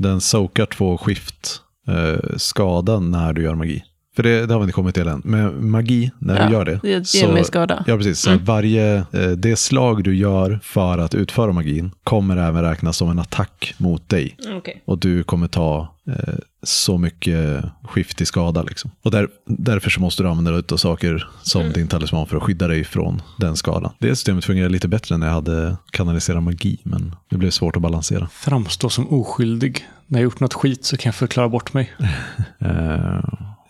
den 0.00 0.20
soakar 0.20 0.66
två 0.66 0.98
skift 0.98 1.60
eh, 1.88 2.36
skada 2.36 3.00
när 3.00 3.32
du 3.32 3.42
gör 3.42 3.54
magi. 3.54 3.82
För 4.16 4.22
det, 4.22 4.46
det 4.46 4.52
har 4.54 4.60
vi 4.60 4.64
inte 4.64 4.72
kommit 4.72 4.94
till 4.94 5.08
än. 5.08 5.22
Men 5.24 5.70
magi, 5.70 6.10
när 6.18 6.38
Ja, 6.40 6.46
du 6.46 6.52
gör 6.52 6.64
det. 6.64 6.80
Det 6.82 6.88
ger 6.88 7.02
så- 7.26 7.32
mig 7.32 7.44
skada. 7.44 7.84
Ja, 7.86 7.96
precis. 7.96 8.20
Så 8.20 8.30
Mm. 8.30 8.44
varje, 8.44 8.96
eh, 8.96 9.30
det 9.36 9.56
slag 9.56 10.04
du 10.04 10.14
gör 10.16 10.60
för 10.62 10.98
att 10.98 11.14
utföra 11.14 11.52
magin 11.52 11.90
kommer 12.04 12.36
även 12.36 12.62
räknas 12.62 12.96
som 12.96 13.10
en 13.10 13.18
attack 13.18 13.74
mot 13.78 14.08
dig. 14.08 14.36
Okej. 14.58 14.82
Och 14.86 14.98
du 14.98 15.22
kommer 15.22 15.48
ta 15.48 15.94
eh, 16.10 16.34
så 16.62 16.98
mycket 16.98 17.64
skift 17.84 18.20
i 18.20 18.26
skada. 18.26 18.62
Liksom. 18.62 18.90
Och 19.02 19.10
där, 19.10 19.28
därför 19.46 19.90
så 19.90 20.00
måste 20.00 20.22
du 20.22 20.28
använda 20.28 20.50
dig 20.50 20.62
av 20.72 20.76
saker 20.76 21.28
som 21.42 21.60
Mm. 21.60 21.72
din 21.72 21.88
talisman 21.88 22.26
för 22.26 22.36
att 22.36 22.42
skydda 22.42 22.68
dig 22.68 22.84
från 22.84 23.22
den 23.38 23.56
skadan. 23.56 23.92
Det 23.98 24.08
systemet 24.16 24.44
fungerar 24.44 24.68
lite 24.68 24.88
bättre 24.88 25.16
när 25.16 25.26
jag 25.26 25.34
hade 25.34 25.76
kanaliserat 25.90 26.42
magi, 26.42 26.78
men 26.82 27.14
det 27.30 27.36
blev 27.36 27.50
svårt 27.50 27.76
att 27.76 27.82
balansera. 27.82 28.28
Framstå 28.32 28.88
som 28.90 29.08
oskyldig. 29.08 29.86
När 30.06 30.18
jag 30.18 30.24
gjort 30.24 30.40
något 30.40 30.54
skit 30.54 30.84
så 30.84 30.96
kan 30.96 31.08
jag 31.10 31.14
förklara 31.14 31.48
bort 31.48 31.72
mig. 31.74 31.92
Eh, 32.58 33.20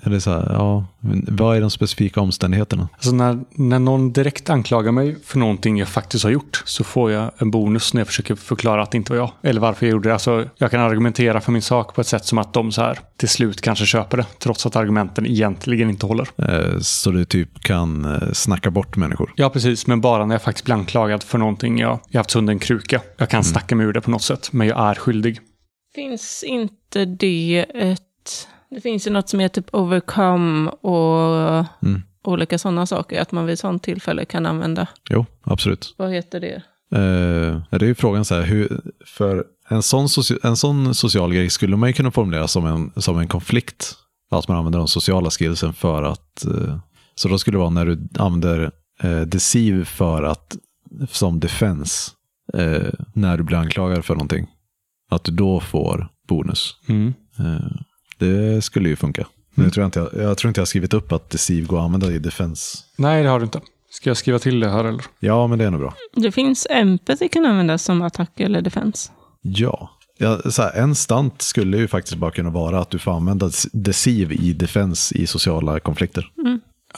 eller 0.02 0.18
så 0.18 0.30
här, 0.30 0.52
ja, 0.52 0.84
vad 1.28 1.56
är 1.56 1.60
de 1.60 1.70
specifika 1.70 2.20
omständigheterna? 2.20 2.88
Alltså 2.92 3.12
när, 3.12 3.38
när 3.50 3.78
någon 3.78 4.12
direkt 4.12 4.50
anklagar 4.50 4.92
mig 4.92 5.16
för 5.24 5.38
någonting 5.38 5.78
jag 5.78 5.88
faktiskt 5.88 6.24
har 6.24 6.30
gjort 6.30 6.62
så 6.64 6.84
får 6.84 7.10
jag 7.10 7.30
en 7.38 7.50
bonus 7.50 7.94
när 7.94 8.00
jag 8.00 8.06
försöker 8.06 8.34
förklara 8.34 8.82
att 8.82 8.90
det 8.90 8.96
inte 8.96 9.12
var 9.12 9.18
jag. 9.18 9.32
Eller 9.42 9.60
varför 9.60 9.86
jag 9.86 9.92
gjorde 9.92 10.08
det. 10.08 10.12
Alltså, 10.12 10.48
jag 10.58 10.70
kan 10.70 10.80
argumentera 10.80 11.40
för 11.40 11.52
min 11.52 11.62
sak 11.62 11.94
på 11.94 12.00
ett 12.00 12.06
sätt 12.06 12.24
som 12.24 12.38
att 12.38 12.52
de 12.52 12.72
så 12.72 12.82
här 12.82 12.98
till 13.16 13.28
slut 13.28 13.60
kanske 13.60 13.86
köper 13.86 14.16
det. 14.16 14.26
Trots 14.38 14.66
att 14.66 14.76
argumenten 14.76 15.26
egentligen 15.26 15.90
inte 15.90 16.06
håller. 16.06 16.28
Eh, 16.36 16.78
så 16.80 17.10
du 17.10 17.24
typ 17.24 17.60
kan 17.60 18.04
eh, 18.04 18.32
snacka 18.32 18.70
bort 18.70 18.96
människor. 18.96 19.32
Ja, 19.36 19.50
precis. 19.50 19.86
Men 19.86 20.00
bara 20.00 20.26
när 20.26 20.34
jag 20.34 20.42
faktiskt 20.42 20.64
blir 20.64 20.74
anklagad 20.74 21.22
för 21.22 21.38
någonting 21.38 21.78
jag, 21.78 22.00
jag 22.08 22.18
har 22.18 22.24
haft 22.24 22.34
en 22.34 22.58
kruka. 22.58 23.00
Jag 23.16 23.28
kan 23.28 23.44
snacka 23.44 23.76
mig 23.76 23.86
ur 23.86 23.92
det 23.92 24.00
på 24.00 24.10
något 24.10 24.22
sätt, 24.22 24.52
men 24.52 24.66
jag 24.66 24.78
är 24.78 24.94
skyldig. 24.94 25.40
Finns 25.94 26.42
inte 26.42 27.04
det 27.04 27.66
ett... 27.74 28.00
Det 28.70 28.80
finns 28.80 29.06
ju 29.06 29.10
något 29.10 29.28
som 29.28 29.40
heter 29.40 29.62
typ 29.62 29.74
overcome 29.74 30.70
och 30.70 31.66
Mm. 31.82 32.02
olika 32.24 32.58
sådana 32.58 32.86
saker. 32.86 33.20
Att 33.20 33.32
man 33.32 33.46
vid 33.46 33.58
sånt 33.58 33.82
tillfälle 33.82 34.24
kan 34.24 34.46
använda. 34.46 34.86
Jo, 35.10 35.26
absolut. 35.42 35.94
Vad 35.98 36.12
heter 36.12 36.40
det? 36.40 36.54
Eh, 36.94 37.62
det 37.78 37.84
är 37.84 37.88
ju 37.88 37.94
frågan 37.94 38.24
så 38.24 38.34
här, 38.34 38.42
hur, 38.42 38.80
för 39.06 39.44
en 39.68 39.82
sån, 39.82 40.08
en 40.42 40.56
sån 40.56 40.94
social 40.94 41.32
grej 41.34 41.50
skulle 41.50 41.76
man 41.76 41.88
ju 41.88 41.92
kunna 41.92 42.10
formulera 42.10 42.48
som 42.48 42.66
en, 42.66 42.92
som 43.02 43.18
en 43.18 43.28
konflikt. 43.28 43.94
Att 44.30 44.48
man 44.48 44.56
använder 44.56 44.78
de 44.78 44.88
sociala 44.88 45.30
skillsen 45.30 45.72
för 45.72 46.02
att, 46.02 46.44
eh, 46.44 46.78
så 47.14 47.28
då 47.28 47.38
skulle 47.38 47.54
det 47.54 47.58
vara 47.60 47.70
när 47.70 47.86
du 47.86 48.08
använder 48.18 48.70
eh, 49.02 49.20
deceive 49.20 49.84
för 49.84 50.22
att, 50.22 50.56
som 51.08 51.40
defense, 51.40 52.10
när 53.14 53.36
du 53.36 53.42
blir 53.44 53.56
anklagad 53.56 54.04
för 54.04 54.14
någonting. 54.14 54.46
Att 55.10 55.24
du 55.24 55.32
då 55.32 55.60
får 55.60 56.08
bonus. 56.28 56.76
Mm. 56.88 57.14
Det 58.20 58.64
skulle 58.64 58.88
ju 58.88 58.96
funka. 58.96 59.26
Jag, 59.54 59.72
tror 59.72 59.86
inte 59.86 59.98
jag, 59.98 60.22
jag 60.22 60.38
tror 60.38 60.48
inte 60.48 60.58
jag 60.58 60.62
har 60.62 60.66
skrivit 60.66 60.94
upp 60.94 61.12
att 61.12 61.30
deceive 61.30 61.66
går 61.66 61.78
att 61.78 61.84
använda 61.84 62.12
i 62.12 62.18
defense. 62.18 62.78
Nej, 62.96 63.22
det 63.22 63.28
har 63.28 63.38
du 63.38 63.44
inte. 63.44 63.60
Ska 63.90 64.10
jag 64.10 64.16
skriva 64.16 64.38
till 64.38 64.60
det 64.60 64.70
här 64.70 64.84
eller? 64.84 65.04
Ja, 65.20 65.46
men 65.46 65.58
det 65.58 65.64
är 65.64 65.70
nog 65.70 65.80
bra. 65.80 65.94
Det 66.16 66.32
finns 66.32 66.66
empathy 66.70 67.28
kan 67.28 67.46
användas 67.46 67.82
som 67.82 68.02
attack 68.02 68.40
eller 68.40 68.62
defense. 68.62 69.10
Ja. 69.42 69.90
ja 70.18 70.50
så 70.50 70.62
här, 70.62 70.72
en 70.72 70.94
stant 70.94 71.42
skulle 71.42 71.76
ju 71.76 71.88
faktiskt 71.88 72.16
bara 72.16 72.30
kunna 72.30 72.50
vara 72.50 72.80
att 72.80 72.90
du 72.90 72.98
får 72.98 73.12
använda 73.12 73.50
deceive 73.72 74.34
i 74.34 74.52
defense 74.52 75.18
i 75.18 75.26
sociala 75.26 75.80
konflikter. 75.80 76.30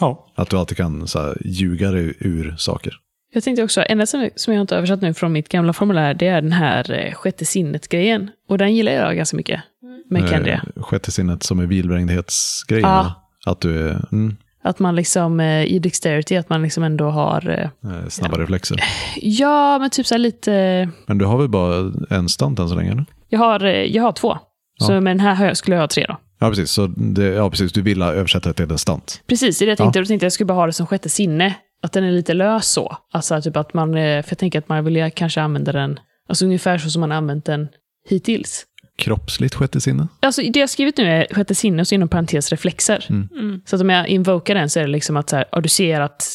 Ja. 0.01 0.27
Att 0.35 0.51
du 0.51 0.57
alltid 0.57 0.77
kan 0.77 1.09
så 1.09 1.21
här, 1.21 1.37
ljuga 1.45 1.91
dig 1.91 2.15
ur 2.19 2.55
saker. 2.59 2.99
Jag 3.35 3.45
tänkte 3.45 3.63
också, 3.63 3.85
enda 3.89 4.07
som, 4.07 4.31
som 4.37 4.55
jag 4.55 4.61
inte 4.61 4.77
översatt 4.77 5.03
nu 5.03 5.15
från 5.15 5.33
mitt 5.33 5.49
gamla 5.49 5.73
formulär, 5.73 6.15
det 6.15 6.27
är 6.27 6.43
den 6.43 6.53
här 6.53 6.93
eh, 6.93 7.15
sjätte 7.15 7.45
sinnet-grejen. 7.45 8.31
Och 8.49 8.59
den 8.59 8.75
gillar 8.75 8.93
jag 8.93 9.17
ganska 9.17 9.37
mycket 9.37 9.63
med 10.13 10.29
Kendria. 10.29 10.63
Eh, 10.77 10.83
sjätte 10.83 11.13
sinnet 11.13 11.43
som 11.43 11.59
är 11.59 11.67
bilvrängdhetsgrejen. 11.67 12.89
Ja. 12.89 13.29
Att 13.47 13.61
du 13.61 13.89
är 13.89 14.05
mm, 14.13 14.37
Att 14.63 14.79
man 14.79 14.95
liksom 14.97 15.41
eh, 15.41 15.65
i 15.65 15.79
Dexterity, 15.79 16.37
att 16.37 16.49
man 16.49 16.63
liksom 16.63 16.83
ändå 16.83 17.11
har... 17.11 17.71
eh, 17.85 18.09
snabba 18.09 18.39
reflexer. 18.39 18.85
Ja, 19.17 19.79
men 19.79 19.91
typ 19.91 20.07
så 20.07 20.17
lite... 20.17 20.89
Men 21.07 21.19
du 21.19 21.25
har 21.25 21.39
väl 21.39 21.49
bara 21.49 21.93
en 22.11 22.29
stant 22.29 22.59
än 22.59 22.69
så 22.69 22.75
länge? 22.75 22.91
Eller? 22.93 23.05
Jag 23.29 23.39
har, 23.39 23.65
jag 23.65 24.03
har 24.03 24.13
två. 24.13 24.39
Så 24.79 25.01
med 25.01 25.17
den 25.17 25.21
här 25.21 25.55
skulle 25.55 25.77
jag 25.77 25.83
ha 25.83 25.89
tre 25.89 26.05
då. 26.09 26.17
Ja, 26.39 26.49
precis. 26.49 26.71
Så 26.71 26.87
det, 26.87 27.25
ja, 27.25 27.51
precis. 27.51 27.73
Du 27.73 27.83
vill 27.83 28.03
översätta 28.03 28.49
det 28.49 28.55
till 28.55 28.71
en 28.71 28.79
stant. 28.79 29.23
Precis, 29.27 29.59
det 29.59 29.65
är 29.65 29.67
det 29.67 29.71
jag 29.71 29.79
tänkte. 29.79 29.99
Tänkte 29.99 30.13
jag 30.13 30.17
att 30.17 30.23
jag 30.23 30.33
skulle 30.33 30.47
bara 30.47 30.59
ha 30.59 30.67
det 30.67 30.73
som 30.73 30.87
sjätte 30.87 31.09
sinne. 31.09 31.55
Att 31.83 31.93
den 31.93 32.05
är 32.05 32.11
lite 32.11 32.35
lös 32.35 32.73
så. 32.73 32.97
Alltså 33.13 33.43
typ 33.43 33.57
att 33.57 33.75
man, 33.75 33.93
för 33.93 34.27
jag 34.29 34.39
tänker 34.39 34.59
att 34.59 34.69
man 34.69 34.85
vill 34.85 35.11
kanske 35.15 35.41
använda 35.41 35.73
den, 35.73 36.01
alltså 36.29 36.45
ungefär 36.45 36.79
så 36.79 36.91
som 36.91 37.01
man 37.01 37.13
använt 37.13 37.45
den 37.45 37.69
hittills. 38.09 38.65
Kroppsligt 39.03 39.55
sjätte 39.55 39.81
sinne. 39.81 40.09
Alltså 40.21 40.43
det 40.43 40.59
jag 40.59 40.63
har 40.63 40.67
skrivit 40.67 40.97
nu 40.97 41.05
är 41.05 41.35
sjätte 41.35 41.55
sinne 41.55 41.83
och 41.83 41.89
så 41.89 41.95
inom 41.95 42.09
parentes 42.09 42.51
reflexer. 42.51 43.07
Mm. 43.11 43.63
Så 43.67 43.77
att 43.77 43.83
om 43.83 43.91
jag 43.91 44.09
invokar 44.09 44.55
den 44.55 44.71
så 44.71 44.81
är 44.81 44.85
det 44.85 44.91
liksom 44.91 45.17
att 45.17 45.31
så 45.31 45.37
här, 45.37 45.45
ja, 45.53 45.61
du 45.61 45.69
ser 45.69 46.01
att 46.01 46.35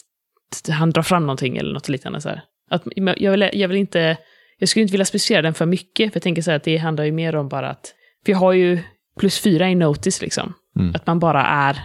han 0.69 0.89
drar 0.89 1.03
fram 1.03 1.23
någonting 1.23 1.57
eller 1.57 1.73
något 1.73 1.89
liknande. 1.89 2.21
Så 2.21 2.29
här. 2.29 2.41
Att, 2.69 2.83
jag, 2.95 3.31
vill, 3.31 3.49
jag 3.53 3.67
vill 3.67 3.77
inte, 3.77 4.17
jag 4.59 4.69
skulle 4.69 4.81
inte 4.81 4.91
vilja 4.91 5.05
specificera 5.05 5.41
den 5.41 5.53
för 5.53 5.65
mycket, 5.65 6.13
för 6.13 6.17
jag 6.17 6.23
tänker 6.23 6.41
så 6.41 6.51
här 6.51 6.55
att 6.55 6.63
det 6.63 6.77
handlar 6.77 7.03
ju 7.03 7.11
mer 7.11 7.35
om 7.35 7.49
bara 7.49 7.69
att, 7.69 7.93
för 8.25 8.31
jag 8.31 8.39
har 8.39 8.53
ju 8.53 8.79
plus 9.19 9.39
fyra 9.39 9.69
i 9.69 9.75
notice 9.75 10.21
liksom. 10.21 10.53
Mm. 10.79 10.95
Att 10.95 11.07
man 11.07 11.19
bara 11.19 11.45
är 11.45 11.79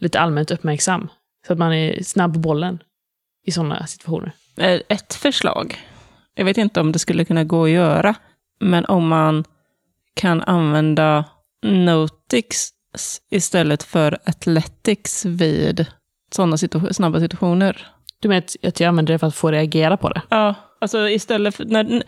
lite 0.00 0.20
allmänt 0.20 0.50
uppmärksam. 0.50 1.08
Så 1.46 1.52
att 1.52 1.58
man 1.58 1.72
är 1.72 2.02
snabb 2.02 2.34
på 2.34 2.40
bollen 2.40 2.78
i 3.46 3.50
sådana 3.50 3.86
situationer. 3.86 4.32
Ett 4.88 5.14
förslag, 5.14 5.78
jag 6.34 6.44
vet 6.44 6.58
inte 6.58 6.80
om 6.80 6.92
det 6.92 6.98
skulle 6.98 7.24
kunna 7.24 7.44
gå 7.44 7.64
att 7.64 7.70
göra, 7.70 8.14
men 8.60 8.84
om 8.84 9.08
man 9.08 9.44
kan 10.16 10.42
använda 10.42 11.24
Notix 11.66 12.68
istället 13.30 13.82
för 13.82 14.18
Athletics 14.24 15.24
vid 15.24 15.86
sådana 16.34 16.56
situa- 16.56 16.92
snabba 16.92 17.20
situationer. 17.20 17.86
Du 18.20 18.28
menar 18.28 18.42
att- 18.62 18.80
jag 18.80 18.88
använder 18.88 19.12
det 19.14 19.18
för 19.18 19.26
att 19.26 19.34
få 19.34 19.50
reagera 19.50 19.96
på 19.96 20.08
det? 20.08 20.22
Ja, 20.28 20.54
alltså 20.80 21.08
istället 21.08 21.54
för 21.54 21.64
när, 21.64 22.02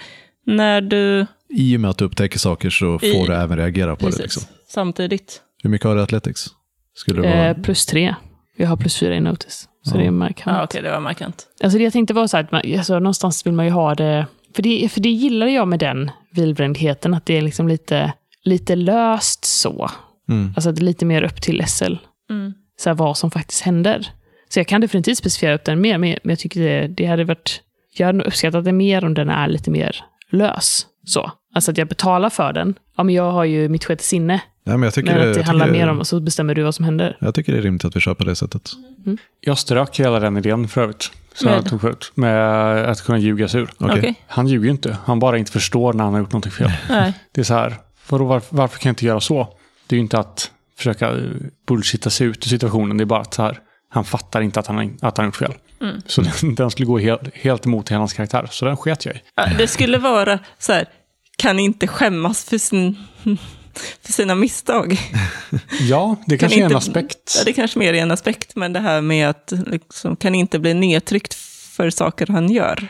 när 0.47 0.81
du... 0.81 1.27
I 1.49 1.77
och 1.77 1.81
med 1.81 1.91
att 1.91 1.99
du 1.99 2.05
upptäcker 2.05 2.39
saker 2.39 2.71
så 2.71 2.99
får 2.99 3.09
I- 3.09 3.27
du 3.27 3.35
även 3.35 3.59
reagera 3.59 3.97
på 3.97 4.05
Precis, 4.07 4.17
det. 4.17 4.23
Liksom. 4.23 4.43
samtidigt. 4.69 5.43
Hur 5.63 5.71
mycket 5.71 5.87
har 5.89 5.97
du 5.97 6.03
Athletics? 6.03 6.47
Skulle 6.95 7.23
det 7.23 7.29
vara... 7.29 7.49
Eh, 7.49 7.57
plus 7.63 7.87
tre. 7.87 8.15
Jag 8.57 8.69
har 8.69 8.77
plus 8.77 8.99
fyra 8.99 9.15
i 9.17 9.21
notice. 9.21 9.69
Så 9.85 9.95
Ja. 9.95 10.01
det 10.01 10.07
är 10.07 10.11
markant. 10.11 10.57
Ja, 10.57 10.65
okej, 10.65 10.83
det 10.83 10.91
var 10.91 11.01
markant. 11.01 11.47
Alltså 11.63 11.79
det 11.79 11.85
jag 11.85 11.93
tänkte 11.93 12.15
var 12.15 12.27
så 12.27 12.37
här, 12.37 12.45
att 12.45 12.53
man, 12.53 12.63
alltså 12.79 12.95
någonstans 12.99 13.47
vill 13.47 13.53
man 13.53 13.65
ju 13.65 13.71
ha 13.71 13.95
det, 13.95 14.27
för 14.55 14.63
det, 14.63 14.89
för 14.93 15.01
det 15.01 15.09
gillade 15.11 15.51
jag 15.51 15.69
med 15.69 15.79
den 15.79 16.11
vilbrändheten, 16.31 17.15
att 17.15 17.27
det 17.27 17.39
är 17.39 17.43
liksom 17.43 17.69
lite, 17.69 18.13
lite 18.45 18.77
löst 18.77 19.45
så. 19.45 19.91
Mm. 20.29 20.53
Alltså 20.57 20.71
att 20.71 20.77
det 20.77 20.83
är 20.83 20.85
lite 20.85 21.05
mer 21.05 21.23
upp 21.23 21.43
till 21.43 21.65
SL, 21.67 21.95
Mm. 22.31 22.53
så 22.79 22.91
här, 22.91 22.95
vad 22.95 23.17
som 23.17 23.31
faktiskt 23.31 23.63
händer. 23.63 24.11
Så 24.49 24.59
jag 24.59 24.67
kan 24.67 24.81
definitivt 24.81 25.19
specificera 25.19 25.55
upp 25.55 25.65
den 25.65 25.81
mer, 25.81 25.99
men, 25.99 26.17
jag 26.23 26.39
tycker 26.39 26.61
det, 26.61 26.89
det 26.89 27.07
hade 27.07 27.25
varit, 27.25 27.61
jag 27.97 28.07
hade 28.07 28.19
nog 28.19 28.27
uppskattat 28.27 28.65
det 28.65 28.73
mer 28.73 29.05
om 29.05 29.15
den 29.15 29.29
är 29.29 29.49
lite 29.49 29.71
mer 29.71 30.05
lös. 30.31 30.87
Så. 31.07 31.31
Alltså 31.55 31.71
att 31.71 31.79
jag 31.79 31.89
betalar 31.89 32.31
för 32.31 32.53
den. 32.53 32.75
Ja, 32.97 33.03
men 33.05 33.15
jag 33.15 33.33
har 33.33 33.45
ju 33.45 33.69
mitt 33.69 33.85
sjätte 33.85 34.05
sinne. 34.05 34.41
Ja, 34.65 34.73
men 34.73 34.83
jag 34.83 34.95
tycker, 34.95 35.15
Men 35.15 35.29
att 35.29 35.35
det 35.35 35.41
jag 35.41 35.47
handlar 35.47 35.67
tycker, 35.67 35.79
mer 35.81 35.89
om, 35.89 35.99
och 35.99 36.07
så 36.07 36.21
bestämmer 36.21 36.55
du 36.55 36.63
vad 36.63 36.75
som 36.75 36.85
händer. 36.85 37.17
Jag 37.21 37.35
tycker 37.35 37.53
det 37.53 37.59
är 37.59 37.63
rimligt 37.63 37.85
att 37.85 37.97
vi 37.97 38.01
kör 38.01 38.15
på 38.15 38.25
det 38.25 38.35
sättet. 38.35 38.71
Jag 39.41 39.59
strök 39.59 40.01
hela 40.01 40.21
den 40.21 40.37
idén 40.37 40.69
för 40.69 40.83
övrigt. 40.83 41.11
Med? 41.41 41.67
tog 41.67 41.81
förut. 41.81 42.13
Med 42.15 42.85
att 42.91 43.03
kunna 43.03 43.19
ljuga 43.19 43.49
sig 43.49 43.61
ur. 43.61 43.71
Okej. 43.79 44.15
Han 44.27 44.47
ljuger 44.47 44.65
ju 44.65 44.71
inte. 44.71 44.97
Han 45.05 45.19
bara 45.19 45.39
inte 45.39 45.53
förstår 45.53 45.93
när 45.93 46.05
han 46.05 46.13
har 46.13 46.21
gjort 46.21 46.33
någonting 46.33 46.53
fel. 46.53 46.73
Nej. 46.89 47.13
Det 47.33 47.41
är 47.41 47.45
så 47.45 47.55
här, 47.55 47.77
vadå, 48.09 48.25
varför, 48.25 48.57
varför 48.57 48.79
kan 48.79 48.91
jag 48.91 48.93
inte 48.93 49.07
göra 49.07 49.21
så? 49.21 49.57
Det 49.87 49.95
är 49.95 49.97
ju 49.97 50.03
inte 50.03 50.19
att 50.19 50.51
försöka 50.77 51.11
eh, 51.11 51.17
bullshitta 51.67 52.11
sig 52.11 52.27
ut 52.27 52.47
ur 52.47 52.49
situationen. 52.49 52.97
Det 52.97 53.05
är 53.05 53.07
bara 53.07 53.21
att 53.21 53.35
så 53.35 53.43
här, 53.43 53.59
han 53.89 54.05
fattar 54.05 54.41
inte 54.41 54.61
att 54.61 54.67
han, 54.67 54.99
att 55.03 55.17
han 55.17 55.27
gjort 55.27 55.37
fel. 55.37 55.55
Mm. 55.81 56.03
Så 56.07 56.21
den, 56.21 56.33
den 56.55 56.71
skulle 56.71 56.87
gå 56.87 56.99
helt, 56.99 57.35
helt 57.35 57.67
emot 57.67 57.89
hela 57.89 57.99
hans 57.99 58.13
karaktär. 58.13 58.49
Så 58.51 58.65
den 58.65 58.77
sket 58.77 59.05
jag 59.05 59.15
i. 59.15 59.19
Ja, 59.35 59.47
Det 59.59 59.69
skulle 59.69 59.99
vara 59.99 60.39
så 60.59 60.73
här, 60.73 60.87
kan 61.37 61.59
inte 61.59 61.87
skämmas 61.87 62.45
för, 62.45 62.59
sin, 62.59 62.97
för 64.03 64.13
sina 64.13 64.35
misstag. 64.35 65.01
Ja, 65.81 66.17
det 66.27 66.39
kanske 66.39 66.61
är 66.61 66.65
en 66.65 66.77
aspekt. 66.77 67.22
Ja, 67.39 67.45
det 67.45 67.53
kanske 67.53 67.79
mer 67.79 67.95
är 67.95 68.03
en 68.03 68.11
aspekt, 68.11 68.57
men 68.57 68.73
det 68.73 68.81
här 68.81 69.01
med 69.01 69.29
att 69.29 69.53
liksom, 69.67 70.17
kan 70.17 70.35
inte 70.35 70.59
bli 70.59 70.75
nedtryckt 70.75 71.35
för 71.77 71.91
saker 71.91 72.27
han 72.27 72.51
gör. 72.51 72.89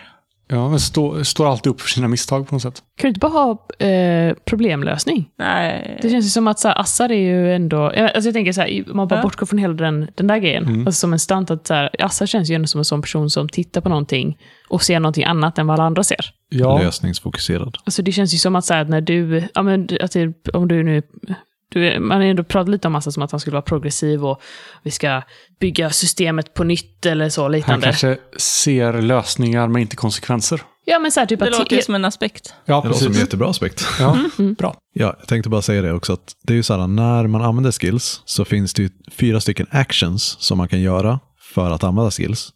Ja, 0.49 0.69
men 0.69 0.81
stå, 0.81 1.25
står 1.25 1.47
alltid 1.51 1.71
upp 1.71 1.81
för 1.81 1.89
sina 1.89 2.09
misstag 2.09 2.49
på 2.49 2.55
något 2.55 2.63
sätt. 2.63 2.83
Kan 2.97 3.03
du 3.03 3.09
inte 3.09 3.21
bara 3.21 3.33
ha 3.33 3.69
eh, 3.87 4.35
problemlösning? 4.45 5.29
Nej. 5.39 5.99
Det 6.03 6.11
känns 6.11 6.25
ju 6.25 6.29
som 6.29 6.47
att 6.47 6.59
så 6.61 6.69
här, 6.69 6.81
Assar 6.81 7.13
är 7.13 7.17
ju 7.17 7.55
ändå... 7.55 7.87
Alltså 7.87 8.29
jag 8.29 8.35
tänker 8.35 8.53
så 8.53 8.61
här, 8.61 8.85
om 8.91 8.97
man 8.97 9.09
bara 9.09 9.17
Ja. 9.17 9.23
bortgår 9.23 9.47
från 9.47 9.59
hela 9.59 9.75
den, 9.75 10.09
den 10.15 10.27
där 10.27 10.39
grejen. 10.39 10.65
Mm. 10.67 10.87
Alltså 10.87 11.01
som 11.01 11.13
en 11.13 11.19
stant 11.19 11.51
att 11.51 11.67
så 11.67 11.75
här, 11.75 11.91
Assar 11.99 12.27
känns 12.27 12.51
ju 12.51 12.55
ändå 12.55 12.67
som 12.67 12.79
en 12.79 12.85
sån 12.85 13.03
person 13.03 13.31
som 13.31 13.49
tittar 13.49 13.81
på 13.81 13.89
någonting 13.89 14.39
och 14.69 14.83
ser 14.83 15.01
någonting 15.01 15.25
annat 15.25 15.59
än 15.59 15.67
vad 15.67 15.75
alla 15.75 15.87
andra 15.87 16.05
ser. 16.05 16.31
Ja, 16.49 16.79
Lösningsfokuserad. 16.79 17.79
Alltså 17.85 18.03
det 18.03 18.13
känns 18.13 18.35
ju 18.35 18.39
som 18.39 18.57
att 18.57 18.65
så 18.65 18.75
här, 18.75 18.85
när 18.85 19.01
du... 19.01 19.49
Ja, 19.55 19.63
men, 19.63 19.89
att 20.01 20.13
det, 20.13 20.49
om 20.53 20.69
du 20.69 20.83
nu... 20.83 21.03
Du, 21.73 21.89
är- 21.89 22.01
man 22.01 22.17
har 22.21 22.25
ändå 22.25 22.45
pratat 22.45 22.69
lite 22.69 22.89
om 22.89 22.95
Assar 22.95 23.11
som 23.11 23.23
att 23.23 23.31
han 23.31 23.41
skulle 23.41 23.55
vara 23.55 23.63
progressiv 23.63 24.25
och 24.27 24.41
vi 24.83 24.91
ska 24.91 25.23
bygga 25.61 25.91
systemet 25.91 26.55
på 26.55 26.65
nytt 26.65 27.07
eller 27.07 27.29
så 27.29 27.43
han 27.43 27.53
liknande. 27.53 27.87
kanske 27.87 28.17
ser 28.37 29.03
lösningar 29.03 29.69
men 29.69 29.83
inte 29.83 29.97
konsekvenser. 29.97 30.63
Ja, 30.85 30.99
men 30.99 31.13
så 31.13 31.21
här, 31.21 31.27
typ 31.27 31.39
Det 31.41 31.45
att... 31.49 31.59
låter 31.59 31.77
ju 31.77 31.83
som 31.83 31.95
en 31.95 32.05
aspekt. 32.05 32.55
Ja, 32.65 32.81
Det 32.81 32.89
låter 32.89 32.99
som 32.99 33.07
en 33.07 33.13
precis. 33.13 33.27
jättebra 33.27 33.49
aspekt. 33.51 33.87
Ja, 33.99 34.19
Mm. 34.39 34.55
bra. 34.55 34.77
Ja, 34.95 35.17
jag 35.19 35.29
tänkte 35.29 35.49
bara 35.51 35.63
säga 35.63 35.83
det 35.83 35.93
också 35.93 36.13
att 36.13 36.33
det 36.43 36.53
är 36.53 36.57
ju 36.57 36.63
så 36.63 36.77
här 36.81 36.87
när 36.87 37.27
man 37.27 37.43
använder 37.43 37.73
skills 37.73 38.23
så 38.25 38.45
finns 38.45 38.75
det 38.75 38.83
ju 38.83 38.91
fyra 39.11 39.41
stycken 39.41 39.67
actions 39.71 40.37
som 40.41 40.59
man 40.59 40.69
kan 40.69 40.81
göra 40.81 41.21
för 41.55 41.71
att 41.71 41.85
använda 41.85 42.11
skills. 42.11 42.51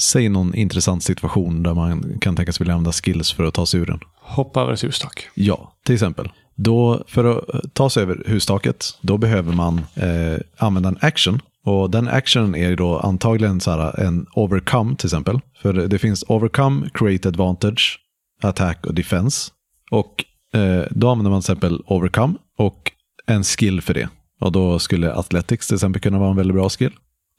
Säg 0.00 0.28
någon 0.28 0.54
intressant 0.54 1.02
situation 1.04 1.62
där 1.62 1.74
man 1.74 2.18
kan 2.20 2.36
tänka 2.36 2.52
sig 2.52 2.64
vilja 2.64 2.74
använda 2.74 2.92
skills 2.92 3.32
för 3.32 3.44
att 3.44 3.54
ta 3.54 3.66
sig 3.66 3.80
ur 3.80 3.86
den. 3.86 4.00
Hoppa 4.22 4.60
över 4.62 4.72
ett 4.72 4.84
hustak. 4.84 5.28
Ja, 5.34 5.72
till 5.84 5.94
exempel. 5.94 6.28
Då, 6.56 7.04
för 7.06 7.24
att 7.24 7.54
eh, 7.54 7.60
ta 7.72 7.90
sig 7.90 8.02
över 8.02 8.22
hustaket, 8.26 8.98
då 9.00 9.18
behöver 9.18 9.52
man 9.52 9.80
eh, 9.94 10.38
använda 10.56 10.88
en 10.88 10.98
action. 11.00 11.40
Och 11.64 11.90
den 11.90 12.08
actionen 12.08 12.54
är 12.54 12.68
ju 12.68 12.76
då 12.76 12.98
antagligen 12.98 13.60
så 13.60 13.70
här 13.70 14.00
eh, 14.00 14.06
en 14.06 14.26
overcome 14.34 14.96
till 14.96 15.06
exempel. 15.06 15.40
För 15.62 15.72
det, 15.72 15.86
det 15.86 15.98
finns 15.98 16.24
overcome, 16.28 16.88
create 16.94 17.28
advantage, 17.28 18.00
attack 18.42 18.86
och 18.86 18.94
defense. 18.94 19.50
Och 19.90 20.24
eh, 20.54 20.84
då 20.90 21.08
använder 21.08 21.30
man 21.30 21.40
till 21.42 21.52
exempel 21.52 21.82
overcome 21.86 22.34
och 22.58 22.92
en 23.26 23.44
skill 23.44 23.80
för 23.80 23.94
det. 23.94 24.08
Och 24.40 24.52
då 24.52 24.78
skulle 24.78 25.14
athletics 25.14 25.66
till 25.66 25.74
exempel 25.74 26.02
kunna 26.02 26.18
vara 26.18 26.30
en 26.30 26.36
väldigt 26.36 26.54
bra 26.54 26.68
skill. 26.68 26.92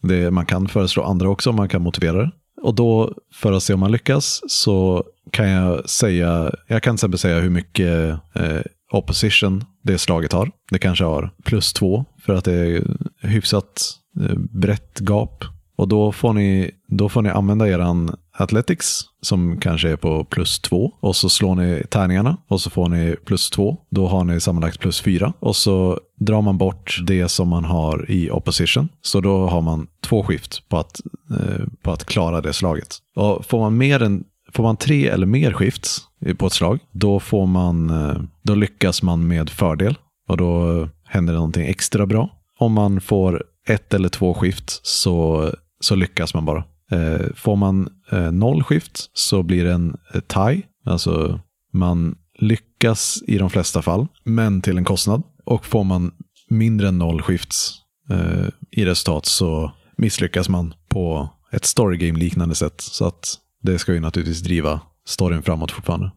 Det, 0.04 0.32
man 0.32 0.46
kan 0.46 0.68
föreslå 0.68 1.04
andra 1.04 1.30
också 1.30 1.50
om 1.50 1.56
man 1.56 1.70
kan 1.70 1.82
motivera 1.82 2.18
det. 2.18 2.32
Och 2.62 2.76
då, 2.76 3.14
för 3.34 3.52
att 3.52 3.64
se 3.64 3.74
om 3.74 3.80
man 3.80 3.92
lyckas, 3.92 4.42
så 4.48 5.04
kan 5.32 5.50
jag 5.50 5.90
säga, 5.90 6.52
jag 6.68 6.84
kan 6.84 6.94
till 6.94 6.98
exempel 6.98 7.20
säga 7.20 7.40
hur 7.40 7.50
mycket 7.50 8.10
eh, 8.34 8.62
opposition 8.92 9.64
det 9.84 9.98
slaget 9.98 10.34
har. 10.34 10.52
Det 10.72 10.80
kanske 10.80 11.04
har 11.04 11.30
plus 11.44 11.74
två, 11.74 12.06
för 12.26 12.34
att 12.34 12.46
det 12.46 12.54
är 12.54 12.84
hyfsat 13.22 13.92
eh, 14.22 14.38
brett 14.38 15.00
gap. 15.00 15.44
Och 15.78 15.88
då 15.88 16.12
får 16.12 16.34
ni, 16.34 16.72
då 16.88 17.10
får 17.10 17.22
ni 17.22 17.30
använda 17.30 17.68
eran 17.68 18.16
Athletics 18.38 19.02
som 19.22 19.60
kanske 19.60 19.90
är 19.90 19.96
på 19.96 20.24
plus 20.24 20.60
två. 20.60 20.94
Och 21.00 21.16
så 21.16 21.30
slår 21.30 21.56
ni 21.56 21.84
tärningarna 21.90 22.38
och 22.48 22.62
så 22.62 22.70
får 22.70 22.90
ni 22.90 23.16
plus 23.26 23.50
två. 23.50 23.78
Då 23.90 24.08
har 24.08 24.24
ni 24.24 24.40
sammanlagt 24.40 24.80
plus 24.80 25.02
fyra. 25.02 25.34
Och 25.40 25.56
så 25.56 26.00
drar 26.20 26.42
man 26.42 26.58
bort 26.58 27.00
det 27.08 27.30
som 27.30 27.48
man 27.48 27.66
har 27.66 28.12
i 28.12 28.32
opposition. 28.32 28.90
Så 29.02 29.22
då 29.22 29.48
har 29.48 29.62
man 29.62 29.88
två 30.04 30.24
skift 30.24 30.70
på 30.70 30.78
att, 30.78 31.02
eh, 31.40 31.66
på 31.82 31.92
att 31.92 32.06
klara 32.06 32.42
det 32.42 32.54
slaget. 32.54 32.98
Och 33.16 33.46
får 33.46 33.60
man 33.60 33.78
mer 33.78 34.04
än 34.04 34.24
Får 34.58 34.64
man 34.64 34.78
tre 34.78 35.08
eller 35.08 35.26
mer 35.26 35.54
skifts 35.54 36.02
på 36.38 36.48
ett 36.48 36.54
slag, 36.54 36.80
då, 36.92 37.20
får 37.20 37.46
man, 37.46 37.90
eh, 37.90 38.22
då 38.44 38.56
lyckas 38.56 39.04
man 39.04 39.28
med 39.28 39.50
fördel. 39.50 39.98
Och 40.28 40.38
då 40.38 40.90
händer 41.06 41.34
det 41.34 41.38
någonting 41.38 41.68
extra 41.68 42.06
bra. 42.06 42.30
Om 42.60 42.74
man 42.74 43.02
får 43.02 43.44
ett 43.68 43.94
eller 43.94 44.10
två 44.10 44.34
skift 44.34 44.80
så, 44.84 45.50
så 45.80 45.96
lyckas 45.96 46.34
man 46.34 46.46
bara. 46.46 46.64
Eh, 46.92 47.26
får 47.36 47.56
man 47.56 47.90
eh, 48.12 48.32
noll 48.32 48.64
skift 48.64 49.10
så 49.14 49.44
blir 49.44 49.66
det 49.66 49.74
en 49.74 49.98
tie. 50.28 50.62
Alltså 50.86 51.40
man 51.74 52.16
lyckas 52.40 53.24
i 53.28 53.38
de 53.38 53.50
flesta 53.50 53.82
fall, 53.82 54.08
men 54.24 54.62
till 54.62 54.78
en 54.78 54.86
kostnad. 54.86 55.24
Och 55.46 55.66
får 55.66 55.84
man 55.84 56.12
mindre 56.50 56.88
än 56.88 56.98
noll 56.98 57.22
skifts 57.22 57.74
eh, 58.10 58.48
i 58.72 58.86
resultat 58.86 59.26
så 59.26 59.72
misslyckas 59.98 60.50
man 60.50 60.74
på 60.88 61.30
ett 61.52 61.66
storygame-liknande 61.66 62.56
sätt. 62.56 62.82
Så 62.82 63.06
att 63.06 63.40
det 63.72 63.80
ska 63.80 63.94
ju 63.94 64.00
naturligtvis 64.00 64.42
driva 64.42 64.80
storyn 65.06 65.42
framåt 65.42 65.72
fortfarande. 65.72 66.12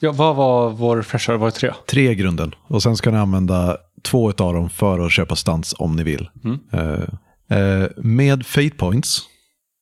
Ja, 0.00 0.12
vad 0.12 0.36
var 0.36 0.70
vår 0.70 1.02
fräschare? 1.02 1.36
Var 1.36 1.46
det 1.46 1.52
tre? 1.52 1.72
Tre 1.86 2.10
i 2.10 2.14
grunden. 2.14 2.54
Och 2.66 2.82
sen 2.82 2.96
ska 2.96 3.10
ni 3.10 3.18
använda 3.18 3.76
två 4.02 4.28
av 4.28 4.54
dem 4.54 4.70
för 4.70 5.06
att 5.06 5.12
köpa 5.12 5.36
stans 5.36 5.74
om 5.78 5.96
ni 5.96 6.02
vill. 6.02 6.30
Mm. 6.44 6.58
Eh, 6.72 7.58
eh, 7.58 7.88
med 7.96 8.46
fate 8.46 8.70
points 8.76 9.22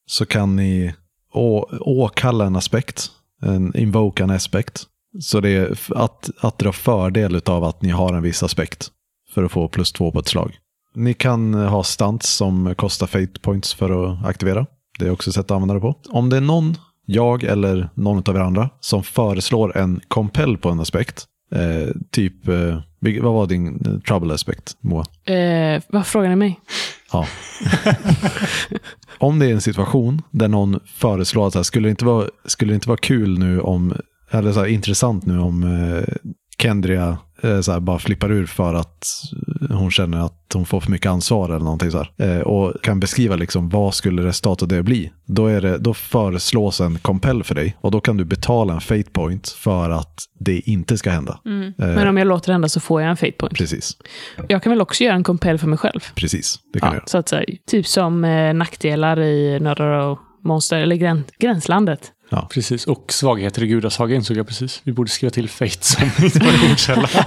så 0.06 0.26
kan 0.26 0.56
ni 0.56 0.94
å, 1.32 1.68
åkalla 1.80 2.44
en 2.44 2.56
aspekt, 2.56 3.10
en 3.42 3.76
invoka 3.76 4.24
en 4.24 4.30
aspekt. 4.30 4.82
Så 5.20 5.40
det 5.40 5.50
är 5.50 5.78
att, 5.94 6.30
att 6.40 6.58
dra 6.58 6.72
fördel 6.72 7.40
av 7.46 7.64
att 7.64 7.82
ni 7.82 7.90
har 7.90 8.14
en 8.14 8.22
viss 8.22 8.42
aspekt 8.42 8.90
för 9.34 9.44
att 9.44 9.52
få 9.52 9.68
plus 9.68 9.92
två 9.92 10.12
på 10.12 10.18
ett 10.18 10.28
slag. 10.28 10.58
Ni 10.94 11.14
kan 11.14 11.54
ha 11.54 11.84
stunts 11.84 12.30
som 12.30 12.74
kostar 12.74 13.06
fate 13.06 13.40
points 13.40 13.74
för 13.74 14.12
att 14.12 14.24
aktivera. 14.26 14.66
Det 14.98 15.06
är 15.06 15.10
också 15.10 15.30
ett 15.30 15.34
sätt 15.34 15.44
att 15.44 15.50
använda 15.50 15.74
det 15.74 15.80
på. 15.80 15.94
Om 16.10 16.30
det 16.30 16.36
är 16.36 16.40
någon, 16.40 16.76
jag 17.06 17.44
eller 17.44 17.90
någon 17.94 18.22
av 18.26 18.36
er 18.36 18.40
andra, 18.40 18.70
som 18.80 19.02
föreslår 19.02 19.76
en 19.76 20.00
compel 20.08 20.58
på 20.58 20.68
en 20.68 20.80
aspekt, 20.80 21.24
eh, 21.54 21.94
typ 22.10 22.48
eh, 22.48 22.80
Vad 23.22 23.34
var 23.34 23.46
din 23.46 23.86
eh, 23.86 23.98
trouble 23.98 24.34
aspect, 24.34 24.76
Moa? 24.80 25.04
Eh, 25.34 25.82
vad 25.88 26.06
frågar 26.06 26.28
ni 26.28 26.36
mig? 26.36 26.60
Ja. 27.12 27.26
om 29.18 29.38
det 29.38 29.46
är 29.46 29.52
en 29.52 29.60
situation 29.60 30.22
där 30.30 30.48
någon 30.48 30.80
föreslår 30.86 31.46
att 31.46 31.66
skulle, 31.66 31.88
det 31.88 31.90
inte 31.90 32.04
vara, 32.04 32.28
skulle 32.44 32.72
det 32.72 32.74
inte 32.74 32.88
vara 32.88 32.98
kul 32.98 33.38
nu 33.38 33.60
om, 33.60 33.94
eller 34.30 34.52
så 34.52 34.60
här, 34.60 34.66
intressant 34.66 35.26
nu 35.26 35.38
om 35.38 35.62
eh, 35.62 36.14
Kendria 36.62 37.18
eh, 37.42 37.60
så 37.60 37.72
här, 37.72 37.80
bara 37.80 37.98
flippar 37.98 38.32
ur 38.32 38.46
för 38.46 38.74
att 38.74 39.04
hon 39.70 39.90
känner 39.90 40.26
att 40.26 40.40
hon 40.54 40.66
får 40.66 40.80
för 40.80 40.90
mycket 40.90 41.10
ansvar 41.10 41.48
eller 41.48 41.58
någonting 41.64 41.90
så. 41.90 42.06
Eh, 42.18 42.38
och 42.38 42.82
kan 42.82 43.00
beskriva 43.00 43.36
liksom 43.36 43.68
vad 43.68 43.94
skulle 43.94 44.22
resultatet 44.24 44.68
det 44.68 44.82
bli. 44.82 45.12
Då, 45.26 45.46
är 45.46 45.60
det, 45.60 45.78
då 45.78 45.94
föreslås 45.94 46.80
en 46.80 46.98
compel 46.98 47.44
för 47.44 47.54
dig 47.54 47.76
och 47.80 47.90
då 47.90 48.00
kan 48.00 48.16
du 48.16 48.24
betala 48.24 48.74
en 48.74 48.80
fate 48.80 49.10
point 49.12 49.48
för 49.48 49.90
att 49.90 50.14
det 50.40 50.60
inte 50.60 50.98
ska 50.98 51.10
hända. 51.10 51.32
Eh, 51.44 51.50
Men 51.86 52.08
om 52.08 52.16
jag 52.16 52.26
låter 52.26 52.46
det 52.46 52.52
hända 52.52 52.68
så 52.68 52.80
får 52.80 53.00
jag 53.02 53.10
en 53.10 53.16
fate 53.16 53.32
point. 53.32 53.54
Precis, 53.54 53.96
Jag 54.48 54.62
kan 54.62 54.70
väl 54.70 54.80
också 54.80 55.04
göra 55.04 55.14
en 55.14 55.24
compel 55.24 55.58
för 55.58 55.66
mig 55.66 55.78
själv. 55.78 56.00
precis. 56.14 56.58
Det 56.72 56.80
kan 56.80 56.88
Ja, 56.88 56.94
göra. 56.94 57.04
så 57.06 57.18
att 57.18 57.28
säga, 57.28 57.44
typ 57.66 57.86
som 57.86 58.24
eh, 58.24 58.54
nackdelar 58.54 59.20
i 59.20 59.60
Norra 59.60 60.16
Monster, 60.44 60.78
eller 60.78 60.96
grän, 60.96 61.24
Gränslandet. 61.38 62.10
Precis, 62.50 62.86
och 62.86 63.12
svagheter 63.12 63.62
i 63.62 63.66
gudasaga 63.66 64.14
insåg 64.14 64.36
jag 64.36 64.46
precis. 64.46 64.80
Vi 64.84 64.92
borde 64.92 65.10
skriva 65.10 65.30
till 65.30 65.48
Fate 65.48 65.84
som 65.84 66.04
inspirationskälla. 66.24 67.08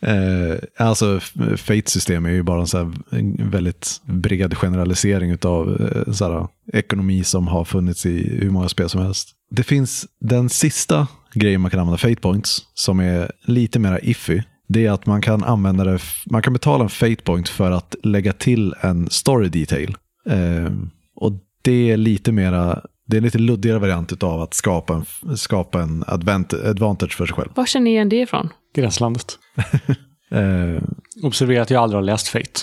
Eh, 0.00 0.86
alltså, 0.86 1.20
Fate-system 1.56 2.26
är 2.26 2.30
ju 2.30 2.42
bara 2.42 2.60
en, 2.60 2.66
så 2.66 2.92
väldigt 3.38 4.00
bred 4.04 4.56
generalisering 4.56 5.38
av 5.42 5.80
eh, 5.80 6.12
så 6.12 6.32
här, 6.32 6.48
ekonomi 6.72 7.24
som 7.24 7.48
har 7.48 7.64
funnits 7.64 8.06
i 8.06 8.38
hur 8.40 8.50
många 8.50 8.68
spel 8.68 8.88
som 8.88 9.02
helst. 9.02 9.28
Det 9.50 9.62
finns 9.62 10.06
den 10.20 10.48
sista 10.48 11.06
grejen 11.34 11.60
man 11.60 11.70
kan 11.70 11.80
använda 11.80 11.98
Fate 11.98 12.20
Points 12.20 12.62
som 12.74 13.00
är 13.00 13.32
lite 13.44 13.78
mer 13.78 14.00
iffy. 14.02 14.42
Det 14.68 14.86
är 14.86 14.90
att 14.90 15.06
man 15.06 15.22
kan 15.22 15.44
använda 15.44 15.84
det, 15.84 16.00
man 16.30 16.42
kan 16.42 16.52
betala 16.52 16.84
en 16.84 16.90
Fate 16.90 17.22
Point 17.24 17.48
för 17.48 17.70
att 17.70 17.94
lägga 18.02 18.32
till 18.32 18.74
en 18.80 19.10
story 19.10 19.48
detail. 19.48 19.96
Eh, 20.28 20.72
och 21.16 21.32
det 21.62 21.90
är 21.90 21.96
lite 21.96 22.32
mera, 22.32 22.82
det 23.06 23.16
är 23.16 23.18
en 23.18 23.24
lite 23.24 23.38
luddigare 23.38 23.78
variant 23.78 24.22
av 24.22 24.40
att 24.40 24.54
skapa 24.54 24.94
en, 24.94 25.36
skapa 25.36 25.82
en 25.82 26.04
advant- 26.04 26.68
advantage 26.70 27.16
för 27.16 27.26
sig 27.26 27.34
själv. 27.36 27.50
Var 27.54 27.66
känner 27.66 27.84
ni 27.84 27.90
igen 27.90 28.08
det 28.08 28.16
ifrån? 28.20 28.48
Gränslandet. 28.74 29.38
Eh, 30.30 30.82
Observera 31.22 31.62
att 31.62 31.70
jag 31.70 31.82
aldrig 31.82 31.96
har 31.96 32.02
läst 32.02 32.28
Fate. 32.28 32.60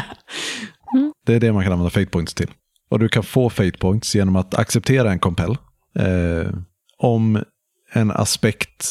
Det 1.26 1.34
är 1.34 1.40
det 1.40 1.52
man 1.52 1.62
kan 1.64 1.72
använda 1.72 1.90
fate 1.90 2.06
points 2.06 2.34
till. 2.34 2.50
Och 2.90 2.98
du 2.98 3.08
kan 3.08 3.22
få 3.22 3.50
fate 3.50 3.78
points 3.78 4.14
genom 4.14 4.36
att 4.36 4.54
acceptera 4.54 5.12
en 5.12 5.18
compel. 5.18 5.56
Eh, 5.98 6.50
om 6.98 7.42
en 7.92 8.10
aspekt 8.10 8.86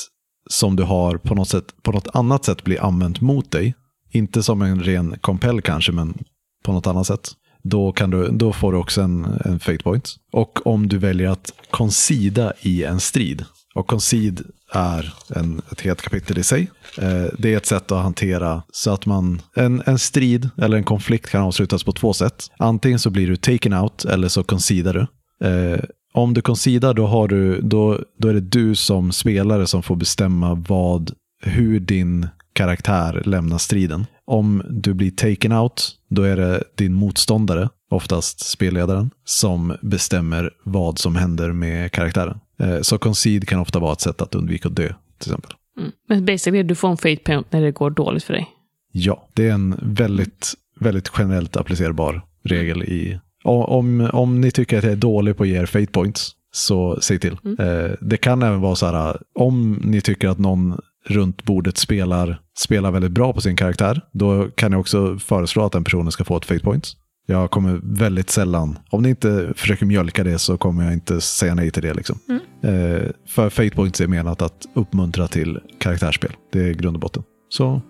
som 0.49 0.75
du 0.75 0.84
har 0.84 1.17
på 1.17 1.36
något, 1.36 1.47
sätt, 1.49 1.65
på 1.84 1.91
något 1.91 2.07
annat 2.15 2.45
sätt 2.45 2.63
blir 2.63 2.82
använt 2.86 3.21
mot 3.21 3.51
dig. 3.51 3.75
Inte 4.11 4.43
som 4.43 4.61
en 4.61 4.84
ren 4.84 5.15
compel 5.21 5.61
kanske, 5.61 5.91
men 5.91 6.17
på 6.65 6.71
något 6.71 6.88
annat 6.88 7.07
sätt. 7.07 7.30
Då, 7.70 7.91
kan 7.91 8.09
du, 8.09 8.30
då 8.32 8.53
får 8.53 8.72
du 8.72 8.78
också 8.78 9.01
en, 9.01 9.26
en 9.45 9.59
fate 9.59 9.84
point. 9.84 10.15
Och 10.32 10.67
om 10.67 10.88
du 10.88 10.97
väljer 10.97 11.30
att 11.30 11.51
konsida 11.72 12.53
i 12.61 12.84
en 12.84 12.99
strid. 12.99 13.45
Och 13.76 13.88
konsid 13.88 14.41
är 14.72 15.13
en, 15.30 15.61
ett 15.72 15.82
helt 15.82 16.01
kapitel 16.01 16.38
i 16.38 16.43
sig. 16.43 16.72
Eh, 16.97 17.26
det 17.38 17.53
är 17.53 17.57
ett 17.57 17.65
sätt 17.65 17.91
att 17.91 18.03
hantera 18.03 18.63
så 18.72 18.91
att 18.91 19.05
man, 19.05 19.41
en, 19.55 19.84
en 19.86 19.99
strid 19.99 20.49
eller 20.57 20.78
en 20.78 20.84
konflikt 20.84 21.30
kan 21.30 21.41
avslutas 21.41 21.84
på 21.84 21.91
två 21.91 22.13
sätt. 22.13 22.51
Antingen 22.57 22.99
så 22.99 23.09
blir 23.09 23.28
du 23.28 23.36
taken 23.36 23.74
out 23.74 24.05
eller 24.05 24.28
så 24.28 24.43
konsidar 24.43 24.93
du. 24.93 25.07
Eh, 25.47 25.80
om 26.13 26.34
du 26.34 26.41
konsidar 26.41 26.93
då, 26.93 27.07
har 27.07 27.28
du, 27.28 27.61
då, 27.61 27.99
då 28.17 28.28
är 28.28 28.34
det 28.34 28.39
du 28.39 28.76
som 28.76 29.11
spelare 29.11 29.67
som 29.67 29.84
får 29.84 29.95
bestämma 29.95 30.55
vad, 30.67 31.11
hur 31.41 31.80
din 31.80 32.28
karaktär 32.53 33.22
lämnar 33.26 33.57
striden. 33.57 34.05
Om 34.30 34.63
du 34.69 34.93
blir 34.93 35.11
taken 35.11 35.51
out, 35.51 35.91
då 36.09 36.21
är 36.23 36.38
det 36.38 36.63
din 36.75 36.93
motståndare, 36.93 37.69
oftast 37.91 38.39
spelledaren, 38.39 39.09
som 39.25 39.73
bestämmer 39.82 40.53
vad 40.63 40.99
som 40.99 41.15
händer 41.15 41.51
med 41.51 41.91
karaktären. 41.91 42.39
Eh, 42.59 42.82
Så 42.82 42.97
concede 42.97 43.45
kan 43.45 43.59
ofta 43.59 43.80
vara 43.80 43.93
ett 43.93 44.01
sätt 44.01 44.21
att 44.21 44.36
undvika 44.36 44.67
att 44.67 44.75
dö, 44.75 44.88
till 45.19 45.32
exempel. 45.32 45.51
Mm. 45.80 45.91
Men 46.09 46.25
basically, 46.25 46.63
du 46.63 46.75
får 46.75 46.89
en 46.89 46.97
fate 46.97 47.15
point 47.23 47.51
när 47.51 47.61
det 47.61 47.71
går 47.71 47.89
dåligt 47.89 48.23
för 48.23 48.34
dig. 48.34 48.47
Ja, 48.91 49.27
det 49.34 49.47
är 49.47 49.53
en 49.53 49.75
väldigt, 49.82 50.53
väldigt 50.80 51.11
generellt 51.17 51.57
applicerbar 51.57 52.21
regel 52.43 52.84
i... 52.84 53.19
Om, 53.43 54.09
om 54.13 54.41
ni 54.41 54.51
tycker 54.51 54.77
att 54.77 54.84
jag 54.84 54.93
är 54.93 54.97
dålig 54.97 55.38
på 55.38 55.43
att 55.43 55.49
ge 55.49 55.57
er 55.61 55.65
fate 55.65 55.91
points, 55.91 56.32
så 56.51 56.97
säg 57.01 57.19
till. 57.19 57.38
Eh, 57.59 57.91
det 58.01 58.17
kan 58.17 58.43
även 58.43 58.61
vara 58.61 58.75
så 58.75 58.86
här, 58.86 59.17
om 59.36 59.82
ni 59.84 60.01
tycker 60.01 60.30
att 60.30 60.39
någon 60.39 60.80
runt 61.10 61.43
bordet 61.43 61.78
spelar, 61.78 62.41
spelar 62.57 62.91
väldigt 62.91 63.12
bra 63.12 63.34
på 63.34 63.41
sin 63.41 63.55
karaktär, 63.55 64.01
då 64.12 64.49
kan 64.49 64.72
jag 64.72 64.82
också 64.82 65.18
föreslå 65.20 65.66
att 65.66 65.72
den 65.72 65.84
personen 65.84 66.12
ska 66.12 66.24
få 66.24 66.38
ett 66.38 66.45
fate 66.45 66.60
point. 66.60 66.88
Jag 67.26 67.51
kommer 67.51 67.80
väldigt 67.84 68.30
sällan, 68.30 68.80
om 68.89 69.03
ni 69.03 69.10
inte 69.10 69.53
försöker 69.55 69.86
mjölka 69.86 70.24
det 70.24 70.39
så 70.39 70.57
kommer 70.57 70.84
jag 70.84 70.93
inte 70.93 71.22
säga 71.22 71.55
nej 71.55 71.72
till 71.72 71.84
det. 71.84 71.93
Liksom. 71.93 72.20
Eh, 72.64 73.10
för 73.28 73.49
fate 73.49 73.70
points 73.70 74.01
är 74.01 74.07
menat 74.07 74.41
att 74.41 74.66
uppmuntra 74.76 75.28
till 75.28 75.60
karaktärsspel. 75.80 76.32
Det 76.51 76.70
är 76.70 76.74
grund 76.74 76.95
och 76.95 77.01
botten. 77.01 77.24
Så, 77.49 77.68
mm. 77.68 77.82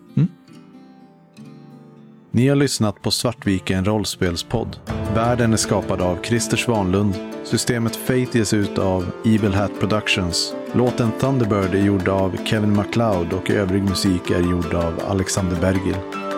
Ni 2.32 2.47
har 2.47 2.55
lyssnat 2.55 3.01
på 3.01 3.11
Svartviken 3.11 3.86
rollspelspodd. 3.86 4.77
Världen 5.15 5.53
är 5.53 5.57
skapad 5.57 6.01
av 6.01 6.17
Christer 6.23 6.57
Svanlund. 6.57 7.13
Systemet 7.43 7.95
Fate 7.95 8.38
ges 8.38 8.53
ut 8.53 8.77
av 8.77 9.11
Evil 9.25 9.53
Hat 9.53 9.71
Productions. 9.80 10.55
Låten 10.73 11.11
Thunderbird 11.19 11.75
är 11.75 11.86
gjord 11.86 12.07
av 12.07 12.45
Kevin 12.45 12.75
MacLeod 12.75 13.34
och 13.34 13.49
övrig 13.49 13.84
musik 13.84 14.30
är 14.30 14.39
gjord 14.39 14.73
av 14.73 14.93
Alexander 15.07 15.61
Bergil. 15.61 16.28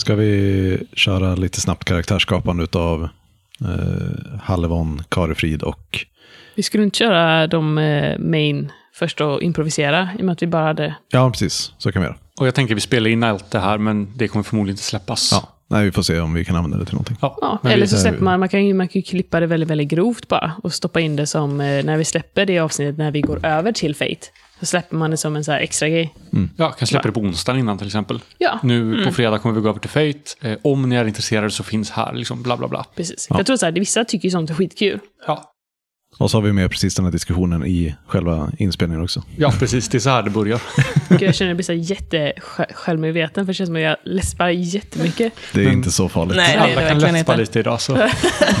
Ska 0.00 0.14
vi 0.14 0.82
köra 0.92 1.34
lite 1.34 1.60
snabbt 1.60 1.84
karaktärsskapande 1.84 2.66
av 2.72 3.08
eh, 3.60 4.40
Hallevon, 4.42 5.02
Karefrid 5.08 5.62
och... 5.62 6.06
Vi 6.54 6.62
skulle 6.62 6.84
inte 6.84 6.98
köra 6.98 7.46
de 7.46 7.78
eh, 7.78 8.18
main 8.18 8.72
först 8.94 9.20
och 9.20 9.42
improvisera, 9.42 10.08
i 10.18 10.20
och 10.20 10.24
med 10.24 10.32
att 10.32 10.42
vi 10.42 10.46
bara 10.46 10.64
hade... 10.64 10.94
Ja, 11.10 11.30
precis. 11.30 11.72
Så 11.78 11.92
kan 11.92 12.02
vi 12.02 12.08
göra. 12.08 12.16
Och 12.40 12.46
jag 12.46 12.54
tänker 12.54 12.74
vi 12.74 12.80
spelar 12.80 13.10
in 13.10 13.22
allt 13.22 13.50
det 13.50 13.58
här, 13.58 13.78
men 13.78 14.12
det 14.16 14.28
kommer 14.28 14.42
förmodligen 14.42 14.74
inte 14.74 14.82
släppas. 14.82 15.28
Ja. 15.32 15.48
Nej, 15.68 15.84
vi 15.84 15.92
får 15.92 16.02
se 16.02 16.20
om 16.20 16.34
vi 16.34 16.44
kan 16.44 16.56
använda 16.56 16.78
det 16.78 16.84
till 16.84 16.94
någonting. 16.94 17.16
Ja, 17.20 17.58
eller 17.64 17.86
så 17.86 17.96
släpper 17.96 18.24
man, 18.24 18.40
man 18.40 18.48
kan, 18.48 18.66
ju, 18.66 18.74
man 18.74 18.88
kan 18.88 19.00
ju 19.00 19.02
klippa 19.02 19.40
det 19.40 19.46
väldigt, 19.46 19.70
väldigt 19.70 19.88
grovt 19.88 20.28
bara 20.28 20.52
och 20.62 20.72
stoppa 20.72 21.00
in 21.00 21.16
det 21.16 21.26
som, 21.26 21.60
eh, 21.60 21.84
när 21.84 21.96
vi 21.96 22.04
släpper 22.04 22.46
det 22.46 22.58
avsnittet 22.58 22.98
när 22.98 23.10
vi 23.10 23.20
går 23.20 23.46
över 23.46 23.72
till 23.72 23.94
Fate, 23.94 24.26
så 24.60 24.66
släpper 24.66 24.96
man 24.96 25.10
det 25.10 25.16
som 25.16 25.36
en 25.36 25.44
så 25.44 25.52
här 25.52 25.60
extra 25.60 25.88
grej. 25.88 26.14
ja, 26.56 26.70
kan 26.70 26.86
släppa 26.88 27.08
det 27.08 27.12
på 27.12 27.20
onsdagen 27.20 27.60
innan 27.60 27.78
till 27.78 27.86
exempel. 27.86 28.20
Ja, 28.38 28.58
Nu 28.62 29.04
på 29.04 29.12
fredag 29.12 29.38
kommer 29.38 29.54
vi 29.54 29.60
gå 29.60 29.68
över 29.68 29.80
till 29.80 29.90
Fate. 29.90 30.48
Eh, 30.50 30.58
om 30.62 30.88
ni 30.88 30.96
är 30.96 31.04
intresserade 31.04 31.50
så 31.50 31.64
finns 31.64 31.90
här, 31.90 32.12
liksom 32.14 32.42
bla 32.42 32.56
bla 32.56 32.68
bla. 32.68 32.84
precis. 32.96 33.26
Jag 33.30 33.46
tror 33.46 33.56
så 33.56 33.66
här, 33.66 33.72
vissa 33.72 34.04
tycker 34.04 34.24
ju 34.24 34.30
sånt 34.30 34.50
är 34.50 34.54
skitkul. 34.54 34.98
Ja, 35.26 35.52
Och 36.20 36.30
så 36.30 36.36
har 36.36 36.42
vi 36.42 36.52
med 36.52 36.70
precis 36.70 36.94
den 36.94 37.04
här 37.04 37.12
diskussionen 37.12 37.66
i 37.66 37.94
själva 38.06 38.50
inspelningen 38.58 39.04
också. 39.04 39.22
ja 39.36 39.52
precis. 39.58 39.88
Det 39.88 39.98
är 39.98 40.00
så 40.00 40.10
här 40.10 40.22
det 40.22 40.30
börjar. 40.30 40.60
Gud, 41.08 41.22
jag 41.22 41.34
känner 41.34 41.50
att 41.50 41.68
jag 41.68 41.74
blir 41.76 41.84
så 41.86 41.92
jättesjälvmedveten, 41.94 43.46
för 43.46 43.52
det 43.52 43.54
känns 43.54 43.68
som 43.68 43.76
att 43.76 43.82
jag 43.82 43.96
läspar 44.04 44.48
jättemycket. 44.48 45.32
Det 45.52 45.60
är 45.60 45.64
Men- 45.64 45.72
inte 45.74 45.90
så 45.90 46.08
farligt. 46.08 46.36
Nej. 46.36 46.56
Alla 46.56 46.66
det 46.66 46.74
kan 46.74 46.84
verkligen 46.84 47.14
läspa 47.14 47.32
inte. 47.32 47.40
lite 47.40 47.58
idag. 47.60 47.80
Så. 47.80 47.94
Det, 47.94 48.10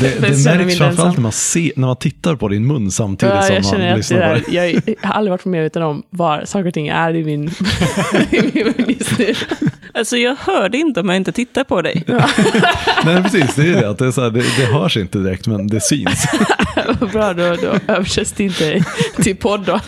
det 0.00 0.20
mig 0.20 0.44
märks 0.56 0.78
framförallt 0.78 1.16
när 1.16 1.22
man, 1.22 1.32
ser, 1.32 1.72
när 1.76 1.86
man 1.86 1.96
tittar 1.96 2.36
på 2.36 2.48
din 2.48 2.66
mun 2.66 2.90
samtidigt 2.90 3.34
Ja, 3.34 3.42
som 3.42 3.54
jag 3.54 3.64
känner 3.64 3.78
man 3.78 3.88
att 3.88 3.92
det 3.92 3.96
lyssnar 3.96 4.18
på 4.28 4.34
där, 4.34 4.42
det. 4.72 4.92
jag 4.96 4.96
har 5.08 5.14
aldrig 5.14 5.30
varit 5.30 5.44
medveten 5.44 5.82
om 5.82 6.02
var 6.10 6.44
saker 6.44 6.66
och 6.68 6.74
ting 6.74 6.88
är 6.88 7.14
i 7.16 7.24
min, 7.24 7.48
i 8.30 8.40
min 8.54 8.64
mun 8.76 8.96
just 8.98 9.18
nu. 9.18 9.34
Alltså 9.94 10.16
jag 10.16 10.36
hörde 10.40 10.78
inte 10.78 11.00
om 11.00 11.08
jag 11.08 11.16
inte 11.16 11.32
tittar 11.32 11.64
på 11.64 11.82
dig. 11.82 12.04
Nej, 13.04 13.22
precis. 13.22 13.54
Det 13.54 13.62
är 13.62 13.80
det. 13.80 13.88
Att 13.90 13.98
det, 13.98 14.06
är 14.06 14.10
så 14.10 14.22
här, 14.22 14.30
det, 14.30 14.42
det 14.58 14.64
hörs 14.66 14.96
inte 14.96 15.18
direkt, 15.18 15.46
men 15.46 15.66
det 15.66 15.80
syns. 15.80 16.26
Vad 17.00 17.10
bra, 17.10 17.32
då, 17.34 17.49
då 17.56 17.92
översätts 17.92 18.32
det 18.32 18.44
inte 18.44 18.84
till 19.22 19.36
podd. 19.36 19.80